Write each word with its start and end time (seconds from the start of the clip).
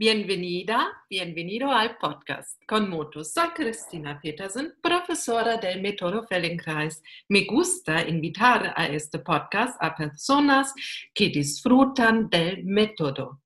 Bienvenida, 0.00 1.04
bienvenido 1.10 1.70
al 1.70 1.98
podcast 1.98 2.58
con 2.66 2.88
Moto. 2.88 3.22
Soy 3.22 3.50
Cristina 3.50 4.18
Petersen, 4.18 4.74
profesora 4.80 5.58
del 5.58 5.82
método 5.82 6.26
Feldenkrais. 6.26 7.02
Me 7.28 7.44
gusta 7.44 8.00
invitar 8.08 8.72
a 8.74 8.86
este 8.86 9.18
podcast 9.18 9.76
a 9.78 9.94
personas 9.94 10.72
que 11.12 11.28
disfrutan 11.28 12.30
del 12.30 12.64
método. 12.64 13.42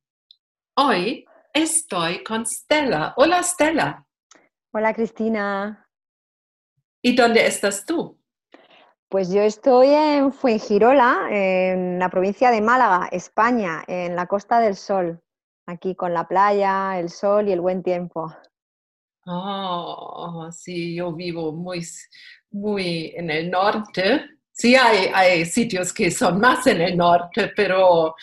Hoy 0.77 1.25
estoy 1.53 2.23
con 2.23 2.47
Stella. 2.47 3.15
Hola 3.17 3.43
Stella. 3.43 4.07
Hola 4.73 4.95
Cristina. 4.95 5.91
¿Y 7.03 7.17
dónde 7.17 7.45
estás 7.45 7.85
tú? 7.85 8.17
Pues 9.09 9.33
yo 9.33 9.43
estoy 9.43 9.89
en 9.89 10.33
Fuengirola, 10.33 11.27
en 11.31 11.99
la 11.99 12.09
provincia 12.11 12.53
de 12.53 12.61
Málaga, 12.61 13.09
España, 13.11 13.83
en 13.89 14.15
la 14.15 14.27
Costa 14.27 14.61
del 14.61 14.77
Sol 14.77 15.24
aquí 15.67 15.95
con 15.95 16.13
la 16.15 16.27
playa, 16.27 16.99
el 16.99 17.11
sol 17.11 17.49
y 17.49 17.53
el 17.53 17.61
buen 17.61 17.83
tiempo. 17.83 18.35
Oh, 19.27 20.49
sí, 20.53 20.97
yo 20.97 21.13
vivo 21.13 21.53
muy, 21.53 21.83
muy 22.51 23.13
en 23.17 23.31
el 23.31 23.51
norte. 23.51 24.27
Sí, 24.53 24.75
hay, 24.77 25.11
hay 25.13 25.45
sitios 25.47 25.93
que 25.93 26.11
son 26.11 26.39
más 26.41 26.67
en 26.67 26.81
el 26.81 26.97
norte, 26.97 27.53
pero 27.57 28.15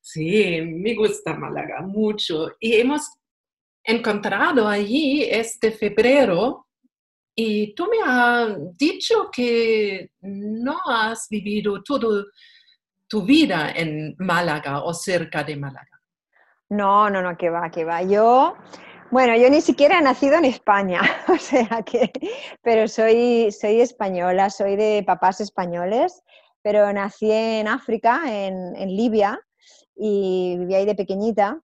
sí, 0.00 0.60
me 0.60 0.94
gusta 0.94 1.34
Málaga 1.34 1.80
mucho. 1.82 2.56
Y 2.58 2.74
hemos 2.74 3.08
encontrado 3.84 4.68
allí 4.68 5.22
este 5.22 5.70
febrero 5.70 6.66
y 7.34 7.72
tú 7.74 7.86
me 7.86 7.98
has 8.04 8.76
dicho 8.76 9.30
que 9.32 10.10
no 10.22 10.78
has 10.86 11.28
vivido 11.30 11.82
toda 11.84 12.24
tu 13.06 13.22
vida 13.22 13.70
en 13.70 14.16
Málaga 14.18 14.82
o 14.82 14.92
cerca 14.92 15.44
de 15.44 15.56
Málaga. 15.56 15.97
No, 16.70 17.08
no, 17.08 17.22
no, 17.22 17.36
que 17.36 17.48
va, 17.50 17.70
que 17.70 17.84
va. 17.84 18.02
Yo, 18.02 18.54
bueno, 19.10 19.34
yo 19.36 19.48
ni 19.48 19.62
siquiera 19.62 19.98
he 19.98 20.02
nacido 20.02 20.36
en 20.36 20.44
España, 20.44 21.00
o 21.28 21.38
sea 21.38 21.82
que, 21.82 22.12
pero 22.62 22.88
soy, 22.88 23.50
soy 23.52 23.80
española, 23.80 24.50
soy 24.50 24.76
de 24.76 25.02
papás 25.06 25.40
españoles, 25.40 26.22
pero 26.62 26.92
nací 26.92 27.32
en 27.32 27.68
África, 27.68 28.22
en, 28.26 28.74
Libia, 28.96 29.40
y 29.96 30.56
viví 30.58 30.74
ahí 30.74 30.84
de 30.84 30.94
pequeñita. 30.94 31.60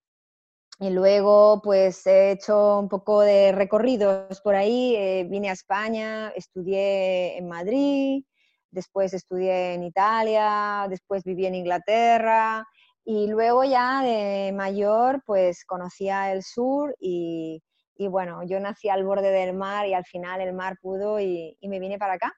Y 0.80 0.90
luego, 0.90 1.60
pues 1.62 2.04
he 2.06 2.32
hecho 2.32 2.80
un 2.80 2.88
poco 2.88 3.20
de 3.20 3.52
recorridos 3.52 4.40
por 4.40 4.56
ahí. 4.56 4.96
Eh, 4.96 5.24
vine 5.28 5.50
a 5.50 5.52
España, 5.52 6.30
estudié 6.34 7.36
en 7.38 7.46
Madrid, 7.46 8.24
después 8.70 9.12
estudié 9.14 9.74
en 9.74 9.84
Italia, 9.84 10.86
después 10.88 11.22
viví 11.22 11.46
en 11.46 11.54
Inglaterra, 11.54 12.66
y 13.04 13.26
luego 13.26 13.64
ya 13.64 14.02
de 14.02 14.52
mayor, 14.52 15.22
pues 15.26 15.64
conocía 15.66 16.32
el 16.32 16.42
sur 16.42 16.94
y, 16.98 17.62
bueno, 17.98 18.42
yo 18.44 18.58
nací 18.60 18.88
al 18.88 19.04
borde 19.04 19.30
del 19.30 19.54
mar 19.54 19.86
y 19.86 19.94
al 19.94 20.04
final 20.04 20.40
el 20.40 20.54
mar 20.54 20.78
pudo 20.80 21.20
y, 21.20 21.56
me 21.62 21.80
vine 21.80 21.98
para 21.98 22.14
acá. 22.14 22.32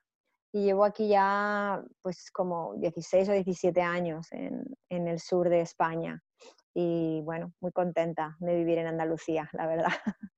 Y 0.53 0.65
llevo 0.65 0.85
aquí 0.85 1.09
ya 1.09 1.83
pues 2.03 2.31
como 2.33 2.75
16 2.77 3.29
o 3.29 3.33
17 3.33 3.81
años 3.81 4.27
en, 4.33 4.67
el 4.89 5.21
sur 5.21 5.49
de 5.49 5.61
España. 5.61 6.21
Y 6.75 7.21
bueno, 7.23 7.53
muy 7.61 7.73
contenta 7.73 8.37
de 8.41 8.57
vivir 8.57 8.79
en 8.79 8.89
Andalucía, 8.89 9.49
la 9.53 9.67
verdad. 9.67 9.89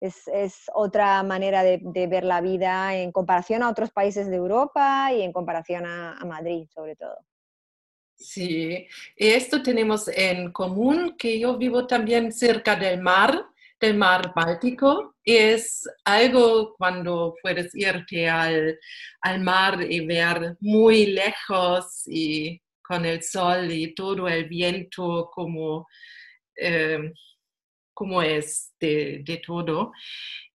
Es, 0.00 0.66
otra 0.74 1.22
manera 1.22 1.62
de, 1.62 1.80
ver 2.08 2.24
la 2.24 2.42
vida 2.42 2.94
en 2.94 3.10
comparación 3.10 3.62
a 3.62 3.70
otros 3.70 3.90
países 3.90 4.28
de 4.28 4.36
Europa 4.36 5.10
y 5.14 5.22
en 5.22 5.32
comparación 5.32 5.86
a 5.86 6.22
Madrid, 6.26 6.68
sobre 6.74 6.94
todo. 6.94 7.16
Sí, 8.16 8.86
esto 9.16 9.62
tenemos 9.62 10.08
en 10.08 10.52
común 10.52 11.16
que 11.18 11.38
yo 11.38 11.58
vivo 11.58 11.86
también 11.86 12.32
cerca 12.32 12.76
del 12.76 13.00
mar, 13.00 13.46
del 13.80 13.96
mar 13.96 14.32
Báltico. 14.34 15.16
Es 15.24 15.88
algo 16.04 16.74
cuando 16.76 17.34
puedes 17.42 17.74
irte 17.74 18.28
al, 18.28 18.78
mar 19.40 19.80
y 19.90 20.06
ver 20.06 20.56
muy 20.60 21.06
lejos 21.06 22.02
y 22.06 22.60
con 22.82 23.04
el 23.04 23.22
sol 23.22 23.70
y 23.70 23.94
todo 23.94 24.28
el 24.28 24.44
viento 24.48 25.30
como, 25.32 25.86
eh, 26.56 27.12
como 27.92 28.22
es 28.22 28.72
de, 28.78 29.22
de 29.24 29.42
todo. 29.44 29.92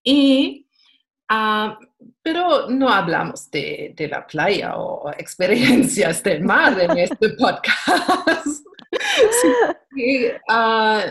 Y 0.03 0.69
Ah, 1.31 1.78
pero 2.23 2.69
no 2.69 2.90
hablamos 2.90 3.51
de, 3.51 3.94
la 4.09 4.25
playa 4.25 4.78
o 4.78 5.12
experiencias 5.12 6.23
del 6.23 6.44
mar 6.44 6.79
en 6.79 6.97
este 6.97 7.29
podcast. 7.38 8.66
Ah, 10.47 11.03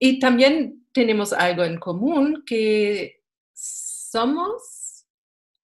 y 0.00 0.18
también 0.18 0.86
tenemos 0.92 1.32
algo 1.32 1.62
en 1.62 1.78
común 1.78 2.42
que 2.44 3.22
somos 3.54 5.04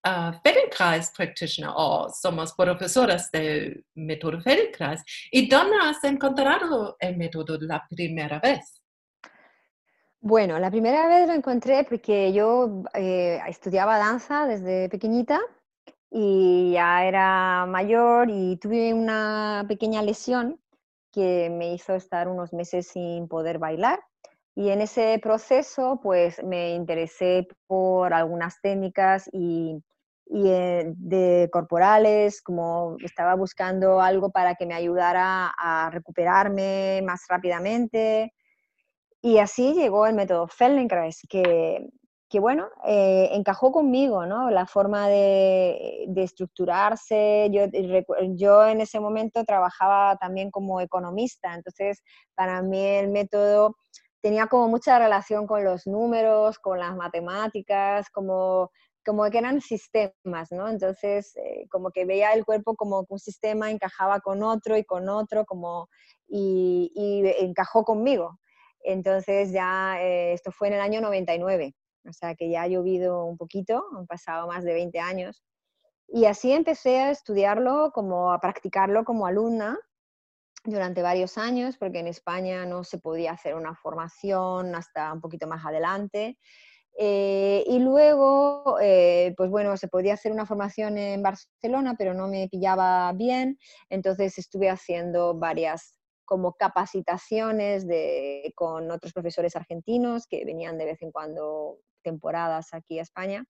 uh, 0.07 0.33
Feldenkrais 0.43 1.11
practitioner 1.11 1.73
o 1.75 2.09
somos 2.09 2.53
profesoras 2.53 3.31
del 3.33 3.85
método 3.95 4.41
Feldenkrais. 4.41 5.03
¿Y 5.31 5.49
dónde 5.49 5.77
has 5.83 6.03
encontrado 6.05 6.97
el 7.01 7.17
método 7.17 7.59
la 7.61 7.85
primera 7.89 8.39
vez? 8.39 8.82
Bueno, 10.25 10.61
la 10.61 10.71
primera 10.71 11.09
vez 11.09 11.27
lo 11.27 11.35
encontré 11.35 11.83
porque 11.83 12.33
yo 12.33 12.85
eh, 12.95 13.41
estudiaba 13.49 13.99
danza 13.99 14.47
desde 14.47 14.89
pequeñita 14.89 15.41
y 16.11 16.73
ya 16.75 17.05
era 17.05 17.67
mayor 17.67 18.31
y 18.31 18.57
tuve 18.59 18.95
una 18.95 19.65
pequeña 19.67 20.01
lesión 20.03 20.61
que 21.13 21.51
me 21.51 21.75
hizo 21.75 21.95
estar 21.97 22.29
unos 22.29 22.53
meses 22.53 22.87
sin 22.89 23.27
poder 23.27 23.59
bailar. 23.59 23.99
Y 24.55 24.71
en 24.71 24.83
ese 24.83 25.19
proceso, 25.21 25.99
pues 26.01 26.41
me 26.45 26.75
interesé 26.75 27.49
por 27.67 28.15
algunas 28.15 28.61
técnicas 28.63 29.29
y, 29.33 29.83
eh, 30.33 30.85
de 30.97 31.49
corporales, 31.53 32.43
como 32.43 32.97
estaba 33.05 33.35
buscando 33.35 34.01
algo 34.01 34.31
para 34.31 34.55
que 34.55 34.67
me 34.67 34.75
ayudara 34.75 35.53
a 35.59 35.91
recuperarme 35.91 37.03
más 37.05 37.25
rápidamente, 37.29 38.33
y 39.23 39.39
así 39.39 39.73
llegó 39.75 40.07
el 40.07 40.15
método 40.15 40.49
Feldenkrais, 40.49 41.23
que, 41.29 41.89
que 42.29 42.41
bueno, 42.41 42.69
eh, 42.85 43.29
encajó 43.33 43.71
conmigo, 43.71 44.27
¿no? 44.27 44.51
La 44.51 44.67
forma 44.67 45.09
de, 45.09 46.07
de, 46.09 46.23
estructurarse. 46.25 47.49
Yo, 47.53 47.67
yo 48.35 48.67
en 48.67 48.81
ese 48.81 48.99
momento 49.01 49.45
trabajaba 49.45 50.17
también 50.17 50.51
como 50.51 50.81
economista, 50.81 51.55
entonces 51.55 52.03
para 52.35 52.63
mí 52.63 52.81
el 52.85 53.11
método 53.11 53.77
tenía 54.23 54.49
como 54.49 54.69
mucha 54.69 54.99
relación 54.99 55.47
con 55.47 55.65
los 55.65 55.87
números, 55.87 56.59
con 56.59 56.79
las 56.81 56.97
matemáticas, 56.97 58.11
como, 58.11 58.71
como 59.05 59.29
que 59.31 59.39
eran 59.39 59.61
sistemas, 59.61 60.51
¿no? 60.51 60.69
Entonces, 60.69 61.37
eh, 61.37 61.67
como 61.71 61.91
que 61.93 62.05
veía 62.07 62.33
el 62.33 62.45
cuerpo 62.45 62.75
como 62.77 63.05
un 63.09 63.19
sistema 63.21 63.71
encajaba 63.71 64.21
con 64.21 64.43
otro 64.43 64.77
y 64.77 64.85
con 64.85 65.09
otro, 65.09 65.45
como, 65.45 65.89
y 66.29 66.91
encajó 67.41 67.85
conmigo. 67.85 68.39
Entonces 68.83 69.53
ya 69.53 69.97
eh, 70.01 70.33
esto 70.33 70.53
fue 70.53 70.69
en 70.69 70.75
el 70.75 70.81
año 70.81 71.01
99, 71.01 71.75
o 72.09 72.13
sea 72.13 72.35
que 72.35 72.51
ya 72.51 72.63
ha 72.63 72.69
llovido 72.69 73.25
un 73.25 73.37
poquito, 73.37 73.85
han 73.97 74.07
pasado 74.07 74.47
más 74.49 74.65
de 74.65 74.75
20 74.75 74.99
años. 75.01 75.43
Y 76.09 76.27
así 76.27 76.53
empecé 76.53 77.01
a 77.01 77.11
estudiarlo, 77.11 77.91
como 77.95 78.33
a 78.33 78.41
practicarlo 78.41 79.05
como 79.05 79.27
alumna 79.27 79.79
durante 80.65 81.03
varios 81.03 81.39
años, 81.39 81.77
porque 81.79 82.01
en 82.01 82.07
España 82.07 82.67
no 82.67 82.85
se 82.85 82.99
podía 82.99 83.33
hacer 83.33 83.55
una 83.55 83.75
formación 83.75 84.75
hasta 84.75 85.13
un 85.13 85.21
poquito 85.21 85.47
más 85.47 85.65
adelante. 85.65 86.39
Eh, 86.99 87.65
y 87.67 87.79
luego, 87.79 88.79
eh, 88.81 89.33
pues 89.37 89.51
bueno, 89.51 89.77
se 89.77 89.89
podía 89.89 90.15
hacer 90.15 90.31
una 90.33 90.45
formación 90.47 90.99
en 90.99 91.23
Barcelona, 91.23 91.95
pero 91.97 92.13
no 92.13 92.29
me 92.29 92.49
pillaba 92.49 93.11
bien, 93.15 93.59
entonces 93.89 94.37
estuve 94.37 94.69
haciendo 94.69 95.35
varias 95.35 96.02
como 96.33 96.55
capacitaciones 96.55 97.87
de, 97.87 98.55
con 98.57 98.91
otros 98.91 99.13
profesores 99.13 99.55
argentinos 99.55 100.27
que 100.27 100.47
venían 100.47 100.79
de 100.79 100.87
vez 100.87 101.03
en 101.03 101.13
cuando 101.13 101.77
temporadas 102.03 102.73
aquí 102.73 102.99
a 102.99 103.03
España. 103.03 103.45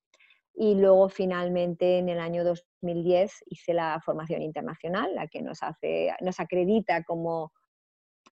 Y 0.53 0.75
luego 0.75 1.09
finalmente 1.09 1.99
en 1.99 2.09
el 2.09 2.19
año 2.19 2.43
2010 2.43 3.45
hice 3.47 3.73
la 3.73 4.01
formación 4.05 4.43
internacional, 4.43 5.15
la 5.15 5.29
que 5.29 5.43
nos, 5.43 5.63
hace, 5.63 6.13
nos 6.23 6.41
acredita 6.41 7.05
como 7.05 7.53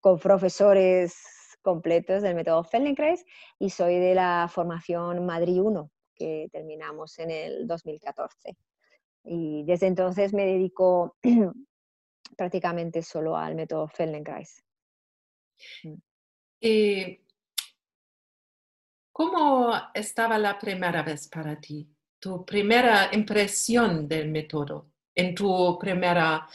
con 0.01 0.19
profesores 0.19 1.15
completos 1.63 2.23
del 2.23 2.35
método 2.35 2.65
Feldenkrais 2.65 3.25
y 3.61 3.71
soy 3.71 4.01
de 4.01 4.17
la 4.17 4.51
formación 4.53 5.25
Madrid 5.27 5.63
1 5.63 5.93
que 6.17 6.49
terminamos 6.51 7.21
en 7.21 7.31
el 7.31 7.69
2014. 7.69 8.57
Y 9.23 9.63
desde 9.63 9.87
entonces 9.87 10.35
me 10.35 10.45
dedico 10.45 11.15
prácticamente 12.37 13.03
solo 13.03 13.37
al 13.37 13.55
método 13.55 13.89
Feldenkrais. 13.89 14.63
Mm. 15.85 15.95
¿Y 16.61 17.21
cómo 19.13 19.73
estaba 19.95 20.39
la 20.39 20.59
primera 20.59 21.03
vez 21.03 21.29
para 21.29 21.59
ti? 21.59 21.89
Tu 22.19 22.45
primera 22.45 23.09
impresión 23.13 24.07
del 24.07 24.29
método 24.29 24.91
en 25.15 25.35
tu 25.35 25.79
primera 25.79 26.47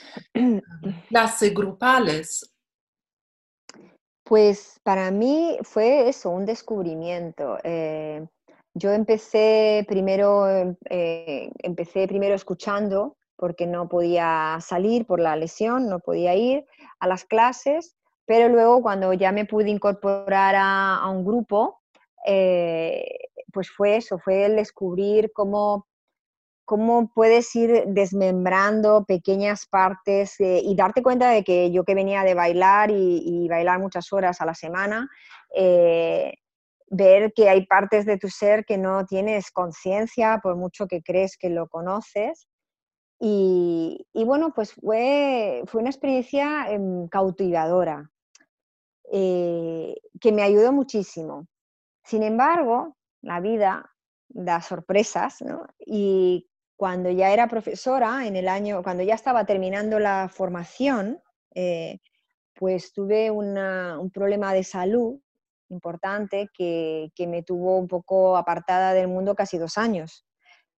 clase 1.09 1.49
grupales. 1.49 2.51
Pues 4.23 4.79
para 4.83 5.11
mí 5.11 5.57
fue 5.63 6.09
eso, 6.09 6.29
un 6.29 6.45
descubrimiento. 6.45 7.57
Eh, 7.63 8.25
yo 8.73 8.91
empecé 8.91 9.85
primero, 9.87 10.75
eh, 10.89 11.51
empecé 11.59 12.07
primero 12.07 12.35
escuchando 12.35 13.17
porque 13.37 13.67
no 13.67 13.89
podía 13.89 14.57
salir 14.61 15.05
por 15.05 15.19
la 15.19 15.35
lesión, 15.35 15.87
no 15.89 15.99
podía 15.99 16.35
ir 16.35 16.65
a 16.99 17.07
las 17.07 17.25
clases, 17.25 17.95
pero 18.25 18.49
luego 18.49 18.81
cuando 18.81 19.13
ya 19.13 19.31
me 19.31 19.45
pude 19.45 19.69
incorporar 19.69 20.55
a, 20.57 21.09
un 21.09 21.25
grupo, 21.25 21.81
eh, 22.25 23.05
pues 23.51 23.69
fue 23.69 23.97
eso, 23.97 24.17
fue 24.19 24.45
el 24.45 24.55
descubrir 24.55 25.31
cómo 25.33 25.87
cómo 26.65 27.11
puedes 27.13 27.55
ir 27.55 27.83
desmembrando 27.87 29.05
pequeñas 29.05 29.67
partes 29.67 30.35
y 30.39 30.75
darte 30.75 31.03
cuenta 31.03 31.29
de 31.29 31.43
que 31.43 31.71
yo 31.71 31.83
que 31.83 31.93
venía 31.93 32.23
de 32.23 32.33
bailar 32.33 32.89
y, 32.91 33.47
bailar 33.47 33.79
muchas 33.79 34.11
horas 34.11 34.41
a 34.41 34.45
la 34.45 34.55
semana, 34.55 35.07
eh, 35.55 36.33
ver 36.89 37.31
que 37.33 37.49
hay 37.49 37.65
partes 37.67 38.05
de 38.05 38.17
tu 38.17 38.29
ser 38.29 38.65
que 38.65 38.77
no 38.77 39.05
tienes 39.05 39.51
conciencia 39.51 40.39
por 40.41 40.55
mucho 40.55 40.87
que 40.87 41.01
crees 41.03 41.37
que 41.37 41.49
lo 41.49 41.67
conoces. 41.67 42.47
Y, 43.19 44.05
bueno, 44.13 44.53
pues 44.53 44.73
fue, 44.73 45.63
fue 45.67 45.81
una 45.81 45.89
experiencia 45.89 46.69
em, 46.69 47.07
cautivadora, 47.07 48.11
eh, 49.11 49.95
que 50.19 50.31
me 50.31 50.43
ayudó 50.43 50.71
muchísimo. 50.73 51.47
Sin 52.03 52.23
embargo, 52.23 52.97
la 53.21 53.39
vida 53.39 53.91
da 54.29 54.61
sorpresas, 54.61 55.41
¿no? 55.41 55.65
Y 55.79 56.49
cuando 56.75 57.09
ya 57.09 57.31
era 57.31 57.47
profesora, 57.47 58.27
en 58.27 58.35
el 58.35 58.47
año, 58.47 58.83
cuando 58.83 59.03
ya 59.03 59.15
estaba 59.15 59.45
terminando 59.45 59.99
la 59.99 60.29
formación, 60.29 61.21
eh, 61.53 61.99
pues 62.53 62.93
tuve 62.93 63.31
un 63.31 64.11
problema 64.11 64.53
de 64.53 64.63
salud 64.63 65.19
importante 65.69 66.49
que, 66.53 67.11
me 67.27 67.43
tuvo 67.43 67.77
un 67.77 67.87
poco 67.87 68.37
apartada 68.37 68.93
del 68.93 69.07
mundo 69.07 69.35
casi 69.35 69.57
dos 69.57 69.77
años. 69.77 70.24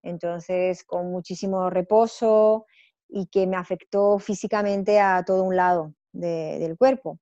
Entonces, 0.07 0.83
con 0.83 1.12
muchísimo 1.12 1.69
reposo 1.69 2.65
y 3.09 3.27
que 3.27 3.45
me 3.48 3.57
afectó 3.57 4.19
físicamente 4.19 5.00
a 5.00 5.24
todo 5.25 5.44
un 5.44 5.56
lado 5.56 5.94
del 6.12 6.77
cuerpo. 6.77 7.19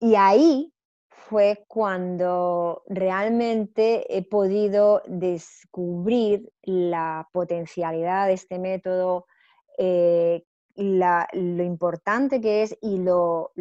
Y 0.00 0.14
ahí 0.16 0.72
fue 1.08 1.64
cuando 1.68 2.82
realmente 2.88 4.16
he 4.16 4.22
podido 4.22 5.02
descubrir 5.06 6.50
la 6.62 7.28
potencialidad 7.32 8.26
de 8.26 8.32
este 8.32 8.58
método, 8.58 9.26
eh, 9.78 10.44
lo 10.74 11.62
importante 11.62 12.40
que 12.40 12.62
es 12.62 12.76
y 12.80 12.98
lo, 12.98 13.52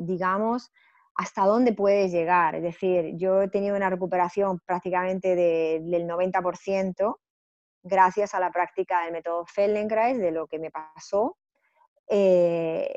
digamos, 0.00 0.72
hasta 1.14 1.46
dónde 1.46 1.72
puedes 1.72 2.12
llegar. 2.12 2.54
Es 2.56 2.62
decir, 2.62 3.16
yo 3.16 3.42
he 3.42 3.48
tenido 3.48 3.76
una 3.76 3.90
recuperación 3.90 4.60
prácticamente 4.66 5.36
del 5.36 6.06
90% 6.08 7.16
gracias 7.82 8.34
a 8.34 8.40
la 8.40 8.50
práctica 8.50 9.04
del 9.04 9.12
método 9.12 9.44
Feldenkrais, 9.46 10.18
de 10.18 10.32
lo 10.32 10.46
que 10.46 10.58
me 10.58 10.70
pasó. 10.70 11.36
Eh, 12.08 12.92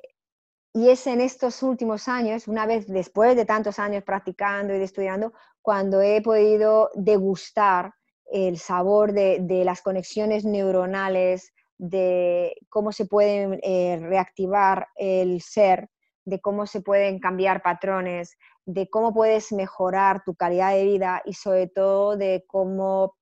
y 0.74 0.90
es 0.90 1.08
en 1.08 1.22
estos 1.22 1.64
últimos 1.64 2.08
años, 2.08 2.48
una 2.48 2.66
vez 2.66 2.88
después 2.88 3.36
de 3.36 3.46
tantos 3.46 3.80
años 3.80 4.04
practicando 4.04 4.76
y 4.76 4.82
estudiando, 4.82 5.34
cuando 5.62 6.02
he 6.02 6.22
podido 6.22 6.90
degustar 6.94 7.94
el 8.32 8.58
sabor 8.58 9.14
de, 9.14 9.64
las 9.66 9.82
conexiones 9.82 10.46
neuronales, 10.46 11.54
de 11.78 12.56
cómo 12.70 12.92
se 12.92 13.06
pueden 13.06 13.60
eh, 13.64 14.00
reactivar 14.02 14.88
el 14.96 15.42
ser, 15.42 15.90
de 16.28 16.42
cómo 16.42 16.68
se 16.68 16.82
pueden 16.82 17.20
cambiar 17.20 17.62
patrones, 17.62 18.38
de 18.66 18.90
cómo 18.90 19.14
puedes 19.14 19.54
mejorar 19.54 20.24
tu 20.26 20.36
calidad 20.36 20.74
de 20.74 20.84
vida 20.84 21.22
y 21.24 21.34
sobre 21.34 21.68
todo 21.68 22.18
de 22.18 22.44
cómo 22.48 23.16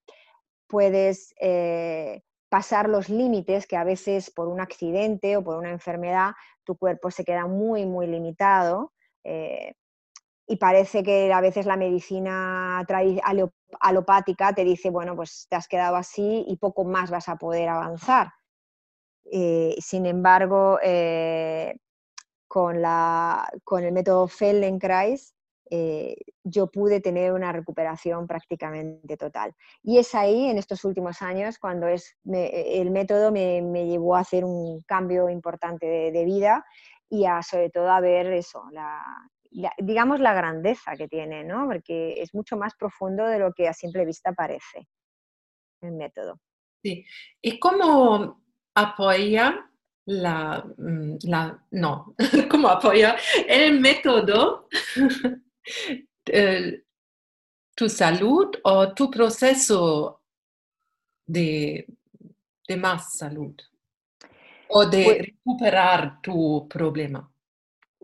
puedes 0.67 1.35
eh, 1.39 2.23
pasar 2.49 2.89
los 2.89 3.09
límites 3.09 3.67
que 3.67 3.77
a 3.77 3.83
veces 3.83 4.31
por 4.31 4.47
un 4.47 4.59
accidente 4.59 5.37
o 5.37 5.43
por 5.43 5.57
una 5.57 5.69
enfermedad 5.69 6.31
tu 6.63 6.77
cuerpo 6.77 7.11
se 7.11 7.23
queda 7.23 7.45
muy, 7.45 7.85
muy 7.85 8.07
limitado. 8.07 8.91
Eh, 9.23 9.75
y 10.47 10.55
parece 10.55 11.03
que 11.03 11.31
a 11.31 11.41
veces 11.41 11.67
la 11.67 11.77
medicina 11.77 12.83
alopática 13.81 14.53
te 14.53 14.63
dice, 14.63 14.89
bueno, 14.89 15.15
pues 15.15 15.45
te 15.47 15.55
has 15.55 15.67
quedado 15.67 15.95
así 15.95 16.43
y 16.47 16.57
poco 16.57 16.85
más 16.85 17.11
vas 17.11 17.29
a 17.29 17.35
poder 17.35 17.69
avanzar. 17.69 18.31
Eh, 19.31 19.75
sin 19.79 20.07
embargo, 20.07 20.79
con, 22.55 22.81
la, 22.81 23.51
con, 23.65 23.83
el 23.83 23.91
método 23.91 24.29
Feldenkrais 24.29 25.35
eh, 25.69 26.15
yo 26.41 26.67
pude 26.67 27.01
tener 27.01 27.33
una 27.33 27.51
recuperación 27.51 28.27
prácticamente 28.27 29.17
total. 29.17 29.53
Y 29.83 29.97
es 29.97 30.15
ahí, 30.15 30.45
en 30.45 30.57
estos 30.57 30.85
últimos 30.85 31.21
años, 31.21 31.59
cuando 31.59 31.85
es, 31.89 32.15
el 32.23 32.91
método 32.91 33.33
me, 33.33 33.59
llevó 33.85 34.15
a 34.15 34.21
hacer 34.21 34.45
un 34.45 34.81
cambio 34.83 35.29
importante 35.29 35.85
de, 35.85 36.23
vida 36.23 36.63
y 37.09 37.25
a, 37.25 37.43
sobre 37.43 37.71
todo 37.71 37.89
a 37.89 37.99
ver 37.99 38.27
eso, 38.27 38.63
la, 38.71 39.03
digamos 39.79 40.21
la 40.21 40.33
grandeza 40.33 40.95
que 40.95 41.09
tiene, 41.09 41.43
¿no? 41.43 41.65
porque 41.67 42.21
es 42.21 42.33
mucho 42.33 42.55
más 42.55 42.73
profundo 42.75 43.27
de 43.27 43.39
lo 43.39 43.51
que 43.51 43.67
a 43.67 43.73
simple 43.73 44.05
vista 44.05 44.31
parece 44.31 44.87
el 45.81 45.91
método. 45.91 46.39
Sí. 46.81 47.03
¿Y 47.41 47.59
cómo 47.59 48.41
apoya 48.75 49.69
la, 50.05 50.65
mm, 50.77 51.17
la 51.23 51.63
no, 51.71 52.15
cómo 52.49 52.69
apoya 52.69 53.15
el 53.47 53.79
método 53.79 54.67
Eh, 56.27 56.81
tu 57.75 57.89
salud 57.89 58.55
o 58.63 58.93
tu 58.93 59.11
proceso 59.11 60.21
de, 61.27 61.85
más 62.77 63.17
salud 63.17 63.53
o 64.69 64.85
de 64.85 65.03
pues 65.03 65.17
recuperar 65.19 66.21
tu 66.21 66.67
problema? 66.67 67.29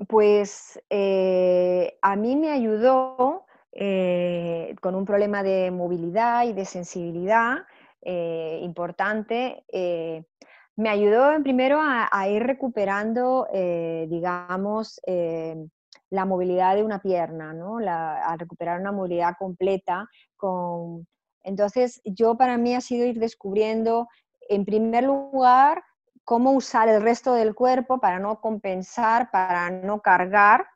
Pues 0.07 0.79
eh, 0.89 1.97
a 2.01 2.15
mí 2.15 2.35
me 2.35 2.51
ayudó 2.51 3.45
eh, 3.71 4.75
con 4.81 4.93
un 4.95 5.05
problema 5.05 5.41
de 5.41 5.71
movilidad 5.71 6.45
y 6.45 6.53
de 6.53 6.65
sensibilidad 6.65 7.65
importante. 8.03 9.63
Me 10.75 10.89
ayudó 10.89 11.31
primero 11.43 11.79
a 11.81 12.27
ir 12.29 12.43
recuperando, 12.43 13.47
digamos, 13.51 14.99
la 16.11 16.25
movilidad 16.25 16.75
de 16.75 16.83
una 16.83 17.01
pierna, 17.01 17.53
¿no? 17.53 17.79
a 17.79 18.35
recuperar 18.37 18.79
una 18.79 18.91
movilidad 18.91 19.35
completa. 19.37 20.07
Con... 20.35 21.07
Entonces, 21.43 22.01
yo 22.03 22.35
para 22.35 22.57
mí 22.57 22.75
ha 22.75 22.81
sido 22.81 23.05
ir 23.05 23.19
descubriendo, 23.19 24.07
en 24.49 24.65
primer 24.65 25.03
lugar, 25.03 25.83
cómo 26.23 26.51
usar 26.51 26.87
el 26.89 27.01
resto 27.01 27.33
del 27.33 27.55
cuerpo 27.55 27.99
para 27.99 28.19
no 28.19 28.39
compensar, 28.41 29.31
para 29.31 29.69
no 29.69 30.01
cargar 30.01 30.67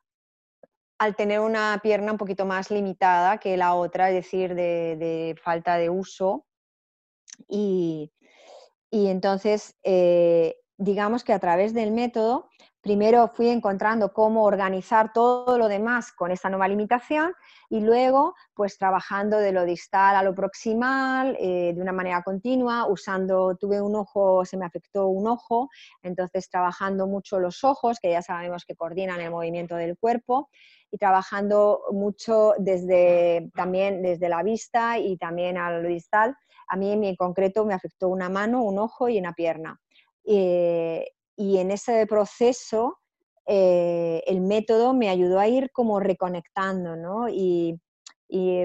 al 0.97 1.15
tener 1.15 1.41
una 1.41 1.79
pierna 1.83 2.11
un 2.11 2.17
poquito 2.17 2.45
más 2.45 2.71
limitada 2.71 3.37
que 3.37 3.57
la 3.57 3.73
otra, 3.75 4.09
es 4.09 4.15
decir, 4.15 4.55
de, 4.55 5.35
falta 5.43 5.75
de 5.75 5.89
uso. 5.89 6.45
Y, 7.49 8.11
entonces, 9.07 9.75
eh, 9.83 10.55
digamos 10.77 11.23
que 11.23 11.33
a 11.33 11.39
través 11.39 11.73
del 11.73 11.91
método 11.91 12.49
primero 12.85 13.27
fui 13.29 13.49
encontrando 13.49 14.13
cómo 14.13 14.43
organizar 14.43 15.11
todo 15.11 15.57
lo 15.57 15.67
demás 15.67 16.11
con 16.11 16.29
esa 16.29 16.51
nueva 16.51 16.67
limitación 16.67 17.33
y 17.67 17.79
luego 17.79 18.35
pues 18.53 18.77
trabajando 18.77 19.39
de 19.39 19.51
lo 19.51 19.65
distal 19.65 20.15
a 20.15 20.21
lo 20.21 20.35
proximal 20.35 21.35
eh, 21.39 21.73
de 21.73 21.81
una 21.81 21.91
manera 21.91 22.21
continua, 22.21 22.85
usando, 22.87 23.57
tuve 23.57 23.81
un 23.81 23.95
ojo, 23.95 24.45
se 24.45 24.55
me 24.55 24.67
afectó 24.67 25.07
un 25.07 25.27
ojo, 25.27 25.67
entonces 26.03 26.47
trabajando 26.47 27.07
mucho 27.07 27.39
los 27.39 27.63
ojos, 27.63 27.97
que 27.99 28.11
ya 28.11 28.21
sabemos 28.21 28.65
que 28.65 28.75
coordinan 28.75 29.19
el 29.19 29.31
movimiento 29.31 29.75
del 29.75 29.97
cuerpo, 29.97 30.49
y 30.91 30.99
trabajando 30.99 31.81
mucho 31.91 32.53
desde, 32.59 33.49
también 33.55 34.03
desde 34.03 34.29
la 34.29 34.43
vista 34.43 34.99
y 34.99 35.17
también 35.17 35.57
a 35.57 35.71
lo 35.71 35.87
distal. 35.87 36.37
A 36.67 36.75
mí 36.75 36.91
en 36.91 37.15
concreto 37.15 37.65
me 37.65 37.73
afectó 37.73 38.09
una 38.09 38.29
mano, 38.29 38.61
un 38.61 38.77
ojo 38.77 39.09
y 39.09 39.17
una 39.17 39.33
pierna. 39.33 39.79
Eh, 40.23 41.14
y 41.35 41.57
en 41.57 41.71
ese 41.71 42.05
proceso 42.07 42.99
eh, 43.47 44.23
el 44.25 44.41
método 44.41 44.93
me 44.93 45.09
ayudó 45.09 45.39
a 45.39 45.47
ir 45.47 45.71
como 45.71 45.99
reconectando, 45.99 46.95
¿no? 46.95 47.29
Y, 47.29 47.79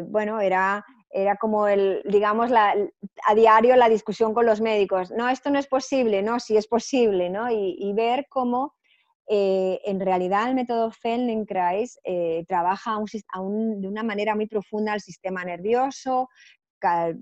bueno, 0.09 0.41
era, 0.41 0.85
era 1.11 1.37
como 1.37 1.69
el, 1.69 2.03
digamos, 2.07 2.51
a 2.53 3.35
diario 3.35 3.77
la 3.77 3.89
discusión 3.89 4.33
con 4.33 4.47
los 4.47 4.61
médicos, 4.61 5.11
no, 5.11 5.29
esto 5.29 5.51
no 5.51 5.59
es 5.59 5.67
posible, 5.67 6.23
no, 6.23 6.41
sí 6.41 6.57
es 6.57 6.67
posible, 6.67 7.29
¿no? 7.31 7.51
Y, 7.51 7.93
ver 7.93 8.27
cómo 8.29 8.75
eh, 9.29 9.81
en 9.85 10.01
realidad 10.01 10.49
el 10.49 10.57
método 10.57 10.91
Feldenkrais 10.91 12.01
eh, 12.03 12.45
trabaja 12.49 12.99
de 12.99 13.87
una 13.89 14.03
manera 14.03 14.35
muy 14.35 14.47
profunda 14.47 14.95
el 14.95 15.01
sistema 15.01 15.45
nervioso, 15.45 16.29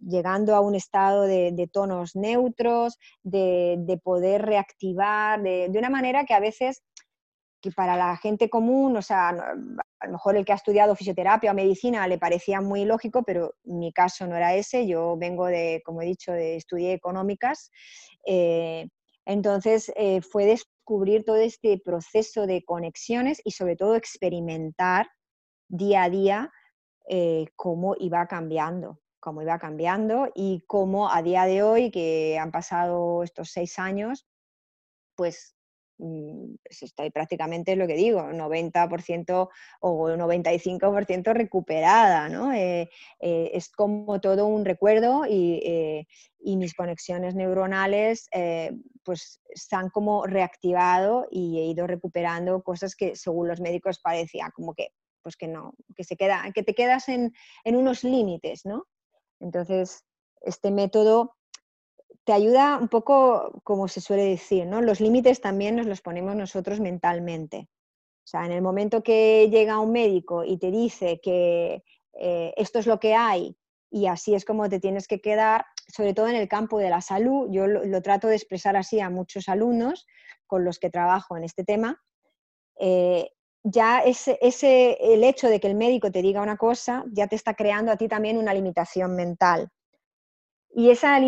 llegando 0.02 0.54
a 0.54 0.60
un 0.60 0.74
estado 0.74 1.22
de, 1.22 1.70
tonos 1.72 2.16
neutros, 2.16 2.98
de, 3.22 4.00
poder 4.02 4.42
reactivar, 4.42 5.42
de, 5.42 5.72
una 5.76 5.90
manera 5.90 6.24
que 6.24 6.34
a 6.34 6.40
veces 6.40 6.82
que 7.60 7.72
para 7.72 7.96
la 7.96 8.16
gente 8.16 8.48
común, 8.48 8.96
o 8.96 9.02
sea, 9.02 9.30
a 9.30 10.06
lo 10.06 10.12
mejor 10.12 10.36
el 10.36 10.44
que 10.44 10.52
ha 10.52 10.56
estudiado 10.56 10.94
fisioterapia 10.94 11.50
o 11.50 11.54
medicina 11.54 12.06
le 12.06 12.16
parecía 12.16 12.60
muy 12.60 12.84
lógico, 12.84 13.24
pero 13.24 13.54
mi 13.64 13.92
caso 13.92 14.28
no 14.28 14.36
era 14.36 14.54
ese. 14.54 14.86
Yo 14.86 15.16
vengo 15.16 15.46
de, 15.46 15.82
como 15.84 16.02
he 16.02 16.06
dicho, 16.06 16.30
de 16.30 16.54
estudié 16.54 16.92
económicas. 16.92 17.72
Eh, 18.24 18.86
entonces 19.26 19.92
eh, 19.96 20.22
fue 20.22 20.46
descubrir 20.46 21.24
todo 21.24 21.36
este 21.36 21.80
proceso 21.84 22.46
de 22.46 22.64
conexiones 22.64 23.40
y 23.44 23.50
sobre 23.50 23.76
todo 23.76 23.96
experimentar 23.96 25.08
día 25.68 26.04
a 26.04 26.10
día 26.10 26.52
eh, 27.10 27.46
cómo 27.56 27.94
iba 27.98 28.26
cambiando, 28.26 29.00
cómo 29.20 29.42
iba 29.42 29.58
cambiando 29.58 30.30
y 30.34 30.64
cómo 30.66 31.10
a 31.10 31.22
día 31.22 31.44
de 31.44 31.62
hoy, 31.62 31.90
que 31.90 32.38
han 32.38 32.50
pasado 32.50 33.22
estos 33.22 33.50
seis 33.50 33.78
años, 33.78 34.26
pues 35.16 35.58
Mm, 35.98 36.54
pues 36.62 36.82
estoy 36.84 37.10
prácticamente 37.10 37.74
lo 37.74 37.86
que 37.88 37.94
digo, 37.94 38.22
90% 38.32 39.48
o 39.80 40.08
95% 40.16 41.32
recuperada, 41.32 42.28
¿no? 42.28 42.52
Eh, 42.52 42.88
eh, 43.20 43.50
es 43.52 43.68
como 43.70 44.20
todo 44.20 44.46
un 44.46 44.64
recuerdo 44.64 45.26
y, 45.28 45.60
eh, 45.64 46.06
mis 46.56 46.74
conexiones 46.74 47.34
neuronales 47.34 48.28
pues 49.04 49.40
se 49.54 49.76
han 49.76 49.90
como 49.90 50.26
reactivado 50.26 51.26
y 51.30 51.58
he 51.58 51.66
ido 51.66 51.86
recuperando 51.86 52.62
cosas 52.62 52.94
que 52.96 53.16
según 53.16 53.48
los 53.48 53.60
médicos 53.60 53.98
parecía 53.98 54.50
como 54.54 54.74
que 54.74 54.90
pues 55.22 55.36
que 55.36 55.48
no, 55.48 55.74
que 55.96 56.04
se 56.04 56.16
queda, 56.16 56.50
que 56.54 56.62
te 56.62 56.74
quedas 56.74 57.08
en, 57.08 57.32
en 57.64 57.76
unos 57.76 58.02
límites, 58.04 58.64
¿no? 58.64 58.86
Entonces, 59.40 60.04
este 60.40 60.70
método 60.70 61.36
te 62.24 62.32
ayuda 62.32 62.78
un 62.78 62.88
poco, 62.88 63.60
como 63.64 63.88
se 63.88 64.00
suele 64.00 64.24
decir, 64.24 64.66
¿no? 64.66 64.82
Los 64.82 65.00
límites 65.00 65.40
también 65.40 65.76
nos 65.76 65.86
los 65.86 66.02
ponemos 66.02 66.36
nosotros 66.36 66.80
mentalmente. 66.80 67.68
O 68.24 68.30
sea, 68.30 68.44
en 68.44 68.52
el 68.52 68.60
momento 68.60 69.02
que 69.02 69.48
llega 69.50 69.80
un 69.80 69.92
médico 69.92 70.44
y 70.44 70.58
te 70.58 70.70
dice 70.70 71.20
que 71.22 71.82
eh, 72.12 72.52
esto 72.56 72.78
es 72.78 72.86
lo 72.86 73.00
que 73.00 73.14
hay 73.14 73.56
y 73.90 74.06
así 74.06 74.34
es 74.34 74.44
como 74.44 74.68
te 74.68 74.80
tienes 74.80 75.08
que 75.08 75.20
quedar, 75.20 75.64
sobre 75.86 76.12
todo 76.12 76.28
en 76.28 76.36
el 76.36 76.48
campo 76.48 76.78
de 76.78 76.90
la 76.90 77.00
salud, 77.00 77.48
yo 77.50 77.66
lo, 77.66 78.02
trato 78.02 78.28
de 78.28 78.36
expresar 78.36 78.76
así 78.76 79.00
a 79.00 79.08
muchos 79.08 79.48
alumnos 79.48 80.06
con 80.46 80.64
los 80.64 80.78
que 80.78 80.90
trabajo 80.90 81.36
en 81.36 81.44
este 81.44 81.64
tema, 81.64 82.02
eh, 82.78 83.30
ya 83.62 84.00
ese, 84.00 84.38
ese, 84.40 84.96
el 85.00 85.24
hecho 85.24 85.48
de 85.48 85.60
que 85.60 85.66
el 85.66 85.74
médico 85.74 86.10
te 86.10 86.22
diga 86.22 86.42
una 86.42 86.56
cosa 86.56 87.04
ya 87.12 87.26
te 87.26 87.36
está 87.36 87.54
creando 87.54 87.92
a 87.92 87.96
ti 87.96 88.08
también 88.08 88.38
una 88.38 88.54
limitación 88.54 89.14
mental. 89.14 89.70
Y 90.70 90.90
esa, 90.90 91.18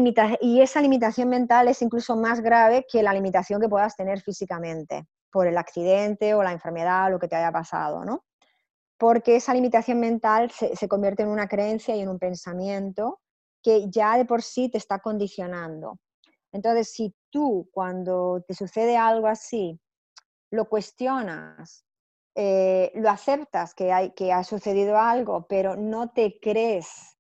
y 0.40 0.60
esa 0.60 0.82
limitación 0.82 1.28
mental 1.28 1.68
es 1.68 1.82
incluso 1.82 2.16
más 2.16 2.40
grave 2.40 2.87
que 2.90 3.02
la 3.02 3.12
limitación 3.12 3.60
que 3.60 3.68
puedas 3.68 3.96
tener 3.96 4.20
físicamente 4.20 5.06
por 5.32 5.46
el 5.46 5.56
accidente 5.58 6.34
o 6.34 6.42
la 6.42 6.52
enfermedad 6.52 7.06
o 7.06 7.10
lo 7.10 7.18
que 7.18 7.28
te 7.28 7.37
haya 7.37 7.50
pasado, 7.50 8.04
¿no? 8.04 8.25
Porque 8.99 9.37
esa 9.37 9.54
limitación 9.54 9.99
mental 9.99 10.50
se, 10.50 10.76
se 10.76 10.88
convierte 10.88 11.22
en 11.22 11.30
una 11.30 11.49
creencia 11.49 11.96
y 11.96 12.00
en 12.00 12.08
un 12.08 12.18
pensamiento 12.18 13.20
que 13.62 13.90
ya 13.90 14.16
de 14.18 14.25
por 14.25 14.42
sí 14.42 14.68
te 14.68 14.78
está 14.78 14.99
condicionando. 14.99 15.99
Entonces, 16.52 16.92
si 16.92 17.14
tú 17.30 17.68
cuando 17.72 18.44
te 18.46 18.54
sucede 18.54 18.96
algo 18.96 19.26
así, 19.26 19.80
lo 20.50 20.68
cuestionas, 20.68 21.84
eh, 22.34 22.92
lo 22.94 23.10
aceptas 23.10 23.75
que, 23.75 23.92
hay, 23.92 24.10
que 24.10 24.32
ha 24.32 24.44
sucedido 24.44 24.99
algo, 24.99 25.46
pero 25.49 25.76
no 25.76 26.10
te 26.10 26.38
crees 26.40 27.16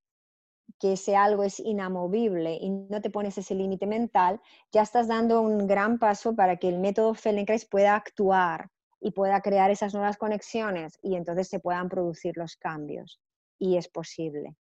que 0.78 0.94
ese 0.94 1.14
algo 1.14 1.44
es 1.44 1.60
inamovible 1.60 2.54
y 2.54 2.70
no 2.70 3.00
te 3.02 3.10
pones 3.10 3.36
ese 3.36 3.54
límite 3.54 3.86
mental, 3.86 4.40
ya 4.72 4.82
estás 4.82 5.08
dando 5.08 5.42
un 5.42 5.66
gran 5.66 5.98
paso 5.98 6.34
para 6.34 6.56
que 6.56 6.68
el 6.68 6.78
método 6.78 7.14
Feldenkrais 7.14 7.66
pueda 7.66 7.94
actuar 7.94 8.70
y 9.00 9.10
pueda 9.10 9.40
crear 9.42 9.70
esas 9.70 9.92
nuevas 9.92 10.16
conexiones 10.16 10.98
y 11.02 11.16
entonces 11.16 11.48
se 11.48 11.60
puedan 11.60 11.88
producir 11.88 12.36
los 12.36 12.56
cambios. 12.56 13.20
Y 13.58 13.76
es 13.76 13.88
posible. 13.88 14.56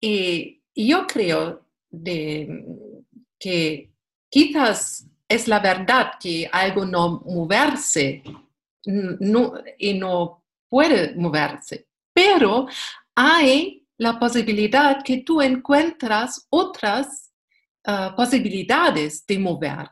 Y 0.00 0.62
yo 0.74 1.06
creo 1.06 1.64
que 3.38 3.92
quizás 4.28 5.06
es 5.28 5.48
la 5.48 5.60
verdad 5.60 6.12
que 6.20 6.48
algo 6.50 6.84
no 6.84 7.20
moverse 7.24 8.22
no, 8.86 9.54
y 9.78 9.94
no 9.94 10.44
puede 10.68 11.14
moverse, 11.14 11.88
pero 12.12 12.66
hay 13.14 13.86
la 13.98 14.18
posibilidad 14.18 15.02
que 15.02 15.18
tú 15.18 15.40
encuentras 15.40 16.46
otras 16.50 17.32
ah, 17.86 18.14
posibilidades 18.16 19.24
de 19.26 19.38
mover. 19.38 19.88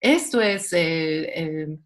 Esto 0.00 0.40
es 0.40 0.72
el 0.72 1.80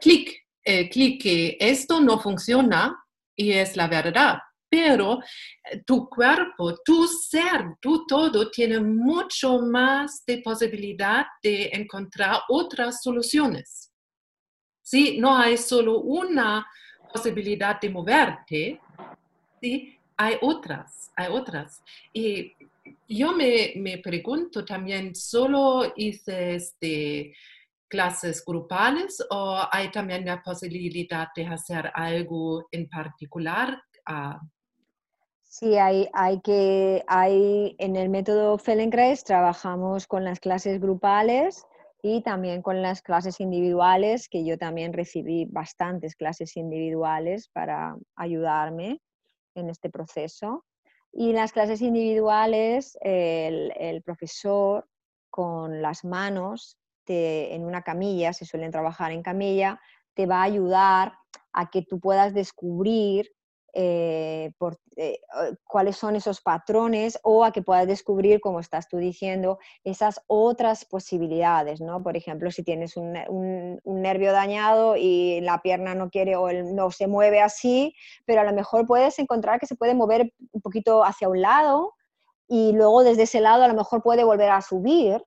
clic, 0.00 0.44
el 0.64 0.88
clic 0.90 1.22
que 1.22 1.56
esto 1.60 2.00
no 2.00 2.18
funciona 2.18 3.04
y 3.36 3.52
es 3.52 3.76
la 3.76 3.88
verdad. 3.88 4.38
Pero 4.68 5.20
eh, 5.20 5.82
tu 5.86 6.08
cuerpo, 6.08 6.76
tu 6.84 7.06
ser, 7.06 7.76
tu 7.80 8.06
todo 8.06 8.50
tiene 8.50 8.80
mucho 8.80 9.60
más 9.60 10.24
de 10.26 10.38
posibilidad 10.38 11.26
de 11.42 11.70
encontrar 11.72 12.40
otras 12.48 13.02
soluciones. 13.02 13.92
¿Sí? 14.84 15.18
No 15.18 15.36
hay 15.36 15.56
solo 15.56 16.00
una 16.00 16.64
posibilidad 17.12 17.80
de 17.80 17.90
moverte, 17.90 18.80
¿sí? 19.60 19.98
hay 20.16 20.36
otras, 20.42 21.10
hay 21.16 21.28
otras. 21.32 21.82
Y 22.12 22.52
yo 23.08 23.32
me, 23.32 23.72
me 23.76 23.98
pregunto 23.98 24.64
también, 24.64 25.14
¿solo 25.14 25.92
hice 25.96 27.32
clases 27.88 28.44
grupales 28.44 29.24
o 29.30 29.58
hay 29.72 29.90
también 29.90 30.26
la 30.26 30.42
posibilidad 30.42 31.28
de 31.34 31.46
hacer 31.46 31.90
algo 31.94 32.68
en 32.70 32.88
particular? 32.88 33.82
Ah, 34.06 34.38
Sí, 35.56 35.78
hay, 35.78 36.08
hay 36.12 36.40
que, 36.40 37.04
hay, 37.06 37.76
en 37.78 37.94
el 37.94 38.08
método 38.08 38.58
Feldenkrais 38.58 39.22
trabajamos 39.22 40.08
con 40.08 40.24
las 40.24 40.40
clases 40.40 40.80
grupales 40.80 41.64
y 42.06 42.20
también 42.20 42.60
con 42.60 42.82
las 42.82 43.00
clases 43.00 43.40
individuales, 43.40 44.28
que 44.28 44.44
yo 44.44 44.58
también 44.58 44.92
recibí 44.92 45.46
bastantes 45.46 46.14
clases 46.16 46.54
individuales 46.54 47.48
para 47.48 47.96
ayudarme 48.14 49.00
en 49.54 49.70
este 49.70 49.88
proceso. 49.88 50.66
Y 51.12 51.32
las 51.32 51.52
clases 51.52 51.80
individuales, 51.80 52.98
el, 53.00 54.02
profesor 54.04 54.86
con 55.30 55.80
las 55.80 56.04
manos 56.04 56.76
en 57.06 57.64
una 57.64 57.80
camilla, 57.80 58.34
se 58.34 58.44
suelen 58.44 58.70
trabajar 58.70 59.10
en 59.10 59.22
camilla, 59.22 59.80
te 60.12 60.26
va 60.26 60.40
a 60.40 60.44
ayudar 60.44 61.14
a 61.54 61.70
que 61.70 61.80
tú 61.80 62.00
puedas 62.00 62.34
descubrir 62.34 63.32
eh, 63.76 64.52
por, 64.56 64.78
eh, 64.96 65.18
cuáles 65.66 65.96
son 65.96 66.14
esos 66.14 66.40
patrones 66.40 67.18
o 67.24 67.44
a 67.44 67.50
que 67.50 67.60
puedas 67.60 67.88
descubrir, 67.88 68.40
como 68.40 68.60
estás 68.60 68.88
tú 68.88 68.98
diciendo, 68.98 69.58
esas 69.82 70.20
otras 70.28 70.84
posibilidades, 70.84 71.80
¿no? 71.80 72.00
Por 72.00 72.16
ejemplo, 72.16 72.52
si 72.52 72.62
tienes 72.62 72.96
un, 72.96 73.80
nervio 73.84 74.32
dañado 74.32 74.94
y 74.96 75.40
la 75.40 75.60
pierna 75.60 75.96
no 75.96 76.08
quiere 76.08 76.36
o 76.36 76.52
no 76.52 76.92
se 76.92 77.08
mueve 77.08 77.40
así, 77.40 77.96
pero 78.26 78.42
a 78.42 78.44
lo 78.44 78.52
mejor 78.52 78.86
puedes 78.86 79.18
encontrar 79.18 79.58
que 79.58 79.66
se 79.66 79.74
puede 79.74 79.94
mover 79.94 80.32
un 80.52 80.60
poquito 80.60 81.04
hacia 81.04 81.28
un 81.28 81.40
lado 81.42 81.94
y 82.46 82.72
luego 82.72 83.02
desde 83.02 83.24
ese 83.24 83.40
lado 83.40 83.64
a 83.64 83.68
lo 83.68 83.74
mejor 83.74 84.02
puede 84.02 84.22
volver 84.22 84.50
a 84.50 84.62
subir 84.62 85.20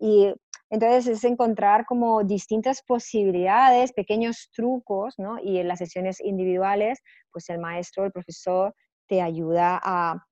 y 0.00 0.34
entonces 0.72 1.06
es 1.06 1.24
encontrar 1.24 1.84
como 1.84 2.24
distintas 2.24 2.82
posibilidades, 2.82 3.92
pequeños 3.92 4.48
trucos, 4.54 5.18
¿no? 5.18 5.38
Y 5.38 5.58
en 5.58 5.68
las 5.68 5.80
sesiones 5.80 6.18
individuales, 6.18 7.02
pues 7.30 7.50
el 7.50 7.58
maestro, 7.58 8.06
el 8.06 8.10
profesor, 8.10 8.74
te 9.06 9.20
ayuda 9.20 9.78
a, 9.84 10.26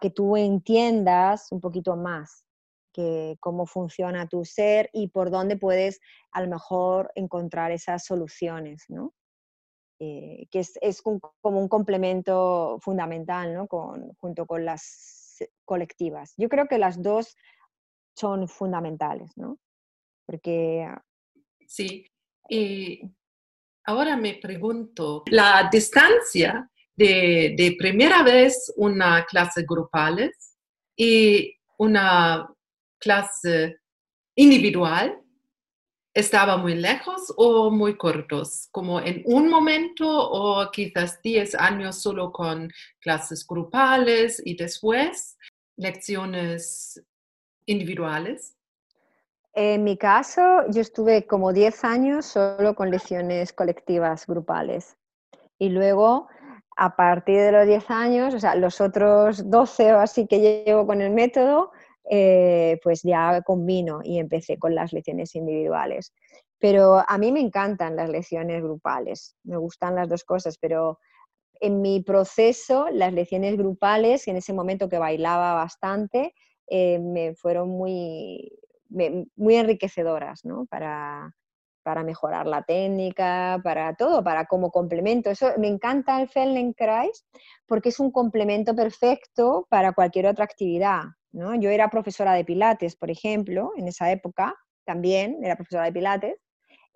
que 0.00 0.08
tú 0.08 0.38
entiendas 0.38 1.52
un 1.52 1.60
poquito 1.60 1.96
más 1.96 2.46
que 2.94 3.36
cómo 3.40 3.66
funciona 3.66 4.26
tu 4.26 4.46
ser 4.46 4.88
y 4.94 5.08
por 5.08 5.30
dónde 5.30 5.58
puedes 5.58 6.00
a 6.32 6.40
lo 6.40 6.48
mejor 6.48 7.12
encontrar 7.14 7.70
esas 7.70 8.06
soluciones, 8.06 8.84
¿no? 8.88 9.12
Eh, 9.98 10.46
que 10.50 10.60
es, 10.60 11.02
como 11.02 11.20
un 11.42 11.68
complemento 11.68 12.78
fundamental, 12.80 13.52
¿no? 13.52 13.66
junto 14.18 14.46
con 14.46 14.64
las 14.64 15.44
colectivas. 15.66 16.32
Yo 16.38 16.48
creo 16.48 16.68
que 16.68 16.78
las 16.78 17.02
dos 17.02 17.36
son 18.16 18.48
fundamentales, 18.48 19.36
¿no? 19.36 19.58
Porque... 20.26 20.86
Ah, 20.88 21.02
sí, 21.66 22.06
y 22.48 23.00
ahora 23.84 24.16
me 24.16 24.34
pregunto, 24.34 25.24
la 25.26 25.68
distancia 25.70 26.70
de, 26.94 27.54
de 27.56 27.76
primera 27.78 28.22
vez 28.22 28.72
una 28.76 29.24
clase 29.24 29.64
grupales 29.68 30.56
y 30.96 31.54
una 31.78 32.48
clase 32.98 33.78
individual 34.36 35.20
estaba 36.14 36.56
muy 36.56 36.76
lejos 36.76 37.32
o 37.36 37.70
muy 37.72 37.96
cortos, 37.96 38.68
como 38.70 39.00
en 39.00 39.22
un 39.26 39.48
momento 39.48 40.06
o 40.08 40.70
quizás 40.70 41.20
10 41.22 41.56
años 41.56 42.00
solo 42.00 42.30
con 42.30 42.70
clases 43.00 43.44
grupales 43.46 44.40
y 44.44 44.56
después 44.56 45.36
lecciones 45.76 47.02
individuales? 47.66 48.56
En 49.54 49.84
mi 49.84 49.96
caso, 49.96 50.42
yo 50.70 50.80
estuve 50.80 51.26
como 51.26 51.52
10 51.52 51.84
años 51.84 52.26
solo 52.26 52.74
con 52.74 52.90
lecciones 52.90 53.52
colectivas 53.52 54.26
grupales. 54.26 54.96
Y 55.58 55.68
luego, 55.68 56.26
a 56.76 56.96
partir 56.96 57.36
de 57.36 57.52
los 57.52 57.66
10 57.66 57.88
años, 57.90 58.34
o 58.34 58.40
sea, 58.40 58.56
los 58.56 58.80
otros 58.80 59.48
12 59.48 59.94
o 59.94 60.00
así 60.00 60.26
que 60.26 60.64
llevo 60.64 60.86
con 60.86 61.00
el 61.00 61.12
método, 61.12 61.70
eh, 62.10 62.80
pues 62.82 63.02
ya 63.02 63.42
combino 63.42 64.00
y 64.02 64.18
empecé 64.18 64.58
con 64.58 64.74
las 64.74 64.92
lecciones 64.92 65.36
individuales. 65.36 66.12
Pero 66.58 67.04
a 67.06 67.16
mí 67.18 67.30
me 67.30 67.40
encantan 67.40 67.94
las 67.94 68.10
lecciones 68.10 68.60
grupales, 68.60 69.36
me 69.44 69.56
gustan 69.56 69.94
las 69.94 70.08
dos 70.08 70.24
cosas, 70.24 70.58
pero 70.58 70.98
en 71.60 71.80
mi 71.80 72.02
proceso, 72.02 72.88
las 72.90 73.12
lecciones 73.12 73.56
grupales, 73.56 74.26
en 74.26 74.36
ese 74.36 74.52
momento 74.52 74.88
que 74.88 74.98
bailaba 74.98 75.54
bastante, 75.54 76.34
eh, 76.66 76.98
me 76.98 77.34
fueron 77.34 77.68
muy, 77.68 78.50
muy 79.36 79.56
enriquecedoras 79.56 80.44
¿no? 80.44 80.66
para, 80.66 81.34
para 81.82 82.02
mejorar 82.02 82.46
la 82.46 82.62
técnica, 82.62 83.60
para 83.62 83.94
todo, 83.94 84.24
para 84.24 84.46
como 84.46 84.70
complemento. 84.70 85.30
Eso 85.30 85.52
me 85.58 85.68
encanta 85.68 86.20
el 86.20 86.28
Feldenkrais 86.28 87.26
porque 87.66 87.90
es 87.90 88.00
un 88.00 88.10
complemento 88.10 88.74
perfecto 88.74 89.66
para 89.68 89.92
cualquier 89.92 90.26
otra 90.26 90.44
actividad. 90.44 91.02
¿no? 91.32 91.54
Yo 91.54 91.70
era 91.70 91.90
profesora 91.90 92.32
de 92.32 92.44
pilates, 92.44 92.96
por 92.96 93.10
ejemplo, 93.10 93.72
en 93.76 93.88
esa 93.88 94.10
época 94.10 94.54
también 94.84 95.38
era 95.42 95.56
profesora 95.56 95.84
de 95.84 95.92
pilates. 95.92 96.36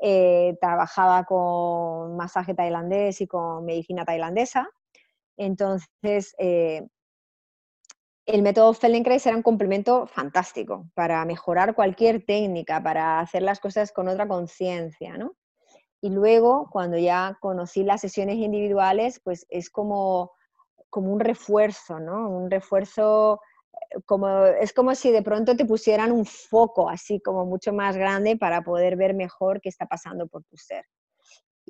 Eh, 0.00 0.56
trabajaba 0.60 1.24
con 1.24 2.16
masaje 2.16 2.54
tailandés 2.54 3.20
y 3.20 3.26
con 3.26 3.64
medicina 3.64 4.04
tailandesa. 4.04 4.68
Entonces, 5.36 6.34
eh, 6.38 6.86
el 8.28 8.42
método 8.42 8.74
Feldenkrais 8.74 9.24
era 9.26 9.36
un 9.36 9.42
complemento 9.42 10.06
fantástico 10.06 10.86
para 10.94 11.24
mejorar 11.24 11.74
cualquier 11.74 12.26
técnica, 12.26 12.82
para 12.82 13.20
hacer 13.20 13.42
las 13.42 13.58
cosas 13.58 13.90
con 13.90 14.06
otra 14.06 14.28
conciencia, 14.28 15.16
¿no? 15.16 15.34
Y 16.02 16.10
luego, 16.10 16.68
cuando 16.70 16.98
ya 16.98 17.38
conocí 17.40 17.84
las 17.84 18.02
sesiones 18.02 18.36
individuales, 18.36 19.20
pues 19.24 19.46
es 19.48 19.70
como, 19.70 20.32
como 20.90 21.10
un 21.10 21.20
refuerzo, 21.20 22.00
¿no? 22.00 22.28
Un 22.28 22.50
refuerzo, 22.50 23.40
eh, 23.72 24.00
como, 24.04 24.44
es 24.44 24.74
como 24.74 24.94
si 24.94 25.10
de 25.10 25.22
pronto 25.22 25.56
te 25.56 25.64
pusieran 25.64 26.12
un 26.12 26.26
foco 26.26 26.90
así 26.90 27.20
como 27.20 27.46
mucho 27.46 27.72
más 27.72 27.96
grande 27.96 28.36
para 28.36 28.60
poder 28.60 28.96
ver 28.96 29.14
mejor 29.14 29.62
qué 29.62 29.70
está 29.70 29.86
pasando 29.86 30.26
por 30.26 30.44
tu 30.44 30.56
ser. 30.58 30.84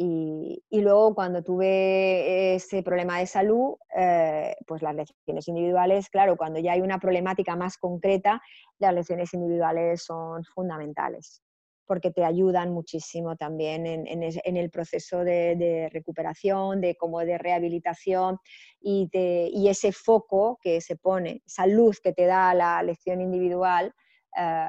Y, 0.00 0.62
luego 0.70 1.12
cuando 1.12 1.42
tuve 1.42 2.54
ese 2.54 2.84
problema 2.84 3.18
de 3.18 3.26
salud, 3.26 3.74
eh, 3.96 4.54
pues 4.64 4.80
las 4.80 4.94
lecciones 4.94 5.48
individuales, 5.48 6.08
claro, 6.08 6.36
cuando 6.36 6.60
ya 6.60 6.72
hay 6.72 6.82
una 6.82 7.00
problemática 7.00 7.56
más 7.56 7.78
concreta, 7.78 8.40
las 8.78 8.94
lecciones 8.94 9.34
individuales 9.34 10.04
son 10.04 10.44
fundamentales, 10.44 11.42
porque 11.84 12.12
te 12.12 12.24
ayudan 12.24 12.72
muchísimo 12.72 13.34
también 13.34 13.86
en, 13.86 14.22
el 14.56 14.70
proceso 14.70 15.24
de, 15.24 15.88
recuperación, 15.92 16.80
de 16.80 16.94
como 16.94 17.18
de 17.18 17.36
rehabilitación 17.36 18.38
y, 18.80 19.10
y, 19.12 19.68
ese 19.68 19.90
foco 19.90 20.60
que 20.62 20.80
se 20.80 20.94
pone, 20.94 21.42
esa 21.44 21.66
luz 21.66 21.98
que 22.00 22.12
te 22.12 22.26
da 22.26 22.54
la 22.54 22.80
lección 22.84 23.20
individual, 23.20 23.92
eh, 24.38 24.68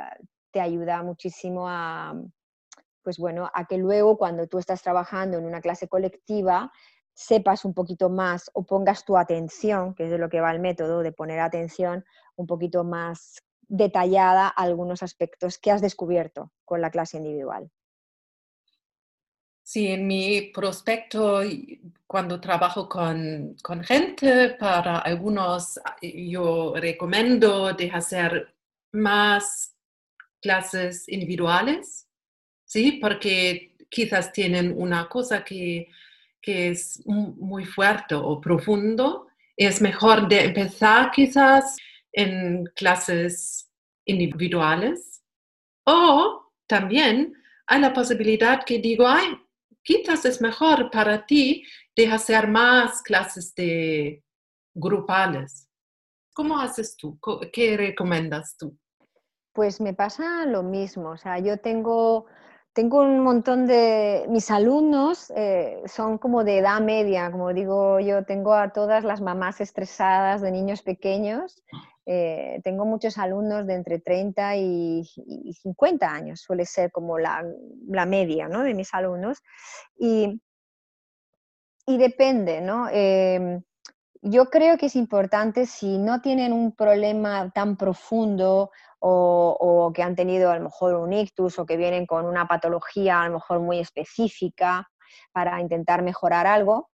te 0.51 0.59
ayuda 0.59 1.03
muchísimo 1.03 1.69
a 1.69 2.15
pues 3.03 3.17
bueno, 3.17 3.49
a 3.53 3.65
que 3.65 3.77
luego 3.77 4.17
cuando 4.17 4.47
tú 4.47 4.57
estás 4.57 4.81
trabajando 4.81 5.37
en 5.37 5.45
una 5.45 5.61
clase 5.61 5.87
colectiva 5.87 6.71
sepas 7.13 7.65
un 7.65 7.73
poquito 7.73 8.09
más 8.09 8.49
o 8.53 8.65
pongas 8.65 9.03
tu 9.03 9.17
atención, 9.17 9.93
que 9.93 10.05
es 10.05 10.11
de 10.11 10.17
lo 10.17 10.29
que 10.29 10.39
va 10.39 10.51
el 10.51 10.59
método, 10.59 11.03
de 11.03 11.11
poner 11.11 11.39
atención 11.39 12.05
un 12.35 12.47
poquito 12.47 12.83
más 12.83 13.43
detallada 13.67 14.47
a 14.47 14.63
algunos 14.63 15.03
aspectos 15.03 15.57
que 15.57 15.71
has 15.71 15.81
descubierto 15.81 16.51
con 16.65 16.81
la 16.81 16.89
clase 16.89 17.17
individual. 17.17 17.69
Sí, 19.63 19.87
en 19.89 20.07
mi 20.07 20.49
prospecto, 20.53 21.41
cuando 22.07 22.41
trabajo 22.41 22.89
con, 22.89 23.55
con 23.61 23.83
gente, 23.83 24.55
para 24.59 24.97
algunos 24.97 25.79
yo 26.01 26.73
recomiendo 26.75 27.73
de 27.73 27.91
hacer 27.91 28.55
más 28.93 29.75
clases 30.41 31.07
individuales 31.07 32.08
¿sí? 32.69 32.93
Porque 33.01 33.75
quizás 33.89 34.31
tienen 34.31 34.73
una 34.77 35.09
cosa 35.09 35.43
que, 35.43 35.89
es 36.41 37.03
muy 37.05 37.63
fuerte 37.63 38.15
o 38.15 38.41
profundo. 38.41 39.27
Es 39.55 39.83
mejor 39.83 40.27
de 40.27 40.45
empezar 40.45 41.11
quizás 41.11 41.77
en 42.11 42.65
clases 42.75 43.69
individuales 44.03 45.21
o 45.85 46.51
también 46.65 47.35
hay 47.67 47.81
la 47.81 47.93
posibilidad 47.93 48.63
que 48.65 48.79
digo, 48.79 49.07
ay, 49.07 49.37
quizás 49.83 50.25
es 50.25 50.41
mejor 50.41 50.89
para 50.89 51.23
ti 51.23 51.63
de 51.95 52.07
hacer 52.07 52.47
más 52.47 53.03
clases 53.03 53.53
de 53.53 54.23
grupales. 54.73 55.69
¿Cómo 56.33 56.59
haces 56.59 56.97
tú? 56.97 57.19
¿Qué 57.53 57.77
recomiendas 57.77 58.57
tú? 58.57 58.75
Pues 59.53 59.79
me 59.79 59.93
pasa 59.93 60.47
lo 60.47 60.63
mismo. 60.63 61.11
O 61.11 61.17
sea, 61.17 61.37
yo 61.37 61.57
tengo 61.57 62.25
tengo 62.79 63.01
un 63.01 63.19
montón 63.19 63.67
de... 63.67 64.25
Mis 64.29 64.49
alumnos 64.49 65.33
eh, 65.35 65.81
son 65.85 66.17
como 66.17 66.45
de 66.45 66.59
edad 66.59 66.79
media, 66.79 67.29
como 67.29 67.53
digo 67.53 67.99
yo, 67.99 68.23
tengo 68.23 68.53
a 68.53 68.71
todas 68.71 69.03
las 69.03 69.19
mamás 69.19 69.59
estresadas 69.59 70.39
de 70.39 70.49
niños 70.49 70.81
pequeños. 70.81 71.61
Eh, 72.05 72.61
tengo 72.63 72.85
muchos 72.85 73.17
alumnos 73.17 73.67
de 73.67 73.73
entre 73.73 73.99
30 73.99 74.55
y, 74.55 75.03
50 75.61 76.09
años, 76.09 76.39
suele 76.39 76.65
ser 76.65 76.89
como 76.89 77.19
la, 77.19 77.43
media 78.07 78.47
¿no? 78.47 78.63
de 78.63 78.73
mis 78.73 78.93
alumnos. 78.93 79.39
Y, 79.97 80.41
y 81.85 81.97
depende, 81.97 82.61
¿no? 82.61 82.87
Em, 82.89 83.61
yo 84.21 84.45
creo 84.45 84.77
que 84.77 84.85
es 84.85 84.95
importante 84.95 85.65
si 85.65 85.97
no 85.97 86.21
tienen 86.21 86.53
un 86.53 86.71
problema 86.71 87.51
tan 87.51 87.75
profundo 87.75 88.71
o, 88.99 89.91
que 89.93 90.03
han 90.03 90.15
tenido 90.15 90.51
a 90.51 90.57
lo 90.57 90.63
mejor 90.65 90.95
un 90.95 91.13
ictus 91.13 91.57
o 91.59 91.65
que 91.65 91.77
vienen 91.77 92.05
con 92.05 92.25
una 92.25 92.47
patología 92.47 93.21
a 93.21 93.27
lo 93.27 93.35
mejor 93.35 93.59
muy 93.59 93.79
específica 93.79 94.89
para 95.31 95.59
intentar 95.61 96.03
mejorar 96.03 96.47
algo, 96.47 96.89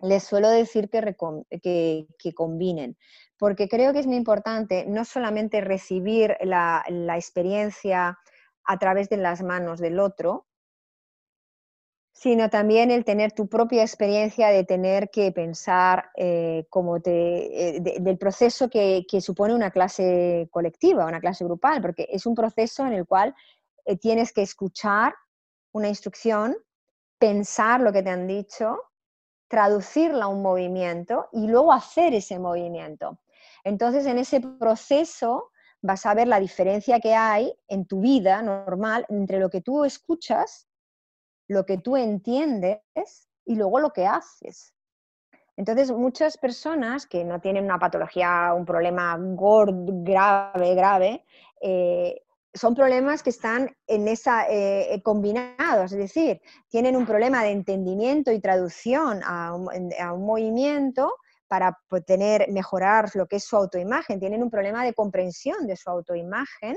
les 0.00 0.24
suelo 0.24 0.48
decir 0.48 0.88
que, 0.90 1.16
que, 1.62 2.34
combinen, 2.34 2.96
porque 3.38 3.68
creo 3.68 3.92
que 3.92 4.00
es 4.00 4.06
muy 4.06 4.16
importante 4.16 4.84
no 4.86 5.04
solamente 5.04 5.60
recibir 5.60 6.36
la, 6.40 6.84
la 6.88 7.16
experiencia 7.16 8.18
a 8.64 8.78
través 8.78 9.08
de 9.08 9.16
las 9.16 9.42
manos 9.42 9.80
del 9.80 9.98
otro, 9.98 10.46
sino 12.26 12.50
también 12.50 12.90
el 12.90 13.04
tener 13.04 13.30
tu 13.30 13.46
propia 13.46 13.82
experiencia 13.82 14.48
de 14.48 14.64
tener 14.64 15.10
que 15.10 15.30
pensar 15.30 16.10
eh, 16.16 16.66
como 16.70 17.00
te, 17.00 17.76
eh, 17.76 17.80
del 18.00 18.18
proceso 18.18 18.68
que, 18.68 19.06
supone 19.20 19.54
una 19.54 19.70
clase 19.70 20.48
colectiva, 20.50 21.06
una 21.06 21.20
clase 21.20 21.44
grupal, 21.44 21.80
porque 21.80 22.08
es 22.10 22.26
un 22.26 22.34
proceso 22.34 22.84
en 22.84 22.94
el 22.94 23.06
cual 23.06 23.32
eh, 23.84 23.96
tienes 23.96 24.32
que 24.32 24.42
escuchar 24.42 25.14
una 25.70 25.86
instrucción, 25.86 26.56
pensar 27.16 27.80
lo 27.80 27.92
que 27.92 28.02
te 28.02 28.10
han 28.10 28.26
dicho, 28.26 28.76
traducirla 29.46 30.24
a 30.24 30.28
un 30.28 30.42
movimiento 30.42 31.28
y 31.30 31.46
luego 31.46 31.72
hacer 31.72 32.12
ese 32.12 32.40
movimiento. 32.40 33.20
Entonces, 33.62 34.04
en 34.04 34.18
ese 34.18 34.40
proceso 34.40 35.52
vas 35.80 36.04
a 36.04 36.14
ver 36.14 36.26
la 36.26 36.40
diferencia 36.40 36.98
que 36.98 37.14
hay 37.14 37.56
en 37.68 37.86
tu 37.86 38.00
vida 38.00 38.42
normal 38.42 39.06
entre 39.10 39.38
lo 39.38 39.48
que 39.48 39.60
tú 39.60 39.84
escuchas 39.84 40.66
lo 41.48 41.64
que 41.64 41.78
tú 41.78 41.96
entiendes 41.96 42.80
y 43.44 43.54
luego 43.54 43.80
lo 43.80 43.92
que 43.92 44.06
haces. 44.06 44.74
Entonces, 45.56 45.90
muchas 45.90 46.36
personas 46.36 47.06
que 47.06 47.24
no 47.24 47.40
tienen 47.40 47.64
una 47.64 47.78
patología, 47.78 48.52
un 48.54 48.66
problema 48.66 49.16
grave, 49.18 50.74
grave, 50.74 51.24
eh, 51.62 52.22
son 52.52 52.74
problemas 52.74 53.22
que 53.22 53.30
están 53.30 53.74
en 53.86 54.08
esa, 54.08 54.48
eh, 54.48 54.94
eh, 54.94 55.02
combinados, 55.02 55.92
es 55.92 55.98
decir, 55.98 56.40
tienen 56.68 56.96
un 56.96 57.06
problema 57.06 57.42
de 57.42 57.50
entendimiento 57.50 58.32
y 58.32 58.40
traducción 58.40 59.20
a 59.24 59.54
un, 59.54 60.24
movimiento 60.24 61.14
para 61.48 61.78
tener, 62.06 62.50
mejorar 62.50 63.10
lo 63.14 63.26
que 63.26 63.36
es 63.36 63.44
su 63.44 63.56
autoimagen, 63.56 64.20
tienen 64.20 64.42
un 64.42 64.50
problema 64.50 64.84
de 64.84 64.94
comprensión 64.94 65.66
de 65.66 65.76
su 65.76 65.88
autoimagen. 65.90 66.76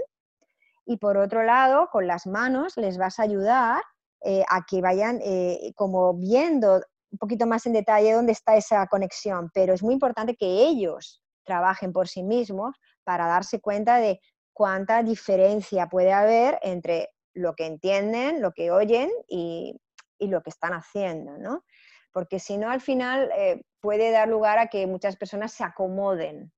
Y 0.86 0.98
por 0.98 1.18
otro 1.18 1.44
lado, 1.44 1.88
con 1.92 2.08
las 2.08 2.28
manos 2.28 2.76
les 2.78 2.98
vas 2.98 3.20
a 3.20 3.24
ayudar 3.24 3.82
eh, 4.22 4.44
a 4.50 4.66
que 4.66 4.82
vayan 4.82 5.20
eh, 5.24 5.72
como 5.76 6.14
viendo 6.14 6.82
un 7.12 7.18
poquito 7.18 7.48
más 7.48 7.66
en 7.66 7.74
detalle 7.74 8.14
dónde 8.14 8.34
está 8.34 8.56
esa 8.56 8.86
conexión, 8.88 9.50
pero 9.54 9.74
es 9.74 9.82
muy 9.82 9.94
importante 9.94 10.36
que 10.36 10.68
ellos 10.68 11.24
trabajen 11.44 11.92
por 11.92 12.08
sí 12.08 12.22
mismos 12.22 12.76
para 13.04 13.28
darse 13.28 13.60
cuenta 13.60 13.98
de 13.98 14.20
cuánta 14.54 15.02
diferencia 15.04 15.88
puede 15.88 16.14
haber 16.14 16.60
entre 16.62 17.10
lo 17.34 17.56
que 17.56 17.66
entienden, 17.66 18.42
lo 18.42 18.52
que 18.52 18.72
oyen 18.72 19.10
y, 19.28 19.76
lo 20.20 20.44
que 20.44 20.50
están 20.50 20.74
haciendo, 20.74 21.38
¿no? 21.38 21.64
Porque 22.12 22.40
si 22.40 22.58
no, 22.58 22.70
al 22.70 22.82
final 22.82 23.32
eh, 23.38 23.62
puede 23.80 24.12
dar 24.12 24.28
lugar 24.28 24.60
a 24.60 24.68
que 24.68 24.86
muchas 24.86 25.16
personas 25.16 25.54
se 25.54 25.64
acomoden, 25.64 26.52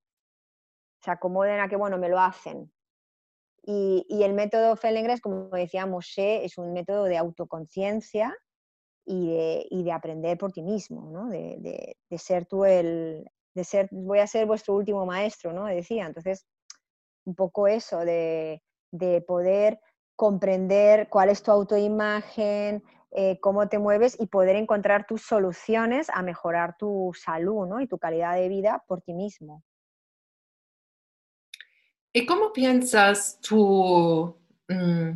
se 1.04 1.12
acomoden 1.12 1.60
a 1.60 1.69
que, 1.69 1.76
bueno, 1.76 2.00
me 2.00 2.10
lo 2.10 2.19
hacen, 2.19 2.74
Y, 3.63 4.24
el 4.24 4.34
método 4.34 4.76
Feldenkrais, 4.76 5.21
como 5.21 5.50
decía 5.50 5.86
Moshe, 5.86 6.43
es 6.43 6.58
un 6.58 6.74
método 6.74 7.04
de 7.04 7.17
autoconciencia 7.17 8.36
y 9.06 9.84
de, 9.84 9.91
aprender 9.91 10.38
por 10.38 10.52
ti 10.52 10.62
mismo, 10.62 11.12
¿no? 11.12 11.30
de, 11.30 11.95
ser 12.17 12.45
tú 12.45 12.65
el, 12.65 13.26
de 13.54 13.63
ser, 13.63 13.88
voy 13.91 14.19
a 14.19 14.28
ser 14.28 14.45
vuestro 14.45 14.76
último 14.76 15.06
maestro, 15.06 15.54
¿no? 15.54 15.65
Decía, 15.65 16.06
entonces, 16.06 16.45
un 17.26 17.36
poco 17.36 17.67
eso, 17.67 18.00
de, 18.00 18.62
poder 19.28 19.80
comprender 20.15 21.10
cuál 21.10 21.30
es 21.30 21.41
tu 21.43 21.52
autoimagen, 21.52 22.84
eh, 23.12 23.39
cómo 23.39 23.67
te 23.67 23.80
mueves 23.80 24.17
y 24.19 24.28
poder 24.28 24.56
encontrar 24.56 25.06
tus 25.06 25.24
soluciones 25.24 26.10
a 26.13 26.21
mejorar 26.21 26.76
tu 26.78 27.12
salud 27.13 27.67
¿no? 27.67 27.82
y 27.82 27.88
tu 27.88 27.97
calidad 27.97 28.36
de 28.36 28.47
vida 28.47 28.84
por 28.88 29.02
ti 29.02 29.13
mismo. 29.13 29.63
¿Y 32.13 32.26
cómo 32.26 32.52
piensas 32.52 33.39
tú, 33.39 34.36
mm, 34.67 35.12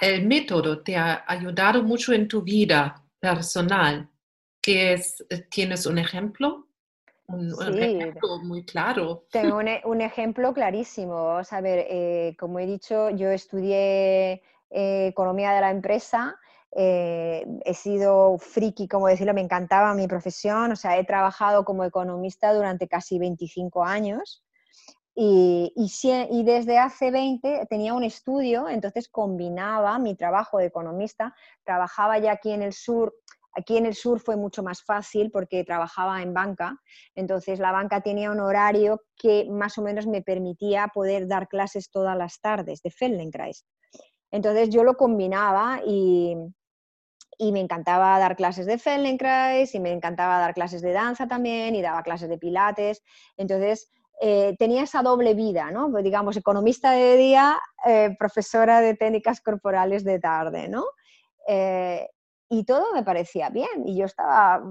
el 0.00 0.26
método 0.26 0.82
te 0.82 0.96
ha 0.96 1.24
ayudado 1.26 1.82
mucho 1.82 2.12
en 2.12 2.28
tu 2.28 2.42
vida 2.42 3.02
personal? 3.18 4.08
es, 4.62 5.24
¿Tienes 5.50 5.86
un 5.86 5.98
ejemplo? 5.98 6.66
Un, 7.26 7.54
ejemplo 7.78 8.38
muy 8.42 8.64
claro. 8.64 9.24
Tengo 9.30 9.60
e, 9.62 9.80
un, 9.84 10.00
ejemplo 10.02 10.52
clarísimo. 10.52 11.40
a 11.48 11.60
ver, 11.62 11.86
eh, 11.88 12.36
como 12.38 12.58
he 12.58 12.66
dicho, 12.66 13.08
yo 13.10 13.30
estudié 13.30 14.42
eh, 14.68 15.06
economía 15.06 15.52
de 15.52 15.60
la 15.60 15.70
empresa. 15.70 16.36
Eh, 16.72 17.46
he 17.64 17.74
sido 17.74 18.36
friki, 18.38 18.88
como 18.88 19.08
decirlo, 19.08 19.32
me 19.32 19.40
encantaba 19.40 19.94
mi 19.94 20.06
profesión, 20.06 20.70
o 20.70 20.76
sea, 20.76 20.98
he 20.98 21.04
trabajado 21.04 21.64
como 21.64 21.82
economista 21.82 22.52
durante 22.52 22.86
casi 22.86 23.18
25 23.18 23.84
años 23.84 24.44
y, 25.22 26.42
desde 26.44 26.78
hace 26.78 27.10
20 27.10 27.66
tenía 27.68 27.92
un 27.92 28.04
estudio, 28.04 28.70
entonces 28.70 29.08
combinaba 29.08 29.98
mi 29.98 30.14
trabajo 30.14 30.56
de 30.56 30.66
economista, 30.66 31.34
trabajaba 31.62 32.18
ya 32.18 32.32
aquí 32.32 32.52
en 32.52 32.62
el 32.62 32.72
sur, 32.72 33.14
aquí 33.52 33.76
en 33.76 33.84
el 33.84 33.94
sur 33.94 34.18
fue 34.18 34.36
mucho 34.36 34.62
más 34.62 34.82
fácil 34.82 35.30
porque 35.30 35.62
trabajaba 35.62 36.22
en 36.22 36.32
banca, 36.32 36.80
entonces 37.14 37.58
la 37.58 37.70
banca 37.70 38.00
tenía 38.00 38.30
un 38.30 38.40
horario 38.40 39.02
que 39.14 39.46
más 39.50 39.76
o 39.76 39.82
menos 39.82 40.06
me 40.06 40.22
permitía 40.22 40.88
poder 40.88 41.28
dar 41.28 41.48
clases 41.48 41.90
todas 41.90 42.16
las 42.16 42.40
tardes 42.40 42.80
de 42.80 42.90
Feldenkrais. 42.90 43.66
Entonces 44.30 44.70
yo 44.70 44.84
lo 44.84 44.94
combinaba 44.94 45.82
y, 45.86 46.34
y 47.36 47.52
me 47.52 47.60
encantaba 47.60 48.18
dar 48.18 48.36
clases 48.36 48.64
de 48.64 48.78
Feldenkrais 48.78 49.74
y 49.74 49.80
me 49.80 49.92
encantaba 49.92 50.38
dar 50.38 50.54
clases 50.54 50.80
de 50.80 50.92
danza 50.92 51.28
también 51.28 51.74
y 51.74 51.82
daba 51.82 52.02
clases 52.02 52.30
de 52.30 52.38
pilates. 52.38 53.02
Entonces 53.36 53.90
eh, 54.22 54.54
tenía 54.58 54.82
esa 54.82 55.02
doble 55.02 55.32
vida, 55.32 55.70
¿no? 55.70 55.90
Pues, 55.90 56.04
digamos, 56.04 56.36
economista 56.36 56.92
de 56.92 57.16
día, 57.16 57.58
eh, 57.86 58.14
profesora 58.18 58.82
de 58.82 58.94
técnicas 58.94 59.40
corporales 59.40 60.04
de 60.04 60.18
tarde, 60.20 60.68
¿no? 60.68 60.84
Eh, 61.48 62.06
y 62.50 62.64
todo 62.64 62.92
me 62.92 63.02
parecía 63.02 63.48
bien 63.48 63.86
y 63.86 63.96
yo 63.96 64.04
estaba 64.04 64.62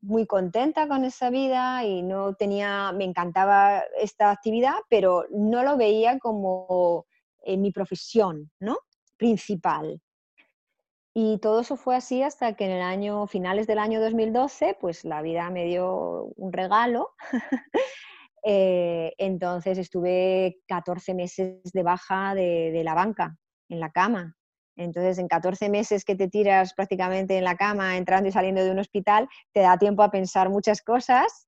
muy 0.00 0.26
contenta 0.26 0.88
con 0.88 1.04
esa 1.04 1.30
vida 1.30 1.84
y 1.84 2.02
no 2.02 2.34
tenía, 2.34 2.90
me 2.90 3.04
encantaba 3.04 3.84
esta 4.00 4.32
actividad, 4.32 4.74
pero 4.90 5.26
no 5.30 5.62
lo 5.62 5.76
veía 5.76 6.18
como 6.18 7.06
mi 7.46 7.70
profesión, 7.70 8.50
¿no? 8.58 8.78
Principal. 9.16 10.00
Y 11.14 11.38
todo 11.38 11.60
eso 11.60 11.76
fue 11.76 11.96
así 11.96 12.22
hasta 12.22 12.54
que 12.54 12.64
en 12.64 12.72
el 12.72 12.82
año, 12.82 13.26
finales 13.26 13.66
del 13.66 13.78
año 13.78 14.00
2012, 14.00 14.76
pues 14.80 15.04
la 15.04 15.22
vida 15.22 15.50
me 15.50 15.64
dio 15.64 16.32
un 16.36 16.52
regalo 16.52 17.10
Eh, 18.50 19.12
entonces 19.18 19.76
estuve 19.76 20.56
14 20.68 21.12
meses 21.12 21.60
de 21.70 21.82
baja 21.82 22.34
de, 22.34 22.80
la 22.82 22.94
banca, 22.94 23.36
en 23.68 23.78
la 23.78 23.90
cama. 23.90 24.36
Entonces, 24.74 25.18
en 25.18 25.28
14 25.28 25.68
meses 25.68 26.02
que 26.02 26.16
te 26.16 26.28
tiras 26.28 26.72
prácticamente 26.72 27.36
en 27.36 27.44
la 27.44 27.58
cama, 27.58 27.98
entrando 27.98 28.26
y 28.26 28.32
saliendo 28.32 28.64
de 28.64 28.70
un 28.70 28.78
hospital, 28.78 29.28
te 29.52 29.60
da 29.60 29.76
tiempo 29.76 30.02
a 30.02 30.10
pensar 30.10 30.48
muchas 30.48 30.80
cosas. 30.80 31.46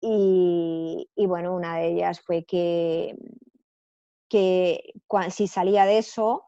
Y, 0.00 1.06
bueno, 1.16 1.54
una 1.54 1.76
de 1.76 1.86
ellas 1.86 2.20
fue 2.20 2.44
que, 2.44 3.14
que 4.28 4.92
si 5.30 5.46
salía 5.46 5.84
de 5.84 5.98
eso, 5.98 6.46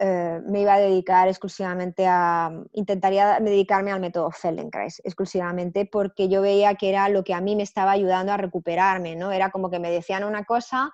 eh, 0.00 0.40
me 0.44 0.62
iba 0.62 0.74
a 0.74 0.80
dedicar 0.80 1.28
exclusivamente 1.28 2.06
a, 2.06 2.50
intentaría 2.72 3.38
dedicarme 3.38 3.92
al 3.92 4.00
método 4.00 4.32
Feldenkrais 4.32 5.00
exclusivamente 5.04 5.86
porque 5.86 6.28
yo 6.28 6.42
veía 6.42 6.74
que 6.74 6.88
era 6.88 7.08
lo 7.08 7.22
que 7.22 7.32
a 7.32 7.40
mí 7.40 7.54
me 7.54 7.62
estaba 7.62 7.92
ayudando 7.92 8.32
a 8.32 8.36
recuperarme, 8.36 9.14
¿no? 9.14 9.30
Era 9.30 9.50
como 9.50 9.70
que 9.70 9.78
me 9.78 9.92
decían 9.92 10.24
una 10.24 10.44
cosa 10.44 10.92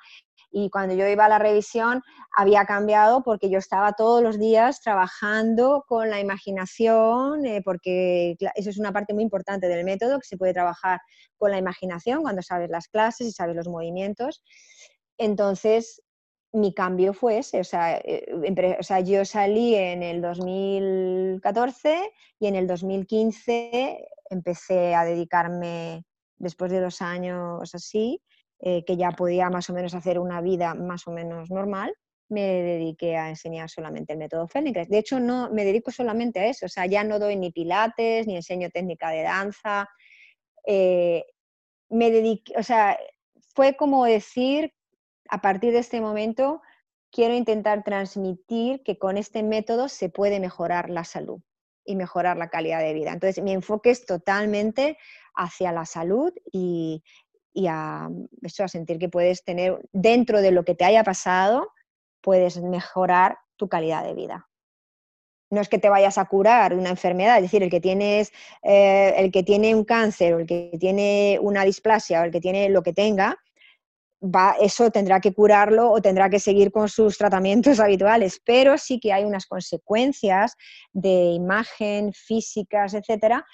y 0.52 0.68
cuando 0.68 0.94
yo 0.94 1.06
iba 1.06 1.24
a 1.24 1.28
la 1.28 1.38
revisión 1.38 2.02
había 2.36 2.64
cambiado 2.64 3.22
porque 3.22 3.48
yo 3.50 3.58
estaba 3.58 3.92
todos 3.92 4.22
los 4.22 4.38
días 4.38 4.80
trabajando 4.82 5.84
con 5.88 6.10
la 6.10 6.20
imaginación, 6.20 7.46
eh, 7.46 7.62
porque 7.64 8.36
eso 8.54 8.70
es 8.70 8.78
una 8.78 8.92
parte 8.92 9.14
muy 9.14 9.22
importante 9.22 9.68
del 9.68 9.84
método, 9.84 10.18
que 10.18 10.26
se 10.26 10.36
puede 10.36 10.52
trabajar 10.52 11.00
con 11.38 11.50
la 11.52 11.58
imaginación 11.58 12.22
cuando 12.22 12.42
sabes 12.42 12.68
las 12.68 12.88
clases 12.88 13.28
y 13.28 13.32
sabes 13.32 13.56
los 13.56 13.68
movimientos. 13.68 14.42
Entonces, 15.18 16.02
mi 16.52 16.74
cambio 16.74 17.12
fue 17.12 17.38
ese, 17.38 17.60
o 17.60 17.64
sea, 17.64 17.98
eh, 17.98 18.26
o 18.78 18.82
sea, 18.82 19.00
yo 19.00 19.24
salí 19.24 19.74
en 19.74 20.02
el 20.02 20.20
2014 20.20 22.12
y 22.40 22.46
en 22.46 22.56
el 22.56 22.66
2015 22.66 24.08
empecé 24.30 24.94
a 24.94 25.04
dedicarme, 25.04 26.04
después 26.38 26.72
de 26.72 26.80
dos 26.80 27.02
años 27.02 27.74
así, 27.74 28.20
eh, 28.60 28.84
que 28.84 28.96
ya 28.96 29.12
podía 29.12 29.48
más 29.48 29.70
o 29.70 29.72
menos 29.72 29.94
hacer 29.94 30.18
una 30.18 30.40
vida 30.40 30.74
más 30.74 31.06
o 31.06 31.12
menos 31.12 31.50
normal, 31.50 31.94
me 32.28 32.42
dediqué 32.42 33.16
a 33.16 33.28
enseñar 33.28 33.68
solamente 33.68 34.12
el 34.12 34.18
método 34.18 34.46
Feldenkrais. 34.48 34.88
De 34.88 34.98
hecho, 34.98 35.18
no 35.18 35.50
me 35.50 35.64
dedico 35.64 35.90
solamente 35.90 36.40
a 36.40 36.46
eso, 36.46 36.66
o 36.66 36.68
sea, 36.68 36.86
ya 36.86 37.04
no 37.04 37.18
doy 37.18 37.36
ni 37.36 37.50
pilates, 37.50 38.26
ni 38.26 38.36
enseño 38.36 38.70
técnica 38.70 39.10
de 39.10 39.22
danza. 39.22 39.88
Eh, 40.64 41.24
me 41.88 42.10
dediqué, 42.10 42.54
o 42.56 42.62
sea, 42.62 42.98
fue 43.54 43.76
como 43.76 44.04
decir 44.04 44.72
a 45.30 45.40
partir 45.40 45.72
de 45.72 45.78
este 45.78 46.00
momento 46.00 46.60
quiero 47.10 47.34
intentar 47.34 47.82
transmitir 47.84 48.82
que 48.82 48.98
con 48.98 49.16
este 49.16 49.42
método 49.42 49.88
se 49.88 50.08
puede 50.08 50.40
mejorar 50.40 50.90
la 50.90 51.04
salud 51.04 51.40
y 51.84 51.96
mejorar 51.96 52.36
la 52.36 52.50
calidad 52.50 52.80
de 52.80 52.92
vida. 52.92 53.12
Entonces, 53.12 53.42
mi 53.42 53.52
enfoque 53.52 53.90
es 53.90 54.04
totalmente 54.04 54.98
hacia 55.34 55.72
la 55.72 55.86
salud 55.86 56.32
y, 56.52 57.02
a, 57.68 58.08
eso, 58.42 58.64
a 58.64 58.68
sentir 58.68 58.98
que 58.98 59.08
puedes 59.08 59.44
tener, 59.44 59.80
dentro 59.92 60.40
de 60.40 60.50
lo 60.50 60.64
que 60.64 60.74
te 60.74 60.84
haya 60.84 61.02
pasado, 61.02 61.72
puedes 62.20 62.60
mejorar 62.60 63.38
tu 63.56 63.68
calidad 63.68 64.04
de 64.04 64.14
vida. 64.14 64.48
No 65.50 65.60
es 65.60 65.68
que 65.68 65.78
te 65.78 65.88
vayas 65.88 66.16
a 66.16 66.26
curar 66.26 66.74
una 66.74 66.90
enfermedad, 66.90 67.36
es 67.36 67.42
decir, 67.42 67.62
el 67.62 67.70
que, 67.70 67.80
tienes, 67.80 68.32
eh, 68.62 69.14
el 69.16 69.32
que 69.32 69.42
tiene 69.42 69.74
un 69.74 69.84
cáncer 69.84 70.34
o 70.34 70.38
el 70.38 70.46
que 70.46 70.76
tiene 70.78 71.38
una 71.40 71.64
displasia 71.64 72.20
o 72.20 72.24
el 72.24 72.30
que 72.30 72.40
tiene 72.40 72.68
lo 72.68 72.84
que 72.84 72.92
tenga, 72.92 73.36
eso 74.60 74.90
tendrá 74.90 75.20
que 75.20 75.32
curarlo 75.32 75.90
o 75.90 76.00
tendrá 76.00 76.28
que 76.28 76.38
seguir 76.38 76.70
con 76.70 76.88
sus 76.88 77.16
tratamientos 77.16 77.80
habituales, 77.80 78.40
pero 78.44 78.76
sí 78.78 79.00
que 79.00 79.12
hay 79.12 79.24
unas 79.24 79.46
consecuencias 79.46 80.54
de 80.92 81.32
imagen, 81.32 82.12
físicas, 82.12 82.94
etcétera, 82.94 83.44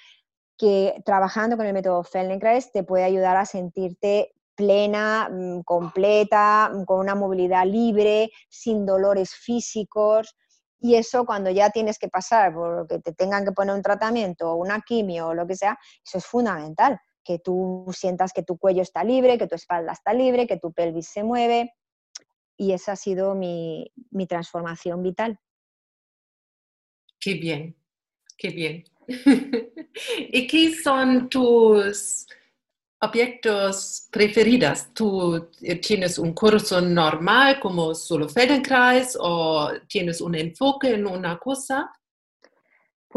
que 0.57 0.95
trabajando 1.05 1.55
con 1.55 1.65
el 1.65 1.73
método 1.73 2.03
Feldenkrais 2.03 2.71
te 2.71 2.83
puede 2.83 3.03
ayudar 3.03 3.37
a 3.37 3.45
sentirte 3.45 4.33
plena, 4.55 5.29
mm, 5.31 5.61
completa, 5.61 6.71
mm, 6.73 6.85
con 6.85 6.99
una 6.99 7.15
movilidad 7.15 7.65
libre, 7.65 8.31
sin 8.49 8.85
dolores 8.85 9.35
físicos. 9.35 10.35
Y 10.79 10.95
eso 10.95 11.25
cuando 11.25 11.49
ya 11.51 11.69
tienes 11.69 11.99
que 11.99 12.07
pasar 12.07 12.53
por 12.53 12.87
que 12.87 12.99
te 12.99 13.13
tengan 13.13 13.45
que 13.45 13.51
poner 13.51 13.75
un 13.75 13.81
tratamiento 13.81 14.51
o 14.51 14.55
una 14.55 14.81
quimio 14.81 15.27
o 15.27 15.33
lo 15.33 15.47
que 15.47 15.55
sea, 15.55 15.77
eso 16.03 16.17
es 16.17 16.25
fundamental 16.25 16.99
que 17.27 17.39
tú 17.39 17.85
sientas 17.91 18.31
que 18.31 18.41
tu 18.41 18.57
cuello 18.57 18.81
está 18.81 19.03
libre, 19.03 19.37
que 19.37 19.47
tu 19.47 19.55
espalda 19.55 19.91
está 19.91 20.13
libre, 20.13 20.47
que 20.47 20.57
tu 20.57 20.71
pelvis 20.71 21.09
se 21.09 21.23
mueve. 21.23 21.73
Y 22.55 22.71
esa 22.71 22.93
ha 22.93 22.95
sido 22.95 23.35
mi, 23.35 23.91
transformación 24.29 25.03
vital. 25.03 25.37
Qué 27.19 27.33
bien, 27.33 27.75
qué 28.37 28.49
bien. 28.51 28.85
¿Y 30.19 30.47
qué 30.47 30.73
son 30.73 31.27
tus 31.27 32.25
objetos 33.01 34.07
preferidos? 34.09 34.93
¿Tú 34.93 35.49
tienes 35.81 36.17
un 36.17 36.33
curso 36.33 36.79
normal 36.79 37.59
como 37.59 37.93
solo 37.93 38.29
Feldenkrais 38.29 39.17
o 39.19 39.69
tienes 39.89 40.21
un 40.21 40.35
enfoque 40.35 40.93
en 40.93 41.05
una 41.05 41.37
cosa? 41.37 41.91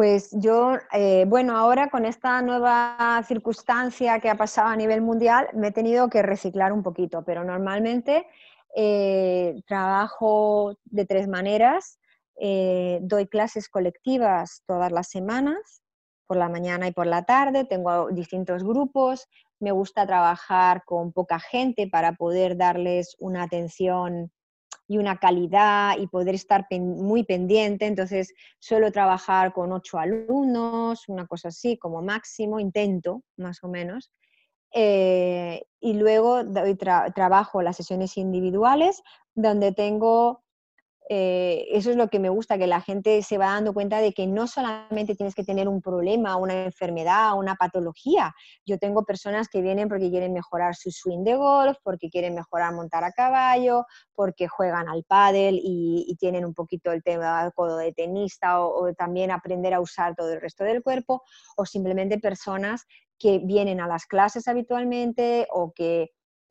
Pues 0.00 0.30
yo, 0.32 0.78
eh, 0.94 1.26
bueno, 1.28 1.58
ahora 1.58 1.90
con 1.90 2.06
esta 2.06 2.40
nueva 2.40 3.22
circunstancia 3.28 4.18
que 4.18 4.30
ha 4.30 4.34
pasado 4.34 4.68
a 4.68 4.76
nivel 4.76 5.02
mundial, 5.02 5.50
me 5.52 5.66
he 5.66 5.72
tenido 5.72 6.08
que 6.08 6.22
reciclar 6.22 6.72
un 6.72 6.82
poquito, 6.82 7.22
pero 7.22 7.44
normalmente 7.44 8.26
eh, 8.74 9.60
trabajo 9.66 10.78
de 10.86 11.04
tres 11.04 11.28
maneras. 11.28 11.98
Eh, 12.40 13.00
doy 13.02 13.26
clases 13.26 13.68
colectivas 13.68 14.62
todas 14.66 14.90
las 14.90 15.10
semanas, 15.10 15.82
por 16.26 16.38
la 16.38 16.48
mañana 16.48 16.88
y 16.88 16.92
por 16.92 17.06
la 17.06 17.26
tarde, 17.26 17.66
tengo 17.66 18.08
distintos 18.08 18.64
grupos, 18.64 19.28
me 19.58 19.70
gusta 19.70 20.06
trabajar 20.06 20.82
con 20.86 21.12
poca 21.12 21.38
gente 21.40 21.88
para 21.88 22.14
poder 22.14 22.56
darles 22.56 23.16
una 23.18 23.42
atención 23.42 24.32
y 24.90 24.98
una 24.98 25.18
calidad 25.18 25.96
y 25.98 26.08
poder 26.08 26.34
estar 26.34 26.66
muy 26.72 27.22
pendiente. 27.22 27.86
Entonces, 27.86 28.34
suelo 28.58 28.90
trabajar 28.90 29.52
con 29.52 29.70
ocho 29.70 30.00
alumnos, 30.00 31.08
una 31.08 31.28
cosa 31.28 31.46
así 31.50 31.78
como 31.78 32.02
máximo, 32.02 32.58
intento 32.58 33.22
más 33.36 33.62
o 33.62 33.68
menos. 33.68 34.10
Eh, 34.74 35.62
y 35.78 35.92
luego 35.92 36.42
trabajo 37.14 37.62
las 37.62 37.76
sesiones 37.76 38.16
individuales 38.16 39.00
donde 39.36 39.70
tengo 39.70 40.42
eh, 41.12 41.66
eso 41.72 41.90
es 41.90 41.96
lo 41.96 42.06
que 42.06 42.20
me 42.20 42.28
gusta, 42.28 42.56
que 42.56 42.68
la 42.68 42.80
gente 42.80 43.20
se 43.22 43.36
va 43.36 43.46
dando 43.46 43.74
cuenta 43.74 43.98
de 43.98 44.12
que 44.12 44.28
no 44.28 44.46
solamente 44.46 45.16
tienes 45.16 45.34
que 45.34 45.42
tener 45.42 45.66
un 45.66 45.82
problema, 45.82 46.36
una 46.36 46.66
enfermedad, 46.66 47.36
una 47.36 47.56
patología. 47.56 48.32
Yo 48.64 48.78
tengo 48.78 49.02
personas 49.04 49.48
que 49.48 49.60
vienen 49.60 49.88
porque 49.88 50.08
quieren 50.08 50.32
mejorar 50.32 50.76
su 50.76 50.92
swing 50.92 51.24
de 51.24 51.34
golf, 51.34 51.78
porque 51.82 52.10
quieren 52.10 52.36
mejorar 52.36 52.72
montar 52.74 53.02
a 53.02 53.10
caballo, 53.10 53.86
porque 54.14 54.46
juegan 54.46 54.88
al 54.88 55.02
pádel 55.02 55.60
y, 55.60 56.16
tienen 56.20 56.44
un 56.44 56.54
poquito 56.54 56.92
el 56.92 57.02
tema 57.02 57.42
del 57.42 57.52
codo 57.54 57.78
de 57.78 57.92
tenista 57.92 58.60
o 58.64 58.92
también 58.94 59.32
aprender 59.32 59.74
a 59.74 59.80
usar 59.80 60.14
todo 60.14 60.32
el 60.32 60.40
resto 60.40 60.62
del 60.62 60.80
cuerpo, 60.80 61.22
o 61.56 61.66
simplemente 61.66 62.20
personas 62.20 62.86
que 63.18 63.40
vienen 63.42 63.80
a 63.80 63.88
las 63.88 64.06
clases 64.06 64.46
habitualmente 64.46 65.48
o 65.50 65.72
que 65.72 66.10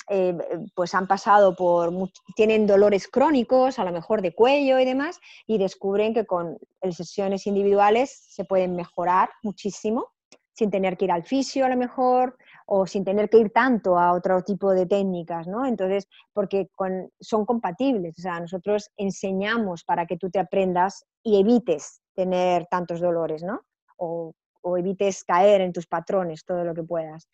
eh, 0.10 0.36
pues 0.76 0.96
han 0.96 1.08
pasado 1.08 1.56
por, 1.56 1.94
tienen 2.36 2.66
dolores 2.66 3.08
crónicos, 3.08 3.78
a 3.78 3.84
lo 3.84 3.92
mejor 3.92 4.22
de 4.22 4.34
cuello 4.34 4.80
y 4.80 4.86
demás, 4.86 5.20
y 5.46 5.60
descubren 5.60 6.14
que 6.14 6.26
con 6.26 6.58
sesiones 6.92 7.46
individuales 7.46 8.26
se 8.28 8.44
pueden 8.44 8.76
mejorar 8.76 9.30
muchísimo, 9.44 10.08
sin 10.54 10.72
tener 10.72 10.98
que 10.98 11.06
ir 11.06 11.12
al 11.12 11.24
fisio 11.24 11.66
a 11.66 11.70
lo 11.70 11.78
mejor, 11.78 12.36
o 12.66 12.86
sin 12.86 13.04
tener 13.04 13.30
que 13.30 13.38
ir 13.38 13.52
tanto 13.52 13.98
a 13.98 14.14
otro 14.14 14.44
tipo 14.44 14.72
de 14.72 14.86
técnicas, 14.86 15.48
¿no? 15.48 15.66
Entonces, 15.66 16.08
porque 16.34 16.70
son 17.20 17.46
compatibles, 17.46 18.16
o 18.18 18.22
sea, 18.22 18.40
nosotros 18.40 18.90
enseñamos 18.98 19.84
para 19.84 20.06
que 20.06 20.18
tú 20.18 20.30
te 20.30 20.40
aprendas 20.40 21.06
y 21.24 21.40
evites 21.40 22.02
tener 22.16 22.66
tantos 22.66 23.00
dolores, 23.00 23.44
¿no? 23.44 23.62
O, 23.98 24.34
o 24.62 24.78
evites 24.78 25.24
caer 25.24 25.62
en 25.62 25.72
tus 25.72 25.88
patrones 25.88 26.46
todo 26.46 26.64
lo 26.64 26.74
que 26.74 26.84
puedas. 26.84 27.28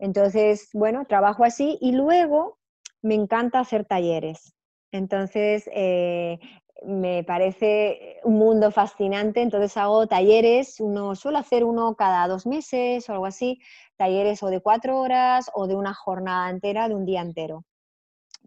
Entonces, 0.00 0.70
bueno, 0.72 1.04
trabajo 1.04 1.44
así 1.44 1.78
y 1.80 1.92
luego 1.92 2.58
me 3.02 3.14
encanta 3.14 3.60
hacer 3.60 3.84
talleres. 3.84 4.54
Entonces, 4.92 5.68
eh, 5.72 6.38
me 6.82 7.22
parece 7.24 8.16
un 8.24 8.38
mundo 8.38 8.70
fascinante, 8.70 9.42
entonces 9.42 9.76
hago 9.76 10.06
talleres, 10.06 10.80
uno 10.80 11.14
suelo 11.14 11.38
hacer 11.38 11.64
uno 11.64 11.94
cada 11.94 12.26
dos 12.26 12.46
meses 12.46 13.08
o 13.08 13.12
algo 13.12 13.26
así, 13.26 13.60
talleres 13.96 14.42
o 14.42 14.48
de 14.48 14.60
cuatro 14.60 14.98
horas 14.98 15.50
o 15.54 15.66
de 15.66 15.76
una 15.76 15.92
jornada 15.92 16.48
entera, 16.48 16.88
de 16.88 16.94
un 16.94 17.04
día 17.04 17.20
entero. 17.20 17.64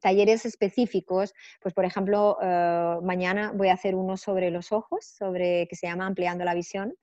Talleres 0.01 0.45
específicos, 0.45 1.33
pues 1.61 1.75
por 1.75 1.85
ejemplo, 1.85 2.37
eh, 2.41 2.97
mañana 3.03 3.51
voy 3.55 3.67
a 3.69 3.73
hacer 3.73 3.93
uno 3.93 4.17
sobre 4.17 4.49
los 4.49 4.71
ojos, 4.71 5.05
sobre 5.05 5.67
que 5.67 5.75
se 5.75 5.85
llama 5.85 6.07
Ampliando 6.07 6.43
la 6.43 6.55
Visión. 6.55 6.95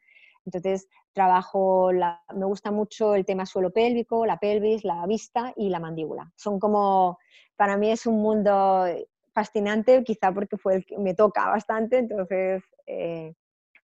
Entonces, 0.45 0.89
trabajo, 1.13 1.91
me 1.93 2.47
gusta 2.47 2.71
mucho 2.71 3.15
el 3.15 3.25
tema 3.25 3.47
suelo 3.47 3.71
pélvico, 3.71 4.27
la 4.27 4.39
pelvis, 4.39 4.85
la 4.85 5.07
vista 5.07 5.53
y 5.57 5.69
la 5.69 5.81
mandíbula. 5.81 6.31
Son 6.37 6.59
como, 6.59 7.19
para 7.57 7.77
mí 7.77 7.91
es 7.91 8.07
un 8.07 8.21
mundo 8.23 8.87
fascinante, 9.33 10.03
quizá 10.05 10.33
porque 10.33 10.57
fue 10.57 10.77
el 10.77 10.87
que 10.87 10.99
me 10.99 11.15
toca 11.15 11.49
bastante, 11.49 11.99
entonces, 11.99 12.63
eh, 12.87 13.35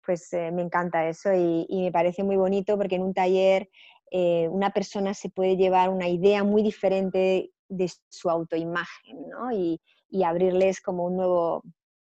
pues 0.06 0.32
eh, 0.34 0.52
me 0.52 0.62
encanta 0.62 1.08
eso 1.08 1.34
y, 1.34 1.66
me 1.70 1.92
parece 1.92 2.24
muy 2.24 2.36
bonito 2.36 2.78
porque 2.78 2.96
en 2.96 3.04
un 3.04 3.14
taller 3.14 3.70
eh, 4.12 4.48
una 4.50 4.72
persona 4.72 5.14
se 5.14 5.30
puede 5.30 5.56
llevar 5.56 5.90
una 5.90 6.08
idea 6.08 6.44
muy 6.44 6.62
diferente 6.62 7.52
de 7.70 7.92
su 8.10 8.30
autoimagen 8.30 9.30
¿no? 9.30 9.52
y 9.52 9.80
abrirles 10.24 10.82
como 10.82 11.06
un 11.06 11.16
nuevo 11.16 11.64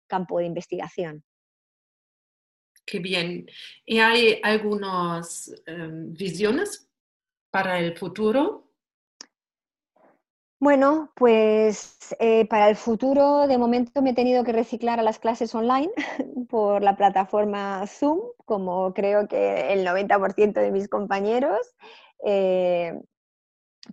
campo 0.07 0.39
de 0.39 0.47
investigación. 0.47 1.25
Qué 2.85 2.99
bien. 2.99 3.47
¿Y 3.87 3.99
hay 3.99 4.41
algunas 4.43 5.51
em, 5.67 6.13
visiones 6.13 6.89
para 7.51 7.79
el 7.79 7.97
futuro? 7.97 8.65
Bueno, 10.61 11.13
pues 11.15 12.15
eh, 12.21 12.47
para 12.47 12.71
el 12.71 12.77
futuro 12.77 13.47
de 13.47 13.59
momento 13.59 14.01
me 14.01 14.11
he 14.11 14.15
tenido 14.15 14.45
que 14.45 14.53
reciclar 14.53 14.99
a 14.99 15.03
las 15.03 15.19
clases 15.19 15.55
online 15.55 15.93
por 16.49 16.83
la 16.83 16.97
plataforma 16.97 17.87
Zoom, 17.87 18.21
como 18.47 18.95
creo 18.95 19.29
que 19.29 19.73
el 19.73 19.87
90% 19.87 20.55
de 20.55 20.71
mis 20.71 20.89
compañeros. 20.89 21.59
Eh, 22.25 22.99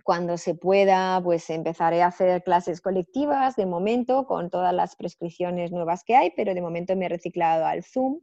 cuando 0.04 0.38
se 0.38 0.54
pueda, 0.54 1.20
pues 1.22 1.50
empezaré 1.50 2.02
a 2.02 2.06
hacer 2.06 2.42
clases 2.42 2.80
colectivas 2.80 3.56
de 3.56 3.66
momento 3.66 4.26
con 4.26 4.48
todas 4.48 4.72
las 4.72 4.96
prescripciones 4.96 5.70
nuevas 5.70 6.02
que 6.04 6.16
hay, 6.16 6.32
pero 6.34 6.54
de 6.54 6.62
momento 6.62 6.96
me 6.96 7.06
he 7.06 7.08
reciclado 7.10 7.66
al 7.66 7.84
Zoom. 7.84 8.20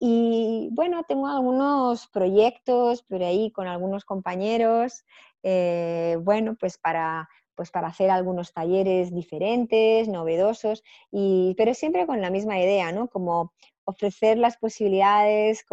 Y 0.00 0.68
bueno, 0.72 1.02
tengo 1.04 1.26
algunos 1.26 2.06
proyectos 2.08 3.02
por 3.02 3.22
ahí 3.22 3.50
con 3.50 3.66
algunos 3.66 4.04
compañeros, 4.04 5.04
eh, 5.42 6.16
bueno, 6.22 6.56
pues 6.58 6.78
para, 6.78 7.28
pues 7.54 7.70
para 7.70 7.88
hacer 7.88 8.10
algunos 8.10 8.52
talleres 8.52 9.12
diferentes, 9.12 10.08
novedosos, 10.08 10.84
y, 11.10 11.54
pero 11.56 11.74
siempre 11.74 12.06
con 12.06 12.20
la 12.20 12.30
misma 12.30 12.60
idea, 12.60 12.92
¿no? 12.92 13.08
Como 13.08 13.52
ofrecer 13.84 14.38
las 14.38 14.56
posibilidades 14.58 15.64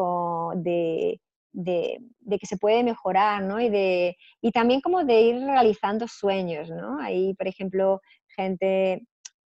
de, 0.55 1.21
de, 1.51 1.99
de, 2.19 2.39
que 2.39 2.45
se 2.47 2.57
puede 2.57 2.83
mejorar, 2.83 3.43
¿no? 3.43 3.61
Y, 3.61 3.69
de, 3.69 4.17
y 4.41 4.51
también 4.51 4.81
como 4.81 5.03
de 5.03 5.21
ir 5.21 5.41
realizando 5.45 6.07
sueños, 6.07 6.69
¿no? 6.69 6.99
Ahí, 6.99 7.33
por 7.35 7.47
ejemplo, 7.47 8.01
gente 8.27 9.05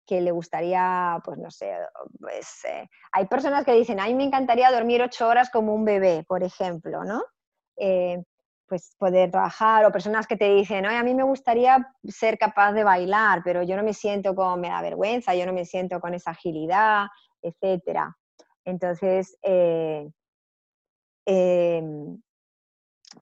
que 0.09 0.21
le 0.23 0.33
gustaría, 0.33 1.19
pues 1.25 1.39
no 1.39 1.51
sé, 1.51 1.73
pues, 2.21 2.65
eh, 2.65 2.89
hay 3.13 3.27
personas 3.27 3.65
que 3.67 3.75
dicen, 3.75 4.01
a 4.01 4.07
mí 4.07 4.15
me 4.15 4.25
encantaría 4.25 4.73
dormir 4.73 5.03
ocho 5.03 5.29
horas 5.29 5.51
como 5.51 5.75
un 5.75 5.85
bebé, 5.85 6.25
por 6.27 6.43
ejemplo, 6.43 7.05
¿no? 7.05 7.23
Eh, 7.77 8.19
pues 8.67 8.95
poder 8.99 9.31
trabajar, 9.31 9.85
o 9.87 9.93
personas 9.93 10.27
que 10.27 10.37
te 10.37 10.49
dicen, 10.55 10.87
a 10.87 11.03
mí 11.03 11.15
me 11.15 11.25
gustaría 11.25 11.87
ser 12.07 12.39
capaz 12.39 12.73
de 12.73 12.85
bailar, 12.85 13.43
pero 13.45 13.63
yo 13.63 13.77
no 13.77 13.83
me 13.83 13.95
siento 13.95 14.35
como, 14.35 14.57
me 14.59 14.69
da 14.71 14.83
vergüenza, 14.83 15.35
yo 15.35 15.47
no 15.47 15.53
me 15.55 15.65
siento 15.67 16.01
con 16.01 16.15
esa 16.15 16.33
agilidad, 16.33 17.07
etcétera. 17.43 18.17
Entonces, 18.65 19.39
eh, 19.43 20.09
em, 21.27 22.21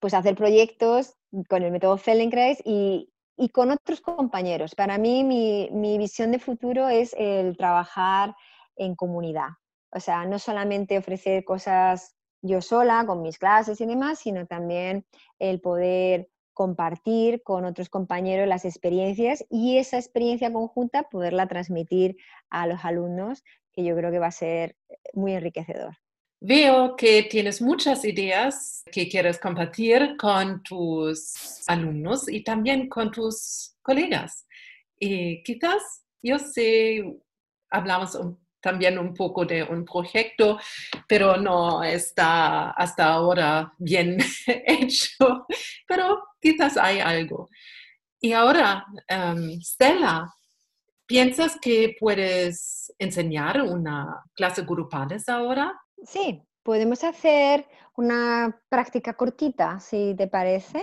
pues 0.00 0.14
hacer 0.14 0.34
proyectos 0.36 1.14
con 1.48 1.62
el 1.62 1.72
método 1.72 1.96
Feldenkrais 1.98 2.60
y, 2.64 3.10
y 3.36 3.50
con 3.50 3.70
otros 3.70 4.00
compañeros. 4.00 4.74
Para 4.74 4.98
mí 4.98 5.24
mi, 5.24 5.98
visión 5.98 6.32
de 6.32 6.38
futuro 6.38 6.88
es 6.88 7.14
el 7.18 7.56
trabajar 7.56 8.34
en 8.76 8.94
comunidad. 8.94 9.50
O 9.90 10.00
sea, 10.00 10.24
no 10.26 10.38
solamente 10.38 10.98
ofrecer 10.98 11.44
cosas 11.44 12.16
yo 12.42 12.60
sola 12.60 13.04
con 13.06 13.22
mis 13.22 13.38
clases 13.38 13.80
y 13.80 13.86
demás, 13.86 14.18
sino 14.20 14.46
también 14.46 15.04
el 15.38 15.60
poder 15.60 16.28
compartir 16.52 17.42
con 17.42 17.64
otros 17.64 17.88
compañeros 17.90 18.48
las 18.48 18.64
experiencias 18.64 19.44
y 19.50 19.78
esa 19.78 19.98
experiencia 19.98 20.52
conjunta 20.52 21.04
poderla 21.04 21.46
transmitir 21.46 22.16
a 22.48 22.66
los 22.66 22.84
alumnos, 22.84 23.44
que 23.72 23.84
yo 23.84 23.94
creo 23.94 24.10
que 24.10 24.18
va 24.18 24.28
a 24.28 24.32
ser 24.32 24.76
muy 25.12 25.34
enriquecedor. 25.34 25.96
Veo 26.40 26.96
que 26.96 27.22
tienes 27.22 27.62
muchas 27.62 28.04
ideas 28.04 28.84
que 28.92 29.08
quieres 29.08 29.38
compartir 29.38 30.16
con 30.18 30.62
tus 30.62 31.62
alumnos 31.66 32.28
y 32.28 32.44
también 32.44 32.88
con 32.88 33.10
tus 33.10 33.74
colegas. 33.80 34.46
Y 34.98 35.42
quizás, 35.42 36.04
yo 36.22 36.38
sé, 36.38 37.02
hablamos 37.70 38.18
también 38.60 38.98
un 38.98 39.14
poco 39.14 39.46
de 39.46 39.62
un 39.62 39.84
proyecto, 39.84 40.58
pero 41.08 41.36
no 41.36 41.82
está 41.82 42.70
hasta 42.72 43.06
ahora 43.06 43.72
bien 43.78 44.18
hecho, 44.46 45.46
pero 45.86 46.22
quizás 46.40 46.76
hay 46.76 47.00
algo. 47.00 47.48
Y 48.20 48.32
ahora, 48.32 48.84
em, 49.08 49.60
Stella, 49.62 50.26
¿piensas 51.06 51.58
que 51.60 51.96
puedes 51.98 52.92
enseñar 52.98 53.62
una 53.62 54.22
clase 54.34 54.62
grupales 54.62 55.28
ahora? 55.28 55.72
Sí, 56.04 56.42
podemos 56.62 57.02
hacer 57.04 57.66
una 57.96 58.60
práctica 58.68 59.14
cortita, 59.14 59.80
si 59.80 60.14
te 60.16 60.26
parece. 60.26 60.82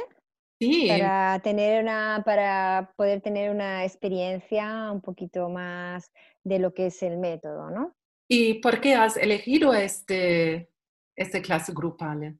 Sí. 0.59 0.87
Para, 0.87 1.39
tener 1.43 1.83
una, 1.83 2.21
para 2.25 2.93
poder 2.95 3.21
tener 3.21 3.51
una 3.51 3.83
experiencia 3.83 4.91
un 4.91 5.01
poquito 5.01 5.49
más 5.49 6.11
de 6.43 6.59
lo 6.59 6.73
que 6.73 6.87
es 6.87 7.03
el 7.03 7.17
método, 7.17 7.69
¿no? 7.69 7.95
¿Y 8.29 8.55
por 8.55 8.79
qué 8.79 8.95
has 8.95 9.17
elegido 9.17 9.73
este, 9.73 10.69
este 11.15 11.41
clase 11.41 11.73
grupal? 11.73 12.39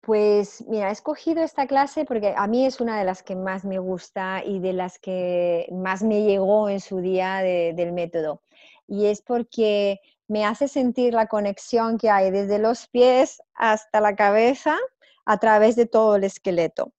Pues 0.00 0.64
mira, 0.66 0.88
he 0.88 0.92
escogido 0.92 1.42
esta 1.42 1.66
clase 1.66 2.04
porque 2.04 2.32
a 2.36 2.46
mí 2.46 2.64
es 2.64 2.80
una 2.80 2.98
de 2.98 3.04
las 3.04 3.22
que 3.22 3.36
más 3.36 3.64
me 3.64 3.78
gusta 3.78 4.42
y 4.44 4.60
de 4.60 4.72
las 4.72 4.98
que 4.98 5.66
más 5.72 6.02
me 6.02 6.22
llegó 6.22 6.68
en 6.70 6.80
su 6.80 7.00
día 7.00 7.42
del 7.42 7.92
método. 7.92 8.42
Y 8.86 9.06
es 9.06 9.20
porque 9.20 10.00
me 10.28 10.44
hace 10.44 10.68
sentir 10.68 11.14
la 11.14 11.26
conexión 11.26 11.98
que 11.98 12.10
hay 12.10 12.30
desde 12.30 12.58
los 12.58 12.86
pies 12.88 13.42
hasta 13.54 14.00
la 14.00 14.14
cabeza 14.14 14.78
a 15.24 15.38
través 15.38 15.74
de 15.76 15.86
todo 15.86 16.16
el 16.16 16.24
esqueleto. 16.24 16.92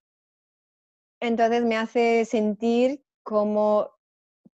entonces 1.21 1.63
me 1.63 1.77
hace 1.77 2.25
sentir 2.25 3.03
como 3.23 3.91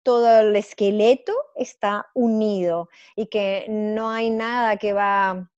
todo 0.03 0.39
el 0.39 0.55
esqueleto 0.55 1.33
está 1.55 2.07
unido 2.13 2.89
y 3.15 3.27
que 3.27 3.65
no 3.69 4.09
hay 4.09 4.29
nada 4.29 4.77
que 4.77 4.93
va 4.93 5.51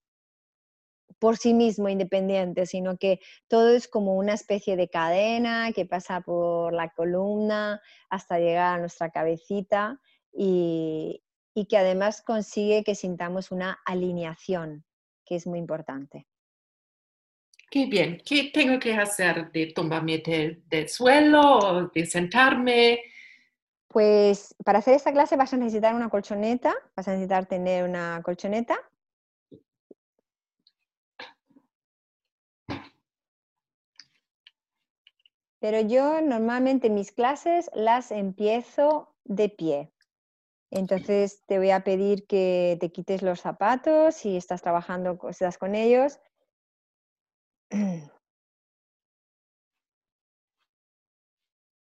por 1.20 1.38
sí 1.38 1.54
mismo 1.54 1.88
independiente, 1.88 2.66
sino 2.66 2.98
que 2.98 3.20
todo 3.48 3.70
es 3.70 3.88
como 3.88 4.16
una 4.16 4.34
especie 4.34 4.76
de 4.76 4.90
cadena 4.90 5.72
que 5.72 5.86
pasa 5.86 6.22
por 6.22 6.74
la 6.74 6.90
columna 6.90 7.80
hasta 8.10 8.40
llegar 8.40 8.76
a 8.76 8.80
nuestra 8.80 9.12
cabecita 9.12 10.00
y, 10.34 11.24
y 11.54 11.66
que 11.66 11.78
además 11.78 12.22
consigue 12.22 12.84
que 12.84 12.96
sintamos 12.96 13.52
una 13.52 13.80
alineación, 13.86 14.86
que 15.26 15.36
es 15.36 15.48
muy 15.48 15.60
importante. 15.60 16.28
Qué 17.70 17.86
bien. 17.86 18.22
¿Qué 18.26 18.52
tengo 18.54 18.80
que 18.80 18.94
hacer? 18.94 19.52
¿De 19.52 19.68
tumbarme 19.68 20.18
del, 20.20 20.64
del 20.68 20.90
suelo 20.90 21.90
de 21.94 22.06
sentarme? 22.06 23.00
Pues 23.88 24.56
para 24.64 24.80
hacer 24.80 24.96
esta 24.96 25.12
clase 25.12 25.38
vas 25.38 25.54
a 25.54 25.58
necesitar 25.58 25.96
una 25.96 26.10
colchoneta, 26.10 26.74
vas 26.96 27.08
a 27.08 27.12
necesitar 27.12 27.46
tener 27.46 27.88
una 27.88 28.22
colchoneta 28.24 28.78
Pero 35.62 35.80
yo 35.80 36.22
normalmente 36.22 36.90
mis 36.90 37.12
clases 37.12 37.70
las 37.76 38.12
empiezo 38.12 39.14
de 39.26 39.48
pie. 39.48 39.91
Entonces 40.72 41.44
te 41.46 41.58
voy 41.58 41.72
a 41.72 41.84
pedir 41.84 42.26
que 42.26 42.78
te 42.80 42.92
quites 42.92 43.22
los 43.22 43.42
zapatos 43.42 44.16
si 44.16 44.38
estás 44.38 44.62
trabajando, 44.62 45.20
estás 45.30 45.58
con 45.58 45.76
ellos. 45.76 46.20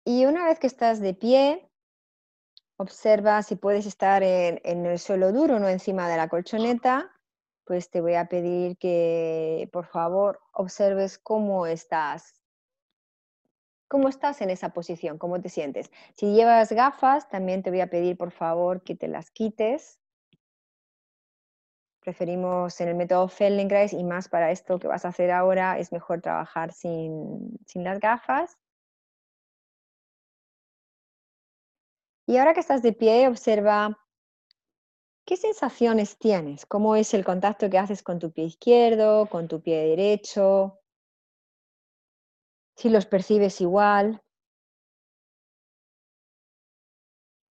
Y 0.03 0.25
una 0.25 0.47
vez 0.47 0.59
que 0.59 0.67
estás 0.67 0.99
de 0.99 1.15
pie, 1.15 1.71
observa 2.79 3.43
si 3.43 3.55
puedes 3.55 3.87
estar 3.87 4.25
en, 4.25 4.61
en 4.65 4.85
el 4.87 4.99
suelo 4.99 5.31
duro, 5.31 5.61
no 5.61 5.69
encima 5.69 6.09
de 6.09 6.17
la 6.17 6.29
colchoneta, 6.29 7.13
pues 7.65 7.91
te 7.91 8.01
voy 8.01 8.15
a 8.15 8.27
pedir 8.27 8.77
que 8.79 9.69
por 9.73 9.87
favor 9.87 10.41
observes 10.53 11.19
cómo 11.19 11.67
estás 11.67 12.40
¿Cómo 13.91 14.09
estás 14.09 14.41
en 14.41 14.51
esa 14.51 14.69
posición? 14.69 15.19
¿Cómo 15.19 15.41
te 15.41 15.49
sientes? 15.49 15.91
Si 16.15 16.33
llevas 16.33 16.71
gafas, 16.71 17.29
también 17.29 17.65
te 17.65 17.71
voy 17.71 17.81
a 17.81 17.91
pedir 17.91 18.17
por 18.17 18.31
favor 18.31 18.85
que 18.85 18.95
te 18.95 19.09
las 19.09 19.33
quites. 19.33 19.99
Preferimos 21.99 22.81
en 22.81 22.87
el 22.87 22.95
método 22.95 23.27
Feldenkrais 23.27 23.93
y 23.93 24.05
más 24.05 24.29
para 24.29 24.53
esto 24.53 24.79
que 24.79 24.87
vas 24.87 25.05
a 25.05 25.09
hacer 25.09 25.33
ahora, 25.33 25.77
es 25.81 25.91
mejor 25.91 26.21
trabajar 26.21 26.73
sin, 26.73 27.59
sin 27.67 27.83
las 27.83 27.99
gafas. 27.99 28.57
Y 32.27 32.37
ahora 32.37 32.55
que 32.55 32.61
estás 32.61 32.83
de 32.83 32.93
pie, 32.93 33.27
observa 33.27 33.99
qué 35.25 35.37
sensaciones 35.37 36.17
tienes, 36.17 36.65
cómo 36.65 36.95
es 36.95 37.13
el 37.13 37.25
contacto 37.25 37.69
que 37.69 37.79
haces 37.79 38.05
con 38.05 38.21
tu 38.21 38.31
pie 38.31 38.45
izquierdo, 38.45 39.27
con 39.27 39.49
tu 39.49 39.61
pie 39.61 39.79
derecho, 39.89 40.80
si 42.81 42.89
los 42.89 43.05
percibes 43.05 43.61
igual. 43.61 44.23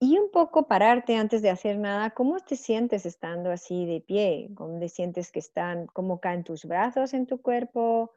Y 0.02 0.18
un 0.18 0.32
poco 0.32 0.68
pararte 0.68 1.18
antes 1.18 1.44
de 1.44 1.52
hacer 1.52 1.78
nada, 1.78 2.10
¿cómo 2.12 2.40
te 2.40 2.56
sientes 2.56 3.06
estando 3.06 3.52
así 3.52 3.86
de 3.86 4.02
pie? 4.02 4.50
¿Cómo 4.56 4.80
te 4.80 4.90
sientes 4.90 5.32
que 5.32 5.38
están, 5.38 5.86
cómo 5.88 6.20
caen 6.20 6.44
tus 6.44 6.66
brazos 6.66 7.14
en 7.14 7.28
tu 7.28 7.42
cuerpo? 7.42 8.12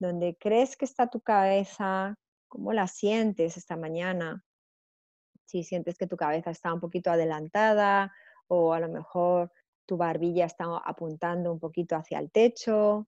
¿Dónde 0.00 0.36
crees 0.40 0.76
que 0.76 0.86
está 0.86 1.08
tu 1.08 1.20
cabeza? 1.20 2.16
¿Cómo 2.48 2.72
la 2.72 2.88
sientes 2.88 3.56
esta 3.56 3.76
mañana? 3.76 4.44
Si 5.44 5.62
sientes 5.62 5.96
que 5.96 6.08
tu 6.08 6.16
cabeza 6.16 6.50
está 6.50 6.74
un 6.74 6.80
poquito 6.80 7.12
adelantada 7.12 8.12
o 8.48 8.72
a 8.72 8.80
lo 8.80 8.88
mejor 8.88 9.52
tu 9.86 9.96
barbilla 9.96 10.46
está 10.46 10.64
apuntando 10.78 11.52
un 11.52 11.60
poquito 11.60 11.94
hacia 11.94 12.18
el 12.18 12.32
techo. 12.32 13.06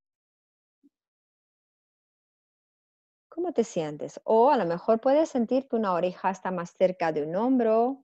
¿Cómo 3.39 3.53
te 3.53 3.63
sientes? 3.63 4.21
O 4.25 4.51
a 4.51 4.57
lo 4.57 4.67
mejor 4.67 5.01
puedes 5.01 5.29
sentir 5.29 5.69
que 5.69 5.77
una 5.77 5.93
oreja 5.93 6.29
está 6.29 6.51
más 6.51 6.73
cerca 6.73 7.13
de 7.13 7.23
un 7.23 7.37
hombro. 7.37 8.03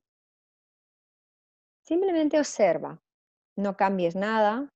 Simplemente 1.83 2.39
observa, 2.39 3.03
no 3.57 3.77
cambies 3.77 4.15
nada. 4.15 4.73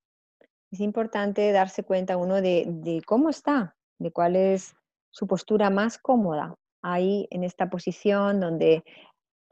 Es 0.73 0.81
importante 0.81 1.53
darse 1.53 1.85
cuenta 1.85 2.17
uno 2.17 2.43
de, 2.43 3.01
cómo 3.07 3.29
está, 3.29 3.77
de 4.01 4.11
cuál 4.11 4.35
es 4.35 4.75
su 5.13 5.29
postura 5.29 5.71
más 5.71 5.97
cómoda. 5.97 6.57
Ahí 6.83 7.29
en 7.31 7.45
esta 7.45 7.71
posición 7.71 8.41
donde 8.41 8.83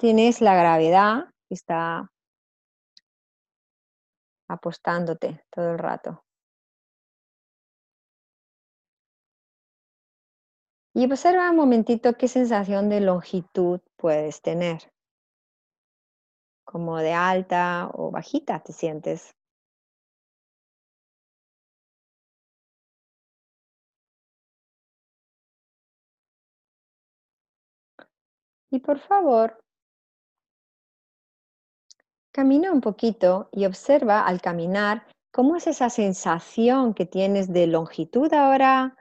tienes 0.00 0.40
la 0.40 0.56
gravedad 0.56 1.26
que 1.48 1.54
está 1.54 2.10
apostándote 4.48 5.44
todo 5.52 5.70
el 5.70 5.78
rato. 5.78 6.25
Y 10.96 11.04
observa 11.04 11.50
un 11.50 11.56
momentito 11.56 12.14
qué 12.14 12.26
sensación 12.26 12.88
de 12.88 13.00
longitud 13.00 13.80
puedes 13.96 14.40
tener. 14.40 14.90
Como 16.64 16.96
de 16.96 17.12
alta 17.12 17.90
o 17.92 18.10
bajita 18.10 18.60
te 18.60 18.72
sientes. 18.72 19.34
Y 28.70 28.78
por 28.78 28.98
favor, 28.98 29.60
camina 32.32 32.72
un 32.72 32.80
poquito 32.80 33.50
y 33.52 33.66
observa 33.66 34.26
al 34.26 34.40
caminar 34.40 35.06
cómo 35.30 35.56
es 35.56 35.66
esa 35.66 35.90
sensación 35.90 36.94
que 36.94 37.04
tienes 37.04 37.52
de 37.52 37.66
longitud 37.66 38.32
ahora 38.32 38.96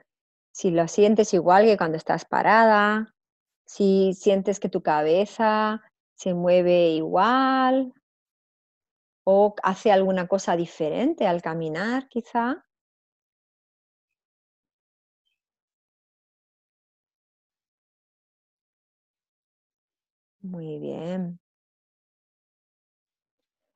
si 0.56 0.70
lo 0.70 0.88
sientes 0.88 1.34
igual 1.34 1.66
que 1.66 1.76
cuando 1.76 1.98
estás 1.98 2.24
parada, 2.24 3.14
si 3.66 4.14
sientes 4.14 4.58
que 4.60 4.70
tu 4.70 4.82
cabeza 4.82 5.82
se 6.14 6.32
mueve 6.34 6.90
igual 6.92 7.92
o 9.24 9.54
hace 9.62 9.92
alguna 9.92 10.26
cosa 10.26 10.56
diferente 10.56 11.26
al 11.26 11.42
caminar 11.42 12.08
quizá. 12.08 12.64
Muy 20.40 20.78
bien. 20.78 21.38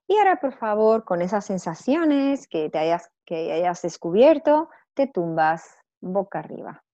Y 0.07 0.19
ahora, 0.19 0.39
por 0.41 0.53
favor, 0.59 1.05
con 1.07 1.23
esas 1.23 1.47
sensaciones 1.47 2.47
que 2.49 2.69
te 2.69 2.79
hayas, 2.79 3.11
que 3.25 3.51
hayas 3.53 3.81
descubierto, 3.81 4.69
te 4.95 5.07
tumbas 5.07 5.80
boca 6.01 6.39
arriba. 6.39 6.85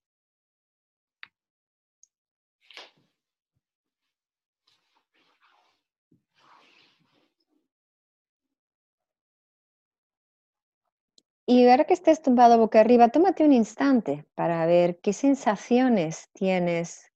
Y 11.48 11.68
ahora 11.68 11.84
que 11.84 11.94
estés 11.94 12.22
tumbado 12.22 12.58
boca 12.58 12.80
arriba, 12.80 13.08
tómate 13.08 13.44
un 13.44 13.52
instante 13.52 14.26
para 14.34 14.66
ver 14.66 14.98
qué 14.98 15.12
sensaciones 15.12 16.28
tienes 16.32 17.12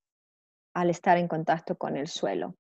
al 0.72 0.88
estar 0.88 1.18
en 1.18 1.26
contacto 1.26 1.76
con 1.76 1.96
el 1.96 2.06
suelo. 2.06 2.54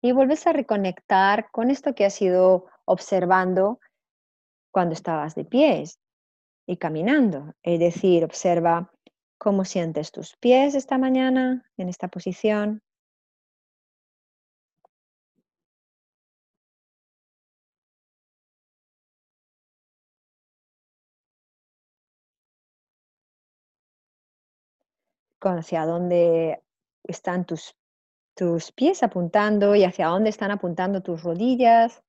Y 0.00 0.12
vuelves 0.12 0.46
a 0.46 0.52
reconectar 0.52 1.50
con 1.50 1.72
esto 1.72 1.96
que 1.96 2.04
has 2.04 2.22
ido 2.22 2.66
observando 2.84 3.80
cuando 4.70 4.94
estabas 4.94 5.34
de 5.34 5.44
pies 5.44 5.98
y 6.66 6.76
caminando. 6.76 7.54
Es 7.62 7.78
decir, 7.80 8.24
observa 8.24 8.92
cómo 9.38 9.64
sientes 9.64 10.12
tus 10.12 10.36
pies 10.36 10.74
esta 10.74 10.98
mañana 10.98 11.64
en 11.76 11.88
esta 11.88 12.08
posición. 12.08 12.82
hacia 25.50 25.84
dónde 25.86 26.62
están 27.04 27.44
tus, 27.44 27.76
tus 28.36 28.72
pies 28.72 29.02
apuntando 29.02 29.74
y 29.74 29.84
hacia 29.84 30.06
dónde 30.08 30.30
están 30.30 30.50
apuntando 30.50 31.02
tus 31.02 31.22
rodillas. 31.22 32.02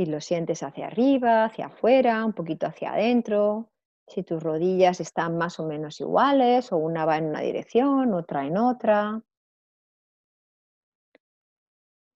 Si 0.00 0.06
lo 0.06 0.18
sientes 0.22 0.62
hacia 0.62 0.86
arriba, 0.86 1.44
hacia 1.44 1.66
afuera, 1.66 2.24
un 2.24 2.32
poquito 2.32 2.66
hacia 2.66 2.94
adentro, 2.94 3.68
si 4.08 4.22
tus 4.22 4.42
rodillas 4.42 4.98
están 4.98 5.36
más 5.36 5.60
o 5.60 5.66
menos 5.66 6.00
iguales 6.00 6.72
o 6.72 6.78
una 6.78 7.04
va 7.04 7.18
en 7.18 7.26
una 7.26 7.40
dirección, 7.40 8.14
otra 8.14 8.46
en 8.46 8.56
otra. 8.56 9.20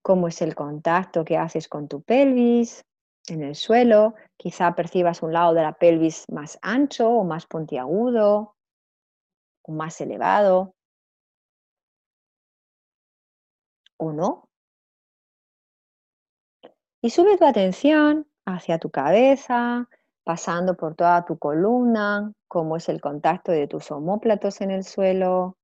Cómo 0.00 0.28
es 0.28 0.40
el 0.40 0.54
contacto 0.54 1.26
que 1.26 1.36
haces 1.36 1.68
con 1.68 1.86
tu 1.86 2.00
pelvis 2.00 2.86
en 3.28 3.42
el 3.42 3.54
suelo. 3.54 4.14
Quizá 4.38 4.74
percibas 4.74 5.22
un 5.22 5.34
lado 5.34 5.52
de 5.52 5.60
la 5.60 5.74
pelvis 5.74 6.24
más 6.32 6.58
ancho 6.62 7.10
o 7.10 7.22
más 7.22 7.44
puntiagudo 7.44 8.56
o 9.60 9.72
más 9.72 10.00
elevado. 10.00 10.72
¿O 13.98 14.10
no? 14.10 14.43
Y 17.04 17.10
sube 17.10 17.36
tu 17.36 17.44
atención 17.44 18.26
hacia 18.46 18.78
tu 18.78 18.88
cabeza, 18.88 19.90
pasando 20.24 20.74
por 20.74 20.94
toda 20.94 21.26
tu 21.26 21.38
columna, 21.38 22.32
cómo 22.48 22.76
es 22.78 22.88
el 22.88 23.02
contacto 23.02 23.52
de 23.52 23.66
tus 23.66 23.90
omóplatos 23.90 24.62
en 24.62 24.70
el 24.70 24.84
suelo, 24.84 25.58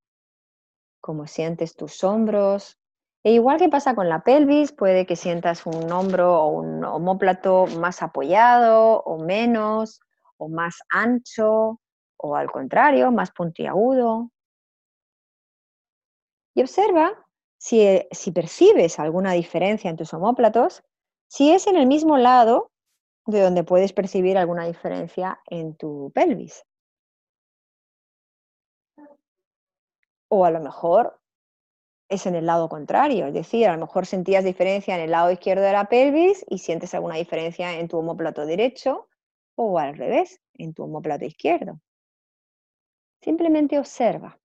cómo 1.01 1.27
sientes 1.27 1.77
tus 1.77 2.05
hombros. 2.05 2.77
E 3.25 3.33
igual 3.33 3.57
que 3.57 3.71
pasa 3.71 3.95
con 3.95 4.11
la 4.11 4.23
pelvis, 4.23 4.73
puede 4.73 5.07
que 5.07 5.17
sientas 5.17 5.65
un 5.65 5.91
hombro 5.91 6.43
o 6.43 6.49
un 6.49 6.85
omóplato 6.85 7.65
más 7.79 8.03
apoyado 8.03 9.01
o 9.01 9.25
menos, 9.25 10.03
o 10.37 10.51
más 10.51 10.81
ancho, 10.91 11.81
o 12.19 12.37
al 12.37 12.53
contrario, 12.53 13.13
más 13.13 13.31
puntiagudo. 13.31 14.31
Y 16.55 16.61
observa 16.61 17.15
si, 17.57 18.03
si 18.11 18.31
percibes 18.31 18.99
alguna 18.99 19.33
diferencia 19.33 19.89
en 19.89 19.97
tus 19.97 20.13
omóplatos, 20.13 20.83
si 21.31 21.53
es 21.53 21.69
en 21.69 21.77
el 21.77 21.87
mismo 21.87 22.19
lado 22.19 22.73
de 23.25 23.41
donde 23.41 23.63
puedes 23.63 23.93
percibir 23.93 24.37
alguna 24.37 24.67
diferencia 24.67 25.41
en 25.47 25.77
tu 25.77 26.11
pelvis. 26.13 26.65
O 30.29 30.45
a 30.45 30.51
lo 30.51 30.61
mejor 30.61 31.21
es 32.09 32.27
en 32.27 32.35
el 32.35 32.47
lado 32.47 32.69
contrario, 32.69 33.27
es 33.27 33.35
decir, 33.35 33.69
a 33.69 33.73
lo 33.73 33.79
mejor 33.79 34.07
sentías 34.07 34.43
diferencia 34.43 34.97
en 34.97 35.03
el 35.03 35.13
lado 35.13 35.31
izquierdo 35.31 35.63
de 35.63 35.73
la 35.73 35.89
pelvis 35.89 36.45
y 36.49 36.59
sientes 36.59 36.95
alguna 36.95 37.15
diferencia 37.15 37.79
en 37.79 37.87
tu 37.87 37.99
homóplato 37.99 38.45
derecho 38.45 39.09
o 39.55 39.79
al 39.79 39.97
revés, 39.97 40.41
en 40.55 40.75
tu 40.75 40.83
homóplato 40.83 41.25
izquierdo. 41.25 41.81
Simplemente 43.23 43.79
observa. 43.79 44.41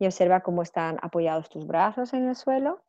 Y 0.00 0.06
observa 0.06 0.42
cómo 0.42 0.62
están 0.62 0.98
apoyados 1.00 1.48
tus 1.48 1.64
brazos 1.64 2.12
en 2.12 2.28
el 2.28 2.34
suelo 2.34 2.82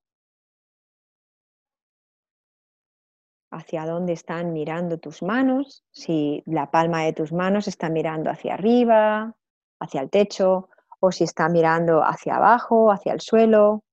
hacia 3.53 3.85
dónde 3.85 4.13
están 4.13 4.51
mirando 4.51 4.97
tus 4.97 5.21
manos, 5.21 5.83
si 5.91 6.43
la 6.45 6.71
palma 6.71 7.03
de 7.03 7.13
tus 7.13 7.31
manos 7.31 7.67
está 7.67 7.89
mirando 7.89 8.29
hacia 8.29 8.55
arriba, 8.55 9.35
hacia 9.79 10.01
el 10.01 10.09
techo, 10.09 10.69
o 10.99 11.11
si 11.11 11.23
está 11.23 11.49
mirando 11.49 12.03
hacia 12.03 12.37
abajo, 12.37 12.91
hacia 12.91 13.13
el 13.13 13.21
suelo, 13.21 13.83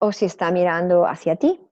o 0.00 0.12
si 0.12 0.24
está 0.24 0.50
mirando 0.50 1.06
hacia 1.06 1.36
ti. 1.36 1.69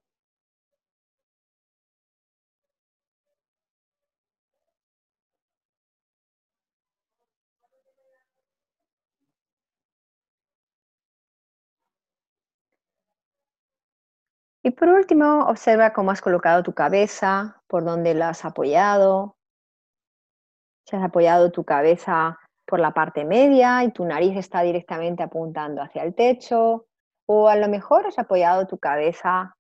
Y 14.69 14.71
por 14.73 14.91
último, 14.91 15.47
observa 15.47 15.95
cómo 15.95 16.11
has 16.11 16.21
colocado 16.21 16.63
tu 16.63 16.75
cabeza, 16.75 17.63
por 17.69 17.87
dónde 17.87 18.13
la 18.13 18.29
has 18.29 18.45
apoyado. 18.45 19.39
Si 20.85 20.95
has 20.95 21.03
apoyado 21.03 21.51
tu 21.51 21.65
cabeza 21.65 22.39
por 22.67 22.79
la 22.79 22.93
parte 22.93 23.25
media 23.25 23.83
y 23.83 23.93
tu 23.93 24.05
nariz 24.05 24.37
está 24.37 24.61
directamente 24.61 25.23
apuntando 25.23 25.81
hacia 25.81 26.03
el 26.03 26.15
techo, 26.15 26.85
o 27.25 27.49
a 27.49 27.57
lo 27.57 27.67
mejor 27.69 28.09
has 28.09 28.19
apoyado 28.19 28.67
tu 28.67 28.77
cabeza 28.77 29.57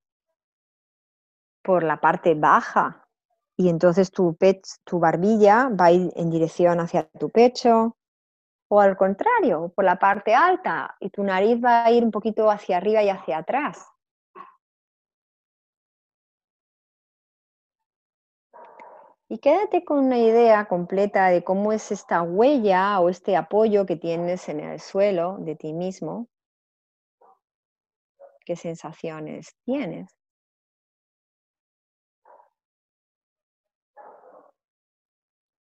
por 1.62 1.84
la 1.84 2.02
parte 2.02 2.34
baja 2.34 3.08
y 3.56 3.70
entonces 3.70 4.10
tu, 4.10 4.36
tu 4.84 4.98
barbilla 5.00 5.70
va 5.70 5.86
a 5.86 5.92
ir 5.92 6.12
en 6.16 6.28
dirección 6.28 6.80
hacia 6.80 7.08
tu 7.18 7.30
pecho, 7.30 7.96
o 8.68 8.78
al 8.78 8.94
contrario, 8.98 9.72
por 9.74 9.86
la 9.86 9.98
parte 9.98 10.34
alta 10.34 10.96
y 11.00 11.08
tu 11.08 11.22
nariz 11.22 11.64
va 11.64 11.86
a 11.86 11.90
ir 11.90 12.04
un 12.04 12.10
poquito 12.10 12.50
hacia 12.50 12.76
arriba 12.76 13.02
y 13.02 13.08
hacia 13.08 13.38
atrás. 13.38 13.86
Y 19.30 19.38
quédate 19.40 19.84
con 19.84 19.98
una 19.98 20.18
idea 20.18 20.66
completa 20.66 21.28
de 21.28 21.44
cómo 21.44 21.72
es 21.72 21.92
esta 21.92 22.22
huella 22.22 22.98
o 23.00 23.10
este 23.10 23.36
apoyo 23.36 23.84
que 23.84 23.96
tienes 23.96 24.48
en 24.48 24.60
el 24.60 24.80
suelo 24.80 25.36
de 25.38 25.54
ti 25.54 25.74
mismo. 25.74 26.28
¿Qué 28.46 28.56
sensaciones 28.56 29.54
tienes? 29.64 30.08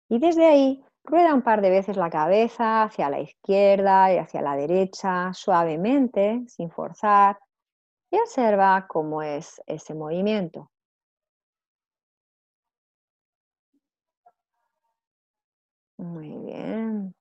Y 0.08 0.20
desde 0.20 0.46
ahí, 0.46 0.84
rueda 1.02 1.34
un 1.34 1.42
par 1.42 1.60
de 1.60 1.70
veces 1.70 1.96
la 1.96 2.10
cabeza 2.10 2.84
hacia 2.84 3.10
la 3.10 3.18
izquierda 3.18 4.12
y 4.12 4.18
hacia 4.18 4.42
la 4.42 4.54
derecha, 4.54 5.32
suavemente, 5.34 6.44
sin 6.46 6.70
forzar, 6.70 7.40
y 8.12 8.18
observa 8.20 8.86
cómo 8.88 9.22
es 9.22 9.60
ese 9.66 9.94
movimiento. 9.94 10.70
Muy 15.98 16.30
bien. 16.38 17.14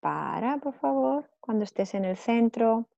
Para, 0.00 0.58
por 0.58 0.74
favor, 0.74 1.30
cuando 1.40 1.64
estés 1.64 1.94
en 1.94 2.04
el 2.06 2.16
centro. 2.16 2.88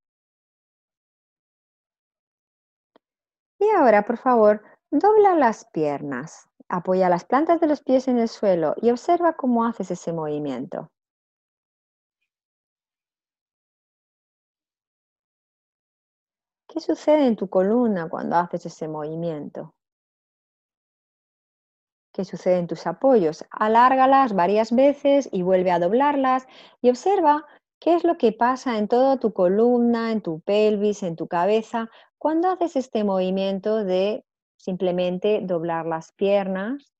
Y 3.60 3.68
ahora, 3.76 4.04
por 4.04 4.16
favor, 4.18 4.60
dobla 4.90 5.36
las 5.36 5.64
piernas. 5.66 6.48
Apoya 6.68 7.08
las 7.08 7.24
plantas 7.24 7.60
de 7.60 7.68
los 7.68 7.80
pies 7.80 8.08
en 8.08 8.18
el 8.18 8.28
suelo 8.28 8.74
y 8.82 8.90
observa 8.90 9.34
cómo 9.34 9.64
haces 9.64 9.92
ese 9.92 10.12
movimiento. 10.12 10.90
¿Qué 16.68 16.80
sucede 16.80 17.26
en 17.26 17.36
tu 17.36 17.50
columna 17.50 18.08
cuando 18.08 18.36
haces 18.36 18.64
ese 18.64 18.88
movimiento? 18.88 19.74
¿Qué 22.12 22.24
sucede 22.24 22.58
en 22.58 22.66
tus 22.66 22.86
apoyos. 22.86 23.44
Alárgalas 23.50 24.34
varias 24.34 24.72
veces 24.74 25.28
y 25.32 25.42
vuelve 25.42 25.70
a 25.70 25.78
doblarlas 25.78 26.46
y 26.82 26.90
observa 26.90 27.46
qué 27.80 27.94
es 27.94 28.04
lo 28.04 28.18
que 28.18 28.32
pasa 28.32 28.78
en 28.78 28.88
toda 28.88 29.18
tu 29.18 29.32
columna, 29.32 30.12
en 30.12 30.20
tu 30.20 30.40
pelvis, 30.40 31.02
en 31.02 31.16
tu 31.16 31.28
cabeza, 31.28 31.88
cuando 32.18 32.50
haces 32.50 32.76
este 32.76 33.04
movimiento 33.04 33.84
de 33.84 34.24
simplemente 34.58 35.40
doblar 35.42 35.86
las 35.86 36.12
piernas. 36.12 36.92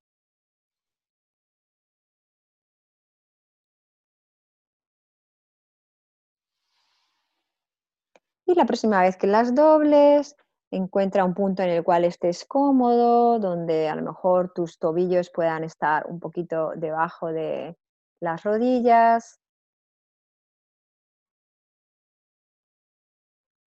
Y 8.47 8.55
la 8.55 8.65
próxima 8.67 9.03
vez 9.03 9.17
que 9.17 9.27
las 9.27 9.55
dobles, 9.55 10.37
Encuentra 10.73 11.25
un 11.25 11.35
punto 11.35 11.63
en 11.65 11.71
el 11.71 11.83
cual 11.83 12.05
estés 12.05 12.45
cómodo, 12.45 13.41
donde 13.41 13.89
a 13.89 13.97
lo 13.97 14.03
mejor 14.03 14.53
tus 14.53 14.79
tobillos 14.79 15.31
puedan 15.31 15.65
estar 15.65 16.07
un 16.07 16.21
poquito 16.21 16.73
debajo 16.77 17.29
de 17.33 17.77
las 18.21 18.45
rodillas. 18.45 19.41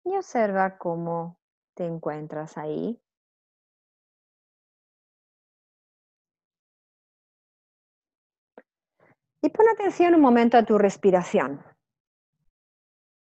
Y 0.05 0.17
observa 0.17 0.79
cómo 0.79 1.39
te 1.75 1.87
encuentras 1.87 2.57
ahí. 2.57 3.01
Y 9.45 9.49
pon 9.51 9.67
atención 9.69 10.15
un 10.15 10.21
momento 10.21 10.57
a 10.57 10.65
tu 10.65 10.79
respiración. 10.79 11.65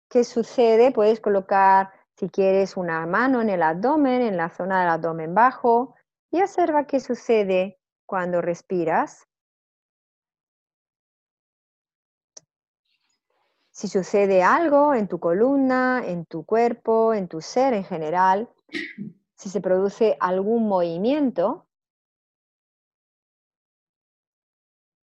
¿Qué 0.09 0.23
sucede? 0.23 0.93
Puedes 0.93 1.21
colocar 1.21 1.91
si 2.23 2.29
quieres 2.31 2.77
una 2.77 3.05
mano 3.05 3.43
en 3.43 3.51
el 3.51 3.65
abdomen, 3.65 4.23
en 4.23 4.37
la 4.37 4.49
zona 4.49 4.79
del 4.79 4.91
abdomen 4.91 5.35
bajo, 5.35 5.97
y 6.31 6.41
observa 6.41 6.87
qué 6.87 7.01
sucede 7.01 7.81
cuando 8.07 8.41
respiras. 8.41 9.27
Si 13.73 13.89
sucede 13.89 14.45
algo 14.45 14.95
en 14.95 15.09
tu 15.09 15.19
columna, 15.19 16.05
en 16.07 16.25
tu 16.25 16.45
cuerpo, 16.45 17.13
en 17.13 17.27
tu 17.27 17.41
ser 17.41 17.75
en 17.75 17.83
general, 17.83 18.49
si 19.35 19.49
se 19.49 19.61
produce 19.61 20.17
algún 20.21 20.69
movimiento 20.69 21.67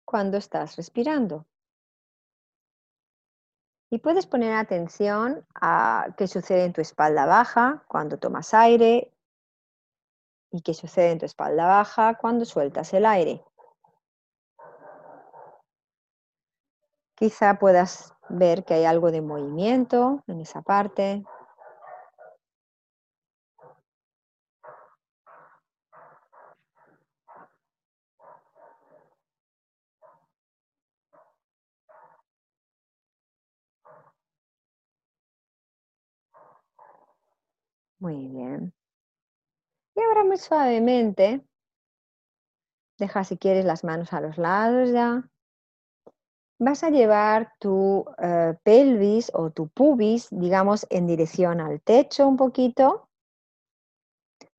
cuando 0.05 0.37
estás 0.37 0.75
respirando. 0.75 1.47
Y 3.89 3.99
puedes 3.99 4.25
poner 4.25 4.53
atención 4.53 5.45
a 5.55 6.07
qué 6.17 6.27
sucede 6.27 6.65
en 6.65 6.73
tu 6.73 6.81
espalda 6.81 7.25
baja 7.25 7.83
cuando 7.87 8.17
tomas 8.17 8.53
aire 8.53 9.13
y 10.51 10.61
qué 10.61 10.73
sucede 10.73 11.11
en 11.11 11.19
tu 11.19 11.25
espalda 11.25 11.67
baja 11.67 12.17
cuando 12.17 12.43
sueltas 12.43 12.93
el 12.93 13.05
aire. 13.05 13.43
Quizá 17.15 17.57
puedas 17.57 18.13
ver 18.29 18.65
que 18.65 18.73
hay 18.73 18.85
algo 18.85 19.09
de 19.11 19.21
movimiento 19.21 20.23
en 20.27 20.41
esa 20.41 20.61
parte. 20.61 21.23
Muy 37.99 38.27
bien. 38.27 38.73
Y 39.95 40.01
ahora 40.01 40.23
muy 40.23 40.37
suavemente, 40.37 41.43
deja 42.99 43.23
si 43.23 43.37
quieres 43.37 43.65
las 43.65 43.83
manos 43.83 44.13
a 44.13 44.21
los 44.21 44.37
lados 44.37 44.91
ya. 44.91 45.29
Vas 46.59 46.83
a 46.83 46.89
llevar 46.89 47.53
tu 47.59 48.05
eh, 48.17 48.55
pelvis 48.63 49.31
o 49.33 49.51
tu 49.51 49.69
pubis, 49.69 50.27
digamos, 50.31 50.87
en 50.89 51.05
dirección 51.05 51.61
al 51.61 51.81
techo 51.81 52.27
un 52.27 52.37
poquito. 52.37 53.09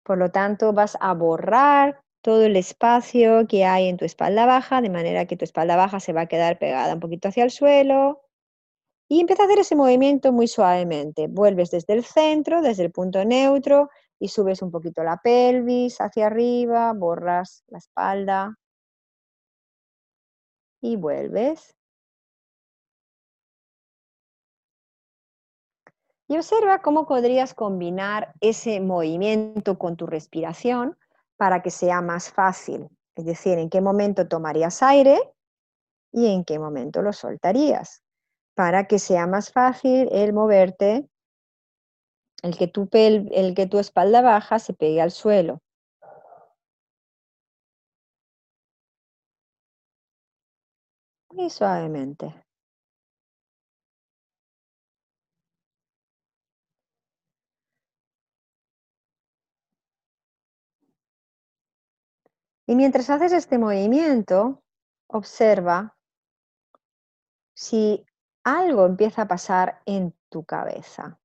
Por 0.04 0.18
lo 0.20 0.32
tanto, 0.32 0.74
vas 0.74 0.98
a 1.00 1.14
borrar 1.14 2.02
todo 2.22 2.44
el 2.44 2.56
espacio 2.56 3.48
que 3.48 3.66
hay 3.66 3.88
en 3.88 3.98
tu 3.98 4.06
espalda 4.06 4.46
baja, 4.46 4.82
de 4.82 4.90
manera 4.90 5.26
que 5.26 5.38
tu 5.38 5.46
espalda 5.46 5.76
baja 5.76 6.00
se 6.00 6.14
va 6.14 6.22
a 6.22 6.28
quedar 6.28 6.60
pegada 6.60 6.94
un 6.94 7.00
poquito 7.00 7.30
hacia 7.30 7.44
el 7.44 7.52
suelo. 7.52 8.27
Y 9.10 9.22
empieza 9.22 9.44
a 9.44 9.46
hacer 9.46 9.60
ese 9.60 9.76
movimiento 9.76 10.32
muy 10.32 10.48
suavemente. 10.48 11.28
Vuelves 11.28 11.72
desde 11.72 11.94
el 11.94 12.04
centro, 12.04 12.62
desde 12.62 12.84
el 12.84 12.92
punto 12.92 13.24
neutro, 13.24 13.90
y 14.20 14.30
subes 14.30 14.62
un 14.62 14.72
poquito 14.72 15.04
la 15.04 15.18
pelvis 15.18 16.02
hacia 16.02 16.28
arriba, 16.28 16.94
borras 16.94 17.64
la 17.68 17.78
espalda 17.78 18.58
y 20.82 20.96
vuelves. 20.96 21.76
Y 26.30 26.36
observa 26.36 26.82
cómo 26.82 27.06
podrías 27.08 27.54
combinar 27.54 28.34
ese 28.42 28.82
movimiento 28.82 29.78
con 29.80 29.96
tu 29.96 30.08
respiración 30.08 30.98
para 31.38 31.62
que 31.62 31.72
sea 31.72 32.02
más 32.02 32.32
fácil. 32.32 32.90
Es 33.16 33.26
decir, 33.26 33.58
en 33.58 33.70
qué 33.70 33.80
momento 33.80 34.28
tomarías 34.28 34.84
aire 34.84 35.18
y 36.12 36.28
en 36.34 36.44
qué 36.44 36.60
momento 36.60 37.02
lo 37.02 37.14
soltarías, 37.14 38.04
para 38.58 38.88
que 38.88 38.98
sea 39.00 39.28
más 39.28 39.52
fácil 39.52 40.10
el 40.12 40.34
moverte, 40.34 41.08
el 42.42 42.58
que 42.58 42.68
tu, 42.68 43.80
espalda 43.80 44.22
baja 44.22 44.58
se 44.58 44.74
pegue 44.74 45.00
al 45.00 45.12
suelo. 45.12 45.62
Muy 51.32 51.50
suavemente. 51.52 52.34
Y 62.66 62.76
mientras 62.76 63.10
haces 63.12 63.34
este 63.34 63.60
movimiento, 63.60 64.64
observa 65.08 65.96
si 67.54 68.04
algo 68.48 68.86
empieza 68.86 69.24
a 69.24 69.28
pasar 69.28 69.82
en 69.86 70.14
tu 70.30 70.44
cabeza. 70.44 71.20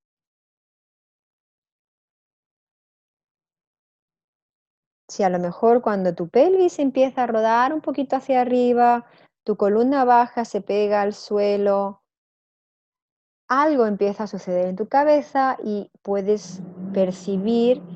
Si 5.09 5.23
a 5.23 5.29
lo 5.31 5.39
mejor 5.39 5.81
cuando 5.81 6.13
tu 6.13 6.29
pelvis 6.29 6.81
empieza 6.81 7.23
a 7.23 7.27
rodar 7.29 7.73
un 7.73 7.81
poquito 7.83 8.17
hacia 8.17 8.41
arriba, 8.41 9.07
tu 9.45 9.57
columna 9.57 10.05
baja 10.05 10.45
se 10.45 10.61
pega 10.61 11.03
al 11.03 11.15
suelo, 11.15 12.03
algo 13.49 13.87
empieza 13.87 14.25
a 14.25 14.27
suceder 14.27 14.67
en 14.67 14.75
tu 14.77 14.89
cabeza 14.89 15.57
y 15.63 15.93
puedes 16.03 16.65
percibir 16.91 17.87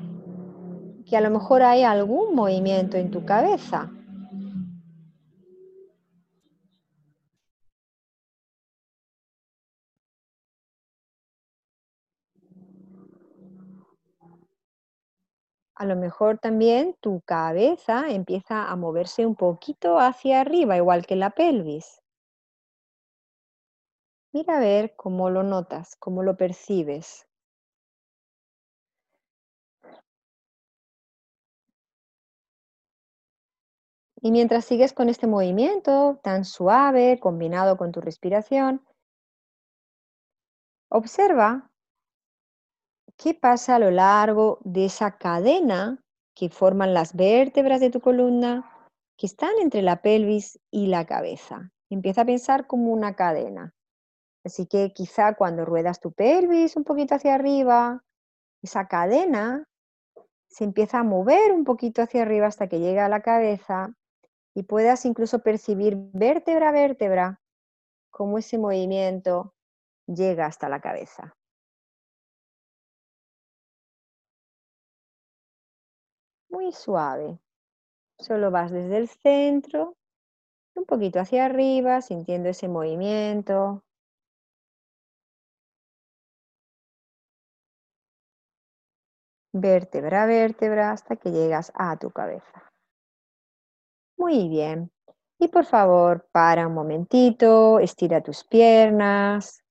que 1.05 1.17
a 1.17 1.21
lo 1.21 1.31
mejor 1.31 1.63
hay 1.63 1.81
algún 1.83 2.35
movimiento 2.35 2.97
en 2.97 3.09
tu 3.09 3.23
cabeza. 3.25 3.96
A 15.79 15.85
lo 15.85 15.95
mejor 15.95 16.39
también 16.39 16.95
tu 17.01 17.21
cabeza 17.21 18.09
empieza 18.09 18.67
a 18.67 18.75
moverse 18.75 19.27
un 19.27 19.35
poquito 19.35 19.99
hacia 19.99 20.41
arriba, 20.41 20.75
igual 20.75 21.05
que 21.05 21.15
la 21.15 21.29
pelvis. 21.29 22.01
Mira 24.33 24.57
a 24.57 24.59
ver 24.59 24.95
cómo 24.95 25.29
lo 25.29 25.43
notas, 25.43 25.95
cómo 25.97 26.23
lo 26.23 26.35
percibes. 26.35 27.27
Y 34.19 34.31
mientras 34.31 34.65
sigues 34.65 34.93
con 34.93 35.09
este 35.09 35.27
movimiento 35.27 36.19
tan 36.23 36.43
suave, 36.43 37.19
combinado 37.19 37.77
con 37.77 37.91
tu 37.91 38.01
respiración, 38.01 38.83
observa 40.89 41.66
qué 43.17 43.33
pasa 43.33 43.75
a 43.75 43.79
lo 43.79 43.91
largo 43.91 44.59
de 44.63 44.85
esa 44.85 45.17
cadena 45.17 46.03
que 46.35 46.49
forman 46.49 46.93
las 46.93 47.15
vértebras 47.15 47.79
de 47.79 47.89
tu 47.89 47.99
columna, 47.99 48.71
que 49.17 49.25
están 49.25 49.51
entre 49.59 49.81
la 49.81 50.01
pelvis 50.01 50.59
y 50.71 50.87
la 50.87 51.05
cabeza. 51.05 51.71
Empieza 51.89 52.21
a 52.21 52.25
pensar 52.25 52.67
como 52.67 52.93
una 52.93 53.15
cadena. 53.15 53.73
Así 54.45 54.67
que 54.67 54.93
quizá 54.93 55.33
cuando 55.35 55.65
ruedas 55.65 55.99
tu 55.99 56.11
pelvis 56.11 56.77
un 56.77 56.83
poquito 56.83 57.15
hacia 57.15 57.33
arriba, 57.35 58.03
esa 58.61 58.87
cadena 58.87 59.67
se 60.47 60.63
empieza 60.63 60.99
a 60.99 61.03
mover 61.03 61.51
un 61.51 61.63
poquito 61.63 62.01
hacia 62.01 62.21
arriba 62.21 62.47
hasta 62.47 62.67
que 62.67 62.79
llega 62.79 63.05
a 63.05 63.09
la 63.09 63.21
cabeza 63.21 63.93
y 64.55 64.63
puedas 64.63 65.05
incluso 65.05 65.39
percibir 65.39 65.97
vértebra 66.13 66.69
a 66.69 66.71
vértebra 66.71 67.41
cómo 68.11 68.37
ese 68.37 68.57
movimiento 68.57 69.53
llega 70.07 70.45
hasta 70.45 70.69
la 70.69 70.79
cabeza. 70.79 71.36
Muy 76.57 76.71
suave. 76.71 77.37
Solo 78.17 78.49
vas 78.49 78.71
desde 78.71 78.97
el 78.97 79.07
centro, 79.07 79.95
un 80.75 80.85
poquito 80.85 81.19
hacia 81.19 81.45
arriba, 81.45 82.01
sintiendo 82.01 82.49
ese 82.49 82.67
movimiento. 82.67 83.83
Vértebra 89.53 90.23
a 90.23 90.25
vértebra 90.25 90.91
hasta 90.93 91.15
que 91.15 91.29
llegas 91.29 91.71
a 91.75 91.95
tu 91.99 92.09
cabeza. 92.09 92.71
Muy 94.17 94.49
bien. 94.49 94.89
Y 95.37 95.49
por 95.49 95.65
favor, 95.65 96.27
para 96.31 96.65
un 96.65 96.73
momentito, 96.73 97.77
estira 97.77 98.23
tus 98.23 98.43
piernas. 98.43 99.63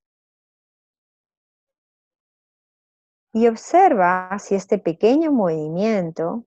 Y 3.33 3.49
observa 3.49 4.39
si 4.39 4.55
este 4.55 4.79
pequeño 4.79 5.33
movimiento 5.33 6.47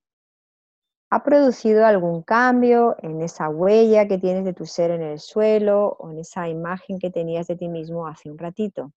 ha 1.11 1.23
producido 1.23 1.85
algún 1.85 2.21
cambio 2.23 2.95
en 3.01 3.21
esa 3.21 3.49
huella 3.49 4.07
que 4.07 4.17
tienes 4.17 4.45
de 4.45 4.53
tu 4.53 4.65
ser 4.65 4.91
en 4.91 5.01
el 5.01 5.19
suelo 5.19 5.95
o 5.99 6.11
en 6.11 6.19
esa 6.19 6.47
imagen 6.49 6.99
que 6.99 7.09
tenías 7.11 7.47
de 7.47 7.55
ti 7.55 7.67
mismo 7.67 8.07
hace 8.07 8.29
un 8.29 8.37
ratito. 8.37 8.91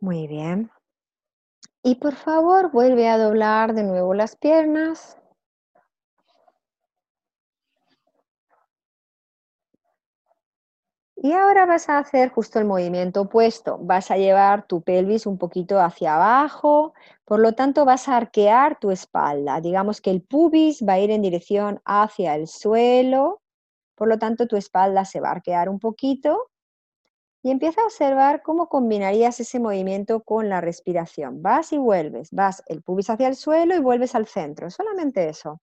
Muy 0.00 0.26
bien. 0.26 0.70
Y 1.82 1.94
por 1.94 2.14
favor, 2.14 2.70
vuelve 2.70 3.08
a 3.08 3.16
doblar 3.16 3.72
de 3.74 3.84
nuevo 3.84 4.12
las 4.12 4.36
piernas. 4.36 5.16
Y 11.26 11.32
ahora 11.32 11.66
vas 11.66 11.88
a 11.88 11.98
hacer 11.98 12.30
justo 12.30 12.60
el 12.60 12.66
movimiento 12.66 13.22
opuesto. 13.22 13.78
Vas 13.80 14.12
a 14.12 14.16
llevar 14.16 14.68
tu 14.68 14.82
pelvis 14.82 15.26
un 15.26 15.38
poquito 15.38 15.80
hacia 15.80 16.14
abajo, 16.14 16.94
por 17.24 17.40
lo 17.40 17.52
tanto 17.52 17.84
vas 17.84 18.06
a 18.06 18.16
arquear 18.16 18.78
tu 18.78 18.92
espalda. 18.92 19.60
Digamos 19.60 20.00
que 20.00 20.12
el 20.12 20.22
pubis 20.22 20.84
va 20.88 20.92
a 20.92 21.00
ir 21.00 21.10
en 21.10 21.22
dirección 21.22 21.80
hacia 21.84 22.36
el 22.36 22.46
suelo, 22.46 23.42
por 23.96 24.06
lo 24.06 24.20
tanto 24.20 24.46
tu 24.46 24.54
espalda 24.54 25.04
se 25.04 25.18
va 25.18 25.30
a 25.30 25.32
arquear 25.32 25.68
un 25.68 25.80
poquito 25.80 26.52
y 27.42 27.50
empieza 27.50 27.80
a 27.80 27.86
observar 27.86 28.42
cómo 28.44 28.68
combinarías 28.68 29.40
ese 29.40 29.58
movimiento 29.58 30.22
con 30.22 30.48
la 30.48 30.60
respiración. 30.60 31.42
Vas 31.42 31.72
y 31.72 31.78
vuelves, 31.78 32.28
vas 32.30 32.62
el 32.68 32.84
pubis 32.84 33.10
hacia 33.10 33.26
el 33.26 33.34
suelo 33.34 33.74
y 33.74 33.80
vuelves 33.80 34.14
al 34.14 34.28
centro, 34.28 34.70
solamente 34.70 35.28
eso. 35.28 35.60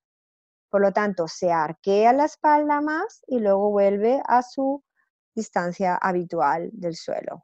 Por 0.69 0.81
lo 0.81 0.91
tanto, 0.91 1.29
se 1.29 1.53
arquea 1.53 2.11
la 2.11 2.25
espalda 2.25 2.81
más 2.81 3.23
y 3.27 3.39
luego 3.39 3.71
vuelve 3.71 4.21
a 4.27 4.41
su 4.41 4.83
distancia 5.35 5.95
habitual 5.95 6.69
del 6.73 6.95
suelo. 6.95 7.43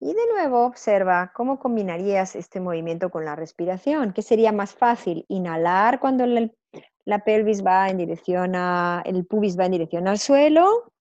Y 0.00 0.14
de 0.14 0.26
nuevo 0.32 0.66
observa 0.66 1.32
cómo 1.32 1.60
combinarías 1.60 2.34
este 2.34 2.58
movimiento 2.58 3.08
con 3.10 3.24
la 3.24 3.36
respiración. 3.36 4.12
¿Qué 4.12 4.22
sería 4.22 4.50
más 4.50 4.74
fácil? 4.74 5.24
Inhalar 5.28 6.00
cuando 6.00 6.26
la 6.26 7.18
pelvis 7.24 7.64
va 7.64 7.88
en 7.88 7.98
dirección 7.98 8.56
a, 8.56 9.02
el 9.04 9.24
pubis 9.24 9.56
va 9.56 9.66
en 9.66 9.72
dirección 9.72 10.08
al 10.08 10.18
suelo 10.18 10.92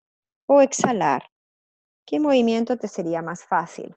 o 0.46 0.62
exhalar. 0.62 1.24
¿Qué 2.06 2.20
movimiento 2.20 2.78
te 2.78 2.88
sería 2.88 3.24
más 3.24 3.44
fácil? 3.44 3.96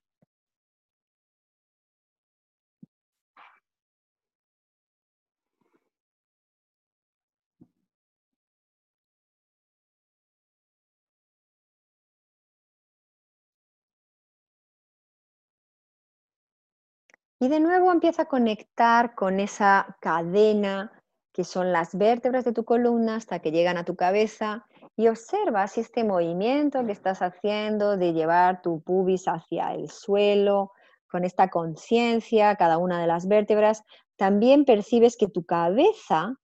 Y 17.44 17.48
de 17.48 17.60
nuevo 17.60 17.92
empieza 17.92 18.22
a 18.22 18.24
conectar 18.24 19.14
con 19.14 19.38
esa 19.38 19.98
cadena 20.00 20.90
que 21.30 21.44
son 21.44 21.72
las 21.72 21.94
vértebras 21.94 22.46
de 22.46 22.54
tu 22.54 22.64
columna 22.64 23.16
hasta 23.16 23.40
que 23.40 23.52
llegan 23.52 23.76
a 23.76 23.84
tu 23.84 23.96
cabeza 23.96 24.66
y 24.96 25.08
observa 25.08 25.68
si 25.68 25.82
este 25.82 26.04
movimiento 26.04 26.86
que 26.86 26.92
estás 26.92 27.20
haciendo 27.20 27.98
de 27.98 28.14
llevar 28.14 28.62
tu 28.62 28.80
pubis 28.80 29.28
hacia 29.28 29.74
el 29.74 29.90
suelo, 29.90 30.72
con 31.06 31.26
esta 31.26 31.50
conciencia, 31.50 32.56
cada 32.56 32.78
una 32.78 32.98
de 32.98 33.08
las 33.08 33.28
vértebras, 33.28 33.82
también 34.16 34.64
percibes 34.64 35.18
que 35.18 35.28
tu 35.28 35.44
cabeza 35.44 36.36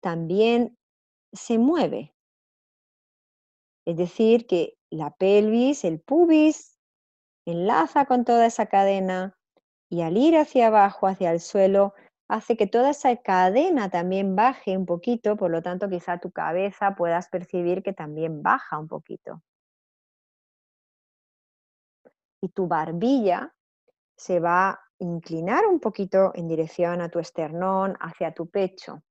también 0.00 0.78
se 1.32 1.58
mueve. 1.58 2.14
Es 3.84 3.96
decir, 3.96 4.46
que 4.46 4.74
la 4.88 5.10
pelvis, 5.16 5.82
el 5.82 6.00
pubis, 6.00 6.78
enlaza 7.44 8.04
con 8.04 8.24
toda 8.24 8.46
esa 8.46 8.66
cadena 8.66 9.34
y 9.90 10.02
al 10.02 10.16
ir 10.16 10.36
hacia 10.36 10.68
abajo, 10.68 11.06
hacia 11.06 11.32
el 11.32 11.40
suelo, 11.40 11.94
hace 12.28 12.56
que 12.56 12.66
toda 12.66 12.90
esa 12.90 13.16
cadena 13.16 13.88
también 13.90 14.36
baje 14.36 14.76
un 14.76 14.86
poquito, 14.86 15.36
por 15.36 15.50
lo 15.50 15.62
tanto 15.62 15.88
quizá 15.88 16.18
tu 16.18 16.30
cabeza 16.30 16.94
puedas 16.94 17.28
percibir 17.28 17.82
que 17.82 17.92
también 17.92 18.42
baja 18.42 18.78
un 18.78 18.88
poquito. 18.88 19.42
Y 22.42 22.50
tu 22.50 22.68
barbilla 22.68 23.54
se 24.16 24.40
va 24.40 24.70
a 24.70 24.80
inclinar 24.98 25.66
un 25.66 25.80
poquito 25.80 26.32
en 26.34 26.48
dirección 26.48 27.00
a 27.00 27.08
tu 27.08 27.18
esternón, 27.18 27.96
hacia 28.00 28.32
tu 28.34 28.48
pecho. 28.48 29.02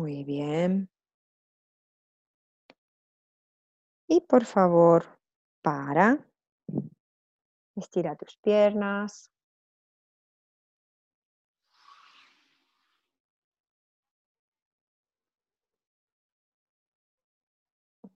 Muy 0.00 0.24
bien. 0.24 0.88
Y 4.08 4.22
por 4.22 4.46
favor, 4.46 5.04
para. 5.60 6.26
Estira 7.76 8.16
tus 8.16 8.38
piernas. 8.38 9.30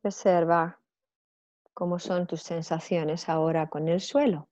Observa 0.02 0.80
cómo 1.74 1.98
son 1.98 2.26
tus 2.26 2.42
sensaciones 2.42 3.28
ahora 3.28 3.68
con 3.68 3.88
el 3.88 4.00
suelo. 4.00 4.48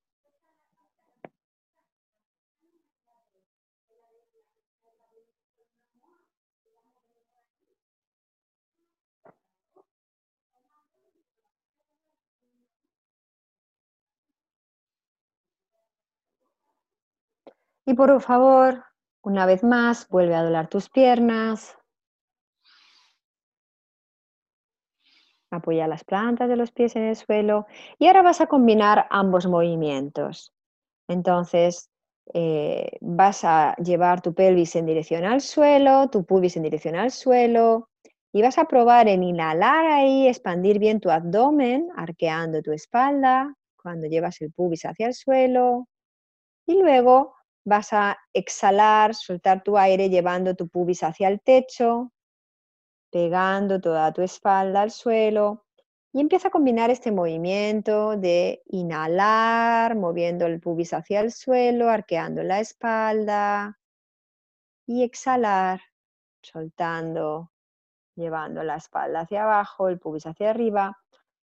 Y 17.85 17.95
por 17.95 18.21
favor, 18.21 18.85
una 19.23 19.47
vez 19.47 19.65
más, 19.65 20.09
vuelve 20.09 20.35
a 20.35 20.43
doblar 20.43 20.69
tus 20.69 20.89
piernas. 20.89 21.77
Apoya 25.51 25.87
las 25.89 26.05
plantas 26.05 26.49
de 26.49 26.57
los 26.57 26.71
pies 26.71 26.97
en 26.97 27.03
el 27.03 27.17
suelo. 27.17 27.67
Y 27.99 28.07
ahora 28.07 28.23
vas 28.23 28.41
a 28.41 28.47
combinar 28.47 29.07
ambos 29.11 29.47
movimientos. 29.47 30.53
Entonces, 31.09 31.91
eh, 32.33 32.99
vas 33.01 33.45
a 33.45 33.75
llevar 33.77 34.23
tu 34.23 34.33
pelvis 34.33 34.77
en 34.77 34.87
dirección 34.87 35.25
al 35.25 35.41
suelo, 35.41 36.09
tu 36.09 36.25
pubis 36.25 36.57
en 36.57 36.63
dirección 36.63 36.95
al 36.95 37.11
suelo. 37.11 37.91
Y 38.33 38.43
vas 38.43 38.59
a 38.59 38.65
probar 38.65 39.09
en 39.09 39.25
inhalar 39.25 39.87
ahí, 39.87 40.29
expandir 40.29 40.79
bien 40.79 41.01
tu 41.01 41.11
abdomen, 41.11 41.89
arqueando 41.97 42.63
tu 42.63 42.73
espalda 42.73 43.55
cuando 43.77 44.07
llevas 44.07 44.41
el 44.41 44.53
pubis 44.53 44.85
hacia 44.87 45.09
el 45.09 45.15
suelo. 45.15 45.89
Y 46.67 46.81
luego 46.81 47.35
Vas 47.65 47.93
a 47.93 48.19
exhalar, 48.33 49.15
soltar 49.15 49.63
tu 49.63 49.79
aire 49.79 50.09
llevando 50.09 50.55
tu 50.55 50.69
pubis 50.69 51.03
hacia 51.03 51.29
el 51.29 51.41
techo, 51.41 52.13
pegando 53.11 53.81
toda 53.81 54.13
tu 54.13 54.23
espalda 54.23 54.83
al 54.83 54.91
suelo 54.91 55.65
y 56.13 56.21
empieza 56.21 56.49
a 56.49 56.51
combinar 56.51 56.91
este 56.91 57.13
movimiento 57.13 58.17
de 58.17 58.63
inhalar, 58.67 59.97
moviendo 59.97 60.47
el 60.47 60.61
pubis 60.61 60.93
hacia 60.93 61.21
el 61.21 61.33
suelo, 61.33 61.89
arqueando 61.89 62.43
la 62.43 62.61
espalda 62.61 63.79
y 64.87 65.05
exhalar, 65.05 65.81
soltando, 66.43 67.53
llevando 68.15 68.63
la 68.63 68.77
espalda 68.77 69.21
hacia 69.21 69.45
abajo, 69.45 69.89
el 69.89 69.99
pubis 69.99 70.27
hacia 70.27 70.51
arriba 70.51 70.99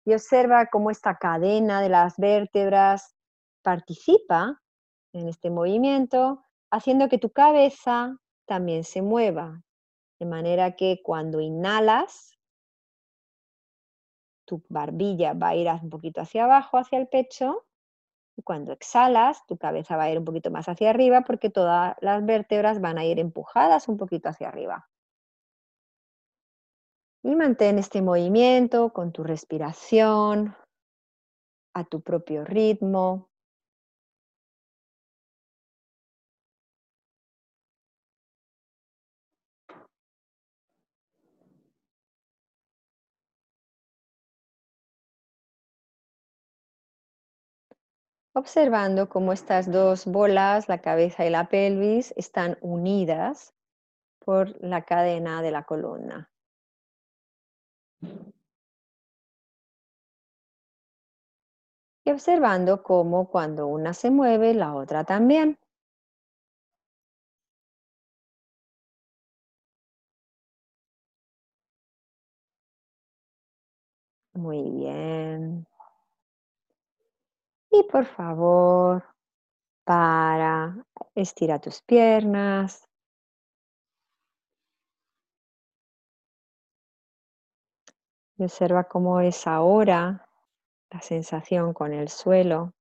y 0.05 0.13
observa 0.13 0.67
cómo 0.67 0.91
esta 0.91 1.17
cadena 1.17 1.81
de 1.81 1.89
las 1.89 2.17
vértebras 2.17 3.15
participa 3.61 4.61
en 5.15 5.29
este 5.29 5.49
movimiento, 5.49 6.43
haciendo 6.71 7.09
que 7.09 7.17
tu 7.17 7.31
cabeza 7.31 8.17
también 8.45 8.83
se 8.83 9.01
mueva. 9.01 9.63
De 10.19 10.25
manera 10.25 10.75
que 10.75 11.01
cuando 11.03 11.39
inhalas, 11.39 12.37
tu 14.45 14.61
barbilla 14.69 15.33
va 15.33 15.49
a 15.49 15.55
ir 15.55 15.67
un 15.81 15.89
poquito 15.89 16.21
hacia 16.21 16.45
abajo, 16.45 16.77
hacia 16.77 16.99
el 16.99 17.07
pecho, 17.07 17.65
y 18.37 18.43
cuando 18.43 18.73
exhalas, 18.73 19.45
tu 19.47 19.57
cabeza 19.57 19.95
va 19.95 20.03
a 20.03 20.11
ir 20.11 20.19
un 20.19 20.25
poquito 20.25 20.51
más 20.51 20.67
hacia 20.67 20.89
arriba 20.89 21.21
porque 21.21 21.49
todas 21.49 21.95
las 22.01 22.25
vértebras 22.25 22.81
van 22.81 22.97
a 22.97 23.05
ir 23.05 23.17
empujadas 23.19 23.87
un 23.87 23.97
poquito 23.97 24.29
hacia 24.29 24.49
arriba. 24.49 24.89
Y 27.23 27.35
mantén 27.35 27.79
este 27.79 28.01
movimiento 28.01 28.91
con 28.91 29.11
tu 29.11 29.23
respiración, 29.23 30.55
a 31.73 31.83
tu 31.83 32.01
propio 32.01 32.43
ritmo. 32.43 33.29
Observando 48.35 49.09
cómo 49.09 49.33
estas 49.33 49.71
dos 49.71 50.05
bolas, 50.05 50.69
la 50.69 50.79
cabeza 50.81 51.25
y 51.25 51.29
la 51.31 51.49
pelvis, 51.49 52.13
están 52.17 52.57
unidas 52.61 53.53
por 54.19 54.61
la 54.63 54.83
cadena 54.83 55.41
de 55.41 55.51
la 55.51 55.63
columna. 55.63 56.29
Y 62.05 62.11
observando 62.11 62.83
cómo 62.83 63.27
cuando 63.29 63.67
una 63.67 63.93
se 63.93 64.09
mueve, 64.11 64.53
la 64.53 64.75
otra 64.75 65.03
también. 65.03 65.57
Muy 74.35 74.61
bien. 74.69 75.65
Y 77.77 77.83
por 77.83 78.05
favor, 78.05 79.03
para, 79.83 80.85
estira 81.13 81.59
tus 81.59 81.81
piernas. 81.81 82.87
Y 88.37 88.43
observa 88.45 88.85
cómo 88.85 89.19
es 89.19 89.45
ahora 89.45 90.25
la 90.89 91.01
sensación 91.01 91.73
con 91.73 91.91
el 91.93 92.07
suelo. 92.07 92.73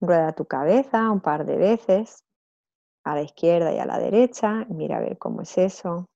Rueda 0.00 0.32
tu 0.34 0.44
cabeza 0.46 1.10
un 1.10 1.20
par 1.20 1.46
de 1.46 1.56
veces 1.56 2.27
a 3.12 3.14
la 3.14 3.22
izquierda 3.22 3.72
y 3.72 3.78
a 3.78 3.86
la 3.86 3.98
derecha. 3.98 4.66
Mira 4.68 4.98
a 4.98 5.00
ver 5.00 5.18
cómo 5.18 5.42
es 5.42 5.56
eso. 5.58 6.06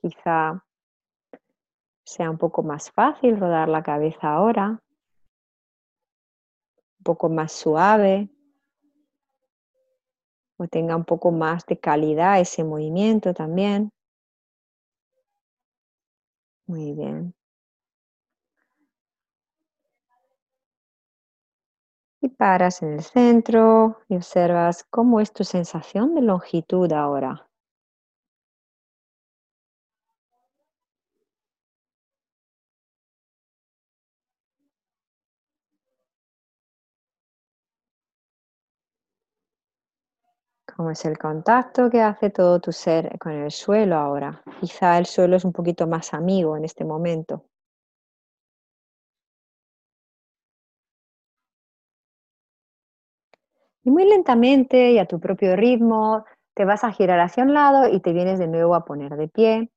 Quizá 0.00 0.64
sea 2.04 2.30
un 2.30 2.38
poco 2.38 2.62
más 2.62 2.90
fácil 2.90 3.38
rodar 3.38 3.68
la 3.68 3.82
cabeza 3.82 4.32
ahora, 4.34 4.80
un 6.98 7.04
poco 7.04 7.28
más 7.28 7.52
suave, 7.52 8.28
o 10.58 10.68
tenga 10.68 10.96
un 10.96 11.04
poco 11.04 11.32
más 11.32 11.66
de 11.66 11.78
calidad 11.78 12.40
ese 12.40 12.64
movimiento 12.64 13.34
también. 13.34 13.90
Muy 16.66 16.92
bien. 16.92 17.34
Y 22.22 22.30
paras 22.30 22.80
en 22.80 22.94
el 22.94 23.02
centro 23.02 23.98
y 24.08 24.16
observas 24.16 24.86
cómo 24.88 25.20
es 25.20 25.30
tu 25.34 25.44
sensación 25.44 26.14
de 26.14 26.22
longitud 26.22 26.90
ahora. 26.90 27.46
cómo 40.76 40.90
es 40.90 41.04
el 41.04 41.18
contacto 41.18 41.90
que 41.90 42.00
hace 42.00 42.30
todo 42.30 42.60
tu 42.60 42.72
ser 42.72 43.18
con 43.18 43.32
el 43.32 43.50
suelo 43.50 43.96
ahora. 43.96 44.42
Quizá 44.60 44.98
el 44.98 45.06
suelo 45.06 45.36
es 45.36 45.44
un 45.44 45.52
poquito 45.52 45.86
más 45.86 46.14
amigo 46.14 46.56
en 46.56 46.64
este 46.64 46.84
momento. 46.84 47.44
Y 53.84 53.90
muy 53.90 54.04
lentamente 54.04 54.92
y 54.92 54.98
a 54.98 55.06
tu 55.06 55.18
propio 55.18 55.56
ritmo 55.56 56.24
te 56.54 56.64
vas 56.64 56.84
a 56.84 56.92
girar 56.92 57.18
hacia 57.20 57.42
un 57.42 57.54
lado 57.54 57.88
y 57.92 58.00
te 58.00 58.12
vienes 58.12 58.38
de 58.38 58.46
nuevo 58.46 58.74
a 58.74 58.84
poner 58.84 59.16
de 59.16 59.28
pie. 59.28 59.70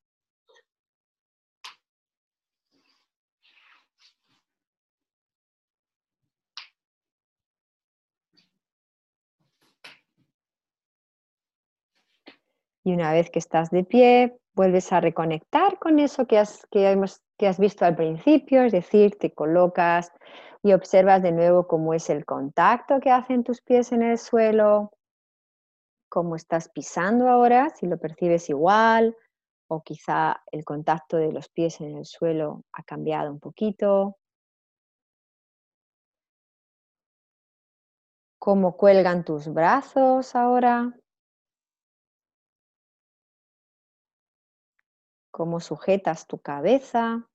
Y 12.84 12.94
una 12.94 13.12
vez 13.12 13.32
que 13.32 13.40
estás 13.40 13.72
de 13.72 13.84
pie, 13.84 14.38
vuelves 14.54 14.94
a 14.94 15.02
reconectar 15.02 15.80
con 15.80 15.98
eso 15.98 16.28
que 16.28 16.38
has, 16.38 16.68
que 16.70 16.92
hemos, 16.92 17.22
que 17.38 17.48
has 17.48 17.60
visto 17.60 17.86
al 17.86 17.96
principio, 17.96 18.64
es 18.64 18.72
decir, 18.72 19.18
te 19.20 19.34
colocas 19.34 20.12
y 20.64 20.74
observas 20.74 21.22
de 21.22 21.32
nuevo 21.32 21.68
cómo 21.68 21.94
es 21.94 22.10
el 22.10 22.26
contacto 22.26 23.00
que 23.00 23.12
hacen 23.12 23.44
tus 23.44 23.62
pies 23.62 23.92
en 23.92 24.02
el 24.02 24.18
suelo, 24.18 24.92
cómo 26.10 26.36
estás 26.36 26.70
pisando 26.70 27.30
ahora, 27.30 27.70
si 27.70 27.88
lo 27.88 27.98
percibes 27.98 28.50
igual 28.50 29.16
o 29.68 29.82
quizá 29.84 30.42
el 30.52 30.64
contacto 30.64 31.18
de 31.18 31.32
los 31.32 31.50
pies 31.50 31.82
en 31.82 31.98
el 31.98 32.06
suelo 32.06 32.64
ha 32.72 32.84
cambiado 32.84 33.32
un 33.32 33.40
poquito. 33.40 34.18
Cómo 38.40 38.78
cuelgan 38.78 39.26
tus 39.26 39.48
brazos 39.48 40.36
ahora. 40.36 40.94
Cómo 45.36 45.60
sujetas 45.60 46.28
tu 46.28 46.40
cabeza 46.40 47.28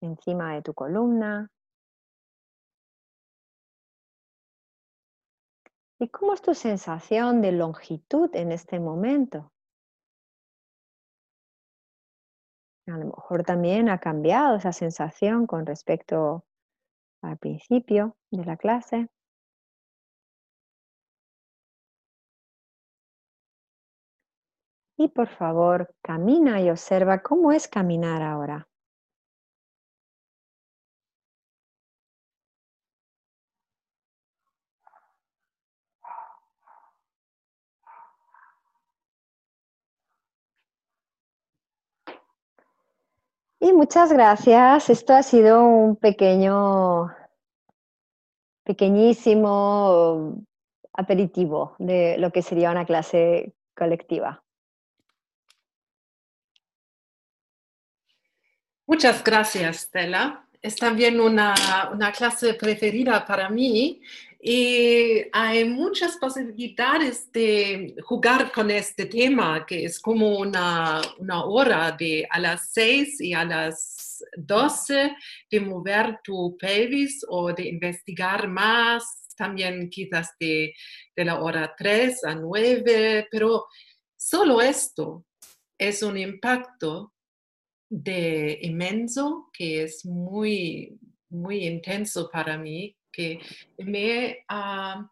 encima 0.00 0.54
de 0.54 0.62
tu 0.62 0.72
columna. 0.72 1.50
¿Y 6.00 6.08
cómo 6.08 6.32
es 6.32 6.40
tu 6.40 6.54
sensación 6.54 7.42
de 7.42 7.52
longitud 7.52 8.34
en 8.34 8.52
este 8.52 8.80
momento? 8.80 9.52
A 12.86 12.96
lo 12.96 13.04
mejor 13.04 13.44
también 13.44 13.90
ha 13.90 13.98
cambiado 13.98 14.56
esa 14.56 14.72
sensación 14.72 15.46
con 15.46 15.66
respecto 15.66 16.46
al 17.20 17.36
principio 17.36 18.16
de 18.30 18.46
la 18.46 18.56
clase. 18.56 19.10
Y 25.02 25.08
por 25.08 25.26
favor, 25.26 25.92
camina 26.00 26.60
y 26.60 26.70
observa 26.70 27.22
cómo 27.22 27.50
es 27.50 27.66
caminar 27.66 28.22
ahora. 28.22 28.68
Y 43.58 43.72
muchas 43.72 44.12
gracias. 44.12 44.88
Esto 44.88 45.14
ha 45.14 45.24
sido 45.24 45.64
un 45.64 45.96
pequeño, 45.96 47.08
pequeñísimo 48.62 50.44
aperitivo 50.92 51.74
de 51.80 52.18
lo 52.18 52.30
que 52.30 52.42
sería 52.42 52.70
una 52.70 52.86
clase 52.86 53.52
colectiva. 53.74 54.41
Muchas 58.92 59.24
gracias, 59.24 59.76
Stella. 59.84 60.44
Es 60.60 60.76
también 60.76 61.18
una, 61.18 61.54
clase 62.14 62.52
preferida 62.52 63.24
para 63.24 63.48
mí 63.48 64.02
y 64.38 65.22
hay 65.32 65.64
muchas 65.64 66.18
posibilidades 66.18 67.32
de 67.32 67.96
jugar 68.04 68.52
con 68.52 68.70
este 68.70 69.06
tema, 69.06 69.64
que 69.64 69.86
es 69.86 69.98
como 69.98 70.36
una, 70.38 71.00
hora 71.46 71.92
de 71.92 72.28
a 72.28 72.38
las 72.38 72.70
6 72.74 73.22
y 73.22 73.32
a 73.32 73.46
las 73.46 74.22
12 74.36 75.16
de 75.50 75.60
mover 75.60 76.18
tu 76.22 76.54
pelvis 76.58 77.24
o 77.30 77.50
de 77.50 77.68
investigar 77.70 78.46
más, 78.46 79.26
también 79.34 79.88
quizás 79.88 80.36
de, 80.38 80.74
de 81.16 81.24
la 81.24 81.40
hora 81.40 81.74
3 81.74 82.24
a 82.26 82.34
9, 82.34 83.26
pero 83.30 83.64
solo 84.18 84.60
esto 84.60 85.24
es 85.78 86.02
un 86.02 86.18
impacto 86.18 87.11
de 87.94 88.58
inmenso 88.62 89.50
que 89.52 89.82
es 89.82 90.06
muy, 90.06 90.98
muy 91.28 91.66
intenso 91.66 92.30
para 92.30 92.56
mí, 92.56 92.96
que 93.12 93.38
me 93.76 94.46
ha 94.48 95.06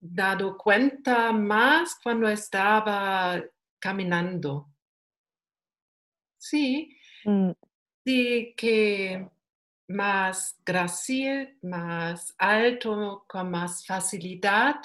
dado 0.00 0.58
cuenta 0.58 1.30
más 1.30 2.00
cuando 2.02 2.28
estaba 2.28 3.40
caminando. 3.78 4.72
Sí, 6.36 6.98
mm. 7.24 7.52
sí 8.04 8.52
que 8.56 9.30
más 9.86 10.60
gracia, 10.66 11.56
más 11.62 12.34
alto, 12.38 13.24
con 13.28 13.52
más 13.52 13.86
facilidad. 13.86 14.80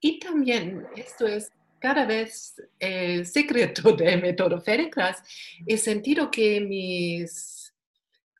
Y 0.00 0.18
también, 0.18 0.88
esto 0.96 1.28
es 1.28 1.52
cada 1.80 2.04
vez 2.04 2.54
el 2.78 3.26
secreto 3.26 3.92
de 3.92 4.16
método 4.22 4.60
Fériclas, 4.60 5.22
he 5.66 5.76
sentido 5.76 6.30
que 6.30 6.60
mis, 6.60 7.74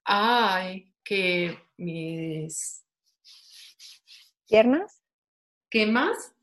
ay, 0.05 0.93
que 1.03 1.59
mis... 1.77 2.85
¿Piernas? 4.49 5.03
¿Qué 5.71 5.87
más? 5.87 6.35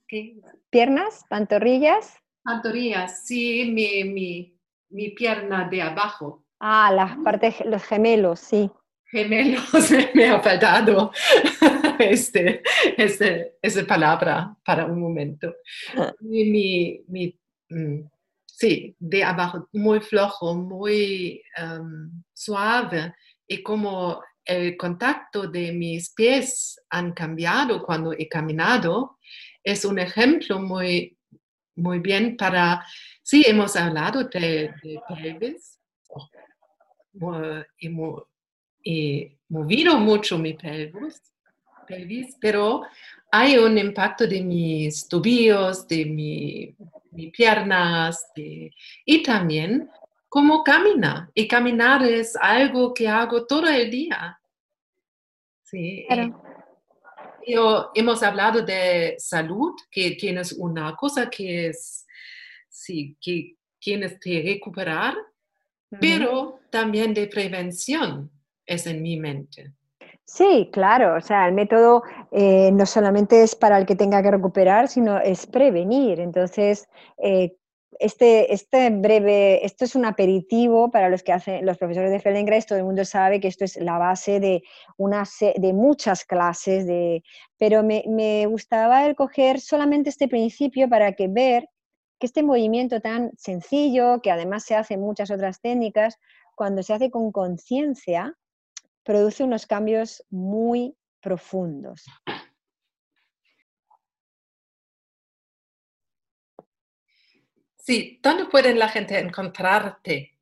¿Piernas? 0.69 1.25
¿Pantorrillas? 1.29 2.17
Pantorrillas, 2.43 3.25
sí, 3.25 3.71
mi, 3.73 4.05
mi, 4.05 4.57
mi 4.89 5.09
pierna 5.09 5.67
de 5.69 5.81
abajo. 5.81 6.45
Ah, 6.59 6.91
las 6.93 7.17
partes, 7.17 7.55
los 7.65 7.83
gemelos, 7.83 8.39
sí. 8.39 8.71
Gemelos, 9.11 9.69
me 10.15 10.29
ha 10.29 10.39
faltado 10.41 11.11
este, 11.99 12.61
este, 12.97 13.57
esa 13.61 13.85
palabra 13.85 14.55
para 14.63 14.85
un 14.85 14.99
momento. 14.99 15.53
Ah. 15.95 16.13
Mi, 16.19 17.01
mi, 17.07 17.39
mm, 17.69 18.01
sí, 18.45 18.95
de 18.99 19.23
abajo, 19.23 19.67
muy 19.73 19.99
flojo, 19.99 20.55
muy 20.55 21.41
em, 21.57 22.23
suave 22.33 23.13
y 23.47 23.63
como 23.63 24.21
el 24.45 24.77
contacto 24.77 25.47
de 25.47 25.73
mis 25.73 26.13
pies 26.13 26.79
han 26.89 27.11
cambiado 27.13 27.83
cuando 27.83 28.13
he 28.13 28.27
caminado, 28.29 29.17
es 29.63 29.83
un 29.83 29.99
ejemplo 29.99 30.59
muy, 30.59 31.17
muy 31.75 31.99
bien 31.99 32.37
para, 32.37 32.85
sí, 33.21 33.43
hemos 33.45 33.75
hablado 33.75 34.23
de, 34.23 34.73
de 34.81 35.01
pelvis, 35.07 35.79
oh, 36.07 36.29
y, 38.83 39.37
movido 39.49 39.97
mucho 39.99 40.37
mi 40.37 40.53
pelvis, 40.53 41.21
pero 42.39 42.83
hay 43.31 43.57
un 43.57 43.77
impacto 43.77 44.27
de 44.27 44.41
mis 44.41 45.07
tobillos, 45.07 45.87
de 45.87 46.05
mi, 46.05 46.75
mis 47.11 47.31
piernas 47.31 48.25
y 48.35 49.23
también 49.23 49.89
cómo 50.29 50.63
camina. 50.63 51.29
Y 51.33 51.47
caminar 51.47 52.03
es 52.03 52.35
algo 52.35 52.93
que 52.93 53.07
hago 53.07 53.45
todo 53.45 53.67
el 53.67 53.89
día. 53.89 54.39
Sí. 55.63 56.05
Yo, 57.45 57.91
hemos 57.95 58.23
hablado 58.23 58.61
de 58.61 59.15
salud, 59.17 59.73
que 59.89 60.11
tienes 60.11 60.51
una 60.51 60.95
cosa 60.95 61.29
que 61.29 61.67
es, 61.67 62.05
sí, 62.67 63.15
que 63.21 63.55
tienes 63.79 64.19
que 64.19 64.41
recuperar 64.41 65.15
pero 65.89 66.59
también 66.69 67.13
de 67.13 67.27
prevención 67.27 68.29
es 68.65 68.85
en 68.87 69.01
mi 69.01 69.17
mente. 69.17 69.73
Sí, 70.29 70.69
claro, 70.73 71.15
o 71.15 71.21
sea, 71.21 71.47
el 71.47 71.53
método 71.53 72.03
eh, 72.31 72.69
no 72.73 72.85
solamente 72.85 73.43
es 73.43 73.55
para 73.55 73.77
el 73.77 73.85
que 73.85 73.95
tenga 73.95 74.21
que 74.21 74.29
recuperar, 74.29 74.89
sino 74.89 75.19
es 75.19 75.47
prevenir. 75.47 76.19
Entonces, 76.19 76.89
eh, 77.17 77.55
este, 77.99 78.53
este 78.53 78.89
breve, 78.89 79.65
esto 79.65 79.85
es 79.85 79.95
un 79.95 80.05
aperitivo 80.05 80.91
para 80.91 81.07
los 81.07 81.23
que 81.23 81.31
hacen 81.31 81.65
los 81.65 81.77
profesores 81.77 82.11
de 82.11 82.19
Feldenkrais, 82.19 82.65
todo 82.65 82.77
el 82.77 82.83
mundo 82.83 83.05
sabe 83.05 83.39
que 83.39 83.47
esto 83.47 83.63
es 83.63 83.77
la 83.77 83.97
base 83.97 84.41
de, 84.41 84.63
una, 84.97 85.23
de 85.55 85.73
muchas 85.73 86.25
clases, 86.25 86.85
de, 86.85 87.23
pero 87.57 87.81
me, 87.83 88.45
gustaba 88.47 89.05
el 89.07 89.15
coger 89.15 89.61
solamente 89.61 90.09
este 90.09 90.27
principio 90.27 90.89
para 90.89 91.13
que 91.13 91.29
ver 91.29 91.69
que 92.19 92.27
este 92.27 92.43
movimiento 92.43 92.99
tan 92.99 93.31
sencillo, 93.37 94.21
que 94.21 94.31
además 94.31 94.65
se 94.65 94.75
hace 94.75 94.95
en 94.95 95.01
muchas 95.01 95.31
otras 95.31 95.61
técnicas, 95.61 96.17
cuando 96.55 96.83
se 96.83 96.93
hace 96.93 97.09
con 97.11 97.31
conciencia, 97.31 98.35
produce 99.07 99.41
unos 99.41 99.65
cambios 99.65 100.21
muy 100.29 100.93
profundos. 101.21 102.05
Sí, 107.77 108.19
¿dónde 108.21 108.45
puede 108.47 108.75
la 108.75 108.89
gente 108.89 109.17
encontrarte? 109.17 110.37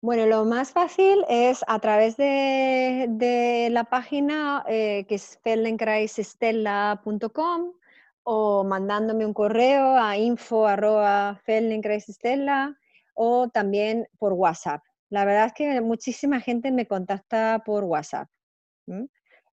Bueno, 0.00 0.26
lo 0.26 0.44
más 0.44 0.72
fácil 0.72 1.24
es 1.28 1.64
a 1.68 1.78
través 1.78 2.16
de, 2.16 3.68
la 3.70 3.84
página 3.84 4.64
eh, 4.66 5.06
que 5.08 5.14
es 5.14 5.38
feldenkreisestella.com 5.44 7.74
o 8.24 8.64
mandándome 8.64 9.24
un 9.24 9.34
correo 9.34 9.96
a 9.96 10.16
info 10.16 10.66
o 13.14 13.48
también 13.50 14.08
por 14.18 14.32
WhatsApp. 14.32 14.82
La 15.12 15.26
verdad 15.26 15.48
es 15.48 15.52
que 15.52 15.80
muchísima 15.82 16.40
gente 16.40 16.72
me 16.72 16.86
contacta 16.86 17.62
por 17.66 17.84
WhatsApp. 17.84 18.28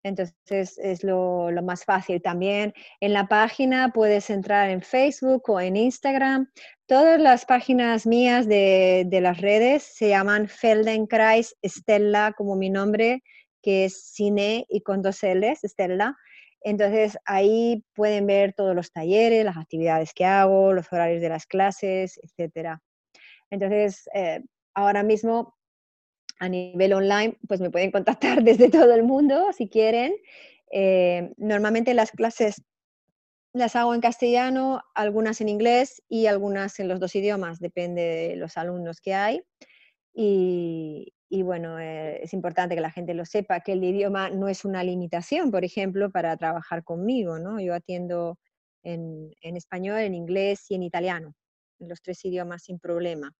Entonces 0.02 0.76
es 0.76 1.02
lo, 1.02 1.50
más 1.62 1.82
fácil. 1.86 2.20
También 2.20 2.74
en 3.00 3.14
la 3.14 3.26
página 3.26 3.90
puedes 3.90 4.28
entrar 4.28 4.68
en 4.68 4.82
Facebook 4.82 5.48
o 5.48 5.58
en 5.58 5.76
Instagram. 5.76 6.50
Todas 6.84 7.18
las 7.18 7.46
páginas 7.46 8.06
mías 8.06 8.46
de, 8.46 9.08
las 9.10 9.40
redes 9.40 9.82
se 9.82 10.10
llaman 10.10 10.46
Feldenkrais 10.46 11.56
Stella, 11.64 12.34
como 12.36 12.54
mi 12.54 12.68
nombre, 12.68 13.22
que 13.62 13.86
es 13.86 14.10
cine 14.12 14.66
y 14.68 14.82
con 14.82 15.00
dos 15.00 15.22
L's, 15.22 15.60
Stella. 15.64 16.14
Entonces 16.60 17.16
ahí 17.24 17.82
pueden 17.94 18.26
ver 18.26 18.52
todos 18.52 18.76
los 18.76 18.92
talleres, 18.92 19.42
las 19.46 19.56
actividades 19.56 20.12
que 20.12 20.26
hago, 20.26 20.74
los 20.74 20.92
horarios 20.92 21.22
de 21.22 21.30
las 21.30 21.46
clases, 21.46 22.20
etc. 22.22 22.78
Entonces, 23.50 24.06
eh, 24.12 24.42
ahora 24.76 25.02
mismo 25.02 25.56
a 26.38 26.48
nivel 26.48 26.92
online, 26.92 27.38
pues 27.48 27.60
me 27.60 27.70
pueden 27.70 27.90
contactar 27.90 28.42
desde 28.44 28.70
todo 28.70 28.94
el 28.94 29.02
mundo 29.02 29.52
si 29.52 29.68
quieren. 29.68 30.14
Eh, 30.70 31.32
normalmente 31.38 31.94
las 31.94 32.10
clases 32.12 32.62
las 33.52 33.74
hago 33.74 33.94
en 33.94 34.02
castellano, 34.02 34.82
algunas 34.94 35.40
en 35.40 35.48
inglés 35.48 36.02
y 36.10 36.26
algunas 36.26 36.78
en 36.78 36.88
los 36.88 37.00
dos 37.00 37.14
idiomas, 37.14 37.58
depende 37.58 38.02
de 38.02 38.36
los 38.36 38.58
alumnos 38.58 39.00
que 39.00 39.14
hay. 39.14 39.42
Y, 40.12 41.12
bueno, 41.42 41.78
eh, 41.80 42.22
es 42.22 42.34
importante 42.34 42.74
que 42.74 42.80
la 42.82 42.90
gente 42.90 43.14
lo 43.14 43.24
sepa, 43.24 43.60
que 43.60 43.72
el 43.72 43.82
idioma 43.82 44.28
no 44.28 44.48
es 44.48 44.64
una 44.66 44.84
limitación, 44.84 45.50
por 45.50 45.64
ejemplo, 45.64 46.10
para 46.10 46.36
trabajar 46.36 46.84
conmigo. 46.84 47.38
¿no? 47.38 47.58
Yo 47.58 47.74
atiendo 47.74 48.38
en, 48.82 49.30
en 49.40 49.56
español, 49.56 50.00
en 50.00 50.14
inglés 50.14 50.70
y 50.70 50.74
en 50.74 50.82
italiano, 50.82 51.34
en 51.80 51.88
los 51.88 52.02
tres 52.02 52.22
idiomas 52.26 52.64
sin 52.64 52.78
problema. 52.78 53.32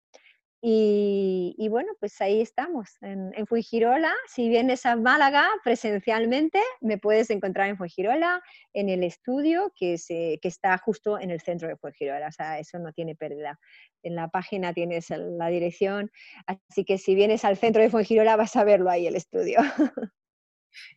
Y, 0.62 1.68
bueno, 1.70 1.92
pues 2.00 2.20
ahí 2.20 2.40
estamos, 2.40 2.96
en, 3.02 3.32
en, 3.36 3.46
Fuengirola. 3.46 4.12
Si 4.26 4.48
vienes 4.48 4.84
a 4.86 4.96
Málaga 4.96 5.46
presencialmente, 5.62 6.60
me 6.80 6.98
puedes 6.98 7.30
encontrar 7.30 7.68
en 7.68 7.76
Fuengirola, 7.76 8.42
en 8.72 8.88
el 8.88 9.04
estudio 9.04 9.72
que, 9.76 9.98
se, 9.98 10.38
que 10.42 10.48
está 10.48 10.76
justo 10.78 11.20
en 11.20 11.30
el 11.30 11.40
centro 11.40 11.68
de 11.68 11.76
Fuengirola. 11.76 12.28
O 12.28 12.32
sea, 12.32 12.58
eso 12.58 12.78
no 12.78 12.92
tiene 12.92 13.14
pérdida. 13.14 13.60
En 14.02 14.16
la 14.16 14.28
página 14.28 14.72
tienes 14.72 15.10
la 15.10 15.48
dirección. 15.48 16.10
Así 16.46 16.84
que 16.84 16.98
si 16.98 17.14
vienes 17.14 17.44
al 17.44 17.56
centro 17.56 17.82
de 17.82 17.90
Fuengirola, 17.90 18.36
vas 18.36 18.56
a 18.56 18.64
verlo 18.64 18.90
ahí, 18.90 19.06
el 19.06 19.16
estudio. 19.16 19.58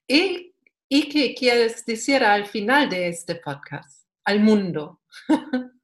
¿Y, 0.08 0.56
y 0.88 1.10
qué 1.10 1.36
quieres 1.36 1.86
decir 1.86 2.24
al 2.24 2.46
final 2.48 2.90
de 2.90 3.10
este 3.10 3.36
podcast? 3.36 4.08
Al 4.24 4.40
mundo. 4.40 5.02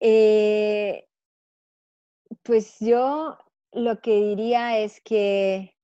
eh, 0.00 1.05
pues 2.46 2.76
yo 2.78 3.36
lo 3.72 4.00
que 4.00 4.20
diría 4.20 4.78
es 4.78 5.00
que 5.00 5.74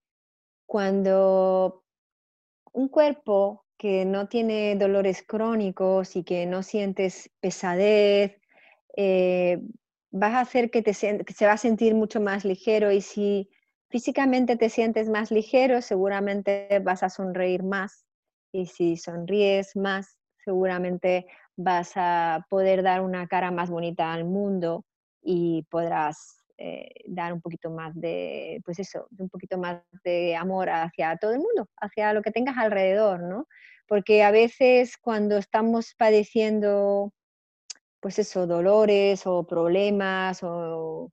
cuando 0.67 1.85
un 2.73 2.89
cuerpo 2.89 3.67
que 3.77 4.05
no 4.05 4.29
tiene 4.29 4.77
dolores 4.77 5.25
crónicos 5.27 6.15
y 6.15 6.23
que 6.23 6.47
no 6.47 6.63
sientes 6.63 7.31
pesadez, 7.41 8.41
eh, 8.97 9.61
vas 10.13 10.35
a 10.35 10.41
hacer 10.41 10.71
que, 10.71 10.83
te, 10.83 10.93
que 10.93 11.33
se 11.35 11.47
va 11.47 11.53
a 11.53 11.59
sentir 11.59 11.95
mucho 11.95 12.21
más 12.21 12.45
ligero 12.45 12.93
y 12.93 13.01
si 13.01 13.51
físicamente 13.91 14.57
te 14.57 14.71
sientes 14.71 15.09
más 15.11 15.33
ligero, 15.33 15.83
seguramente 15.83 16.79
vas 16.79 17.03
a 17.03 17.11
sonreír 17.11 17.65
más 17.65 18.07
y 18.53 18.67
si 18.67 18.97
sonríes 18.97 19.75
más, 19.75 20.17
seguramente 20.45 21.27
vas 21.57 21.93
a 21.97 22.47
poder 22.49 22.83
dar 22.83 23.01
una 23.01 23.27
cara 23.27 23.51
más 23.51 23.69
bonita 23.69 24.13
al 24.13 24.25
mundo 24.25 24.85
y 25.23 25.65
podrás 25.71 26.42
eh, 26.65 26.95
dar 27.07 27.33
un 27.33 27.41
poquito 27.41 27.71
más 27.71 27.93
de, 27.97 28.61
pues 28.65 28.79
eso, 28.79 29.09
un 29.19 29.29
poquito 29.29 29.59
más 29.59 29.83
de 30.05 30.37
amor 30.37 30.71
hacia 30.71 31.17
todo 31.17 31.33
el 31.33 31.41
mundo, 31.41 31.69
hacia 31.77 32.13
lo 32.13 32.23
que 32.23 32.31
tengas 32.31 32.57
alrededor, 32.57 33.21
¿no? 33.21 33.49
Porque 33.89 34.23
a 34.23 34.31
veces 34.31 34.97
cuando 34.97 35.39
estamos 35.39 35.95
padeciendo, 35.97 37.13
pues 37.99 38.21
eso, 38.21 38.47
dolores 38.47 39.27
o 39.27 39.45
problemas 39.45 40.45
o 40.45 41.11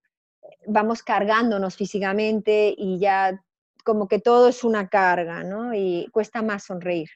vamos 0.67 1.01
cargándonos 1.01 1.75
físicamente 1.75 2.71
y 2.77 2.99
ya 2.99 3.43
como 3.83 4.07
que 4.07 4.19
todo 4.19 4.49
es 4.49 4.63
una 4.63 4.87
carga, 4.87 5.43
¿no? 5.43 5.73
Y 5.73 6.09
cuesta 6.11 6.43
más 6.43 6.65
sonreír. 6.65 7.09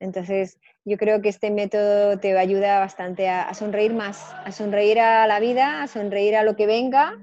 Entonces, 0.00 0.58
yo 0.84 0.96
creo 0.96 1.20
que 1.20 1.28
este 1.28 1.50
método 1.50 2.18
te 2.18 2.32
va 2.32 2.40
a 2.40 2.42
ayudar 2.42 2.80
bastante 2.80 3.28
a, 3.28 3.52
sonreír 3.54 3.92
más, 3.92 4.32
a 4.44 4.52
sonreír 4.52 5.00
a 5.00 5.26
la 5.26 5.40
vida, 5.40 5.82
a 5.82 5.88
sonreír 5.88 6.36
a 6.36 6.44
lo 6.44 6.54
que 6.54 6.66
venga 6.66 7.18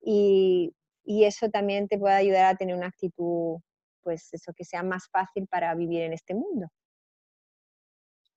y, 0.00 0.72
eso 1.06 1.50
también 1.50 1.86
te 1.86 1.98
puede 1.98 2.14
ayudar 2.14 2.46
a 2.46 2.56
tener 2.56 2.74
una 2.74 2.86
actitud, 2.86 3.58
pues 4.02 4.32
eso, 4.32 4.52
que 4.56 4.64
sea 4.64 4.82
más 4.82 5.06
fácil 5.10 5.46
para 5.46 5.74
vivir 5.74 6.00
en 6.00 6.14
este 6.14 6.34
mundo. 6.34 6.66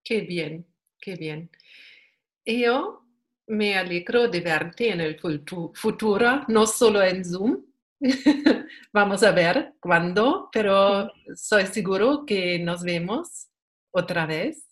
Qué 0.04 0.22
bien, 0.22 0.66
qué 1.00 1.16
bien. 1.16 1.50
Yo 2.46 3.04
me 3.48 3.78
alegro 3.78 4.28
de 4.28 4.42
verte 4.42 4.92
en 4.92 5.00
el 5.00 5.18
futuro, 5.74 6.44
no 6.50 6.68
solo 6.68 7.02
en 7.02 7.24
Zoom. 7.24 7.66
Vamos 8.92 9.24
a 9.24 9.32
ver 9.32 9.74
cuándo, 9.80 10.50
pero 10.52 11.10
soy 11.36 11.68
seguro 11.68 12.26
que 12.26 12.60
nos 12.60 12.84
vemos 12.84 13.48
otra 13.92 14.26
vez. 14.26 14.68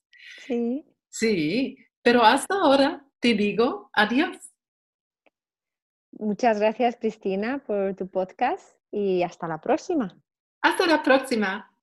Sí. 0.46 0.86
Sí, 1.10 1.78
pero 2.02 2.24
hasta 2.24 2.56
ahora 2.56 3.06
te 3.20 3.34
digo 3.34 3.90
adiós. 3.94 4.38
Muchas 6.12 6.60
gracias, 6.60 6.96
Cristina, 6.96 7.64
por 7.66 7.96
tu 7.96 8.08
podcast 8.08 8.78
y 8.92 9.24
hasta 9.24 9.48
la 9.48 9.60
próxima. 9.60 10.18
Hasta 10.62 10.88
la 10.88 11.04
próxima. 11.04 11.75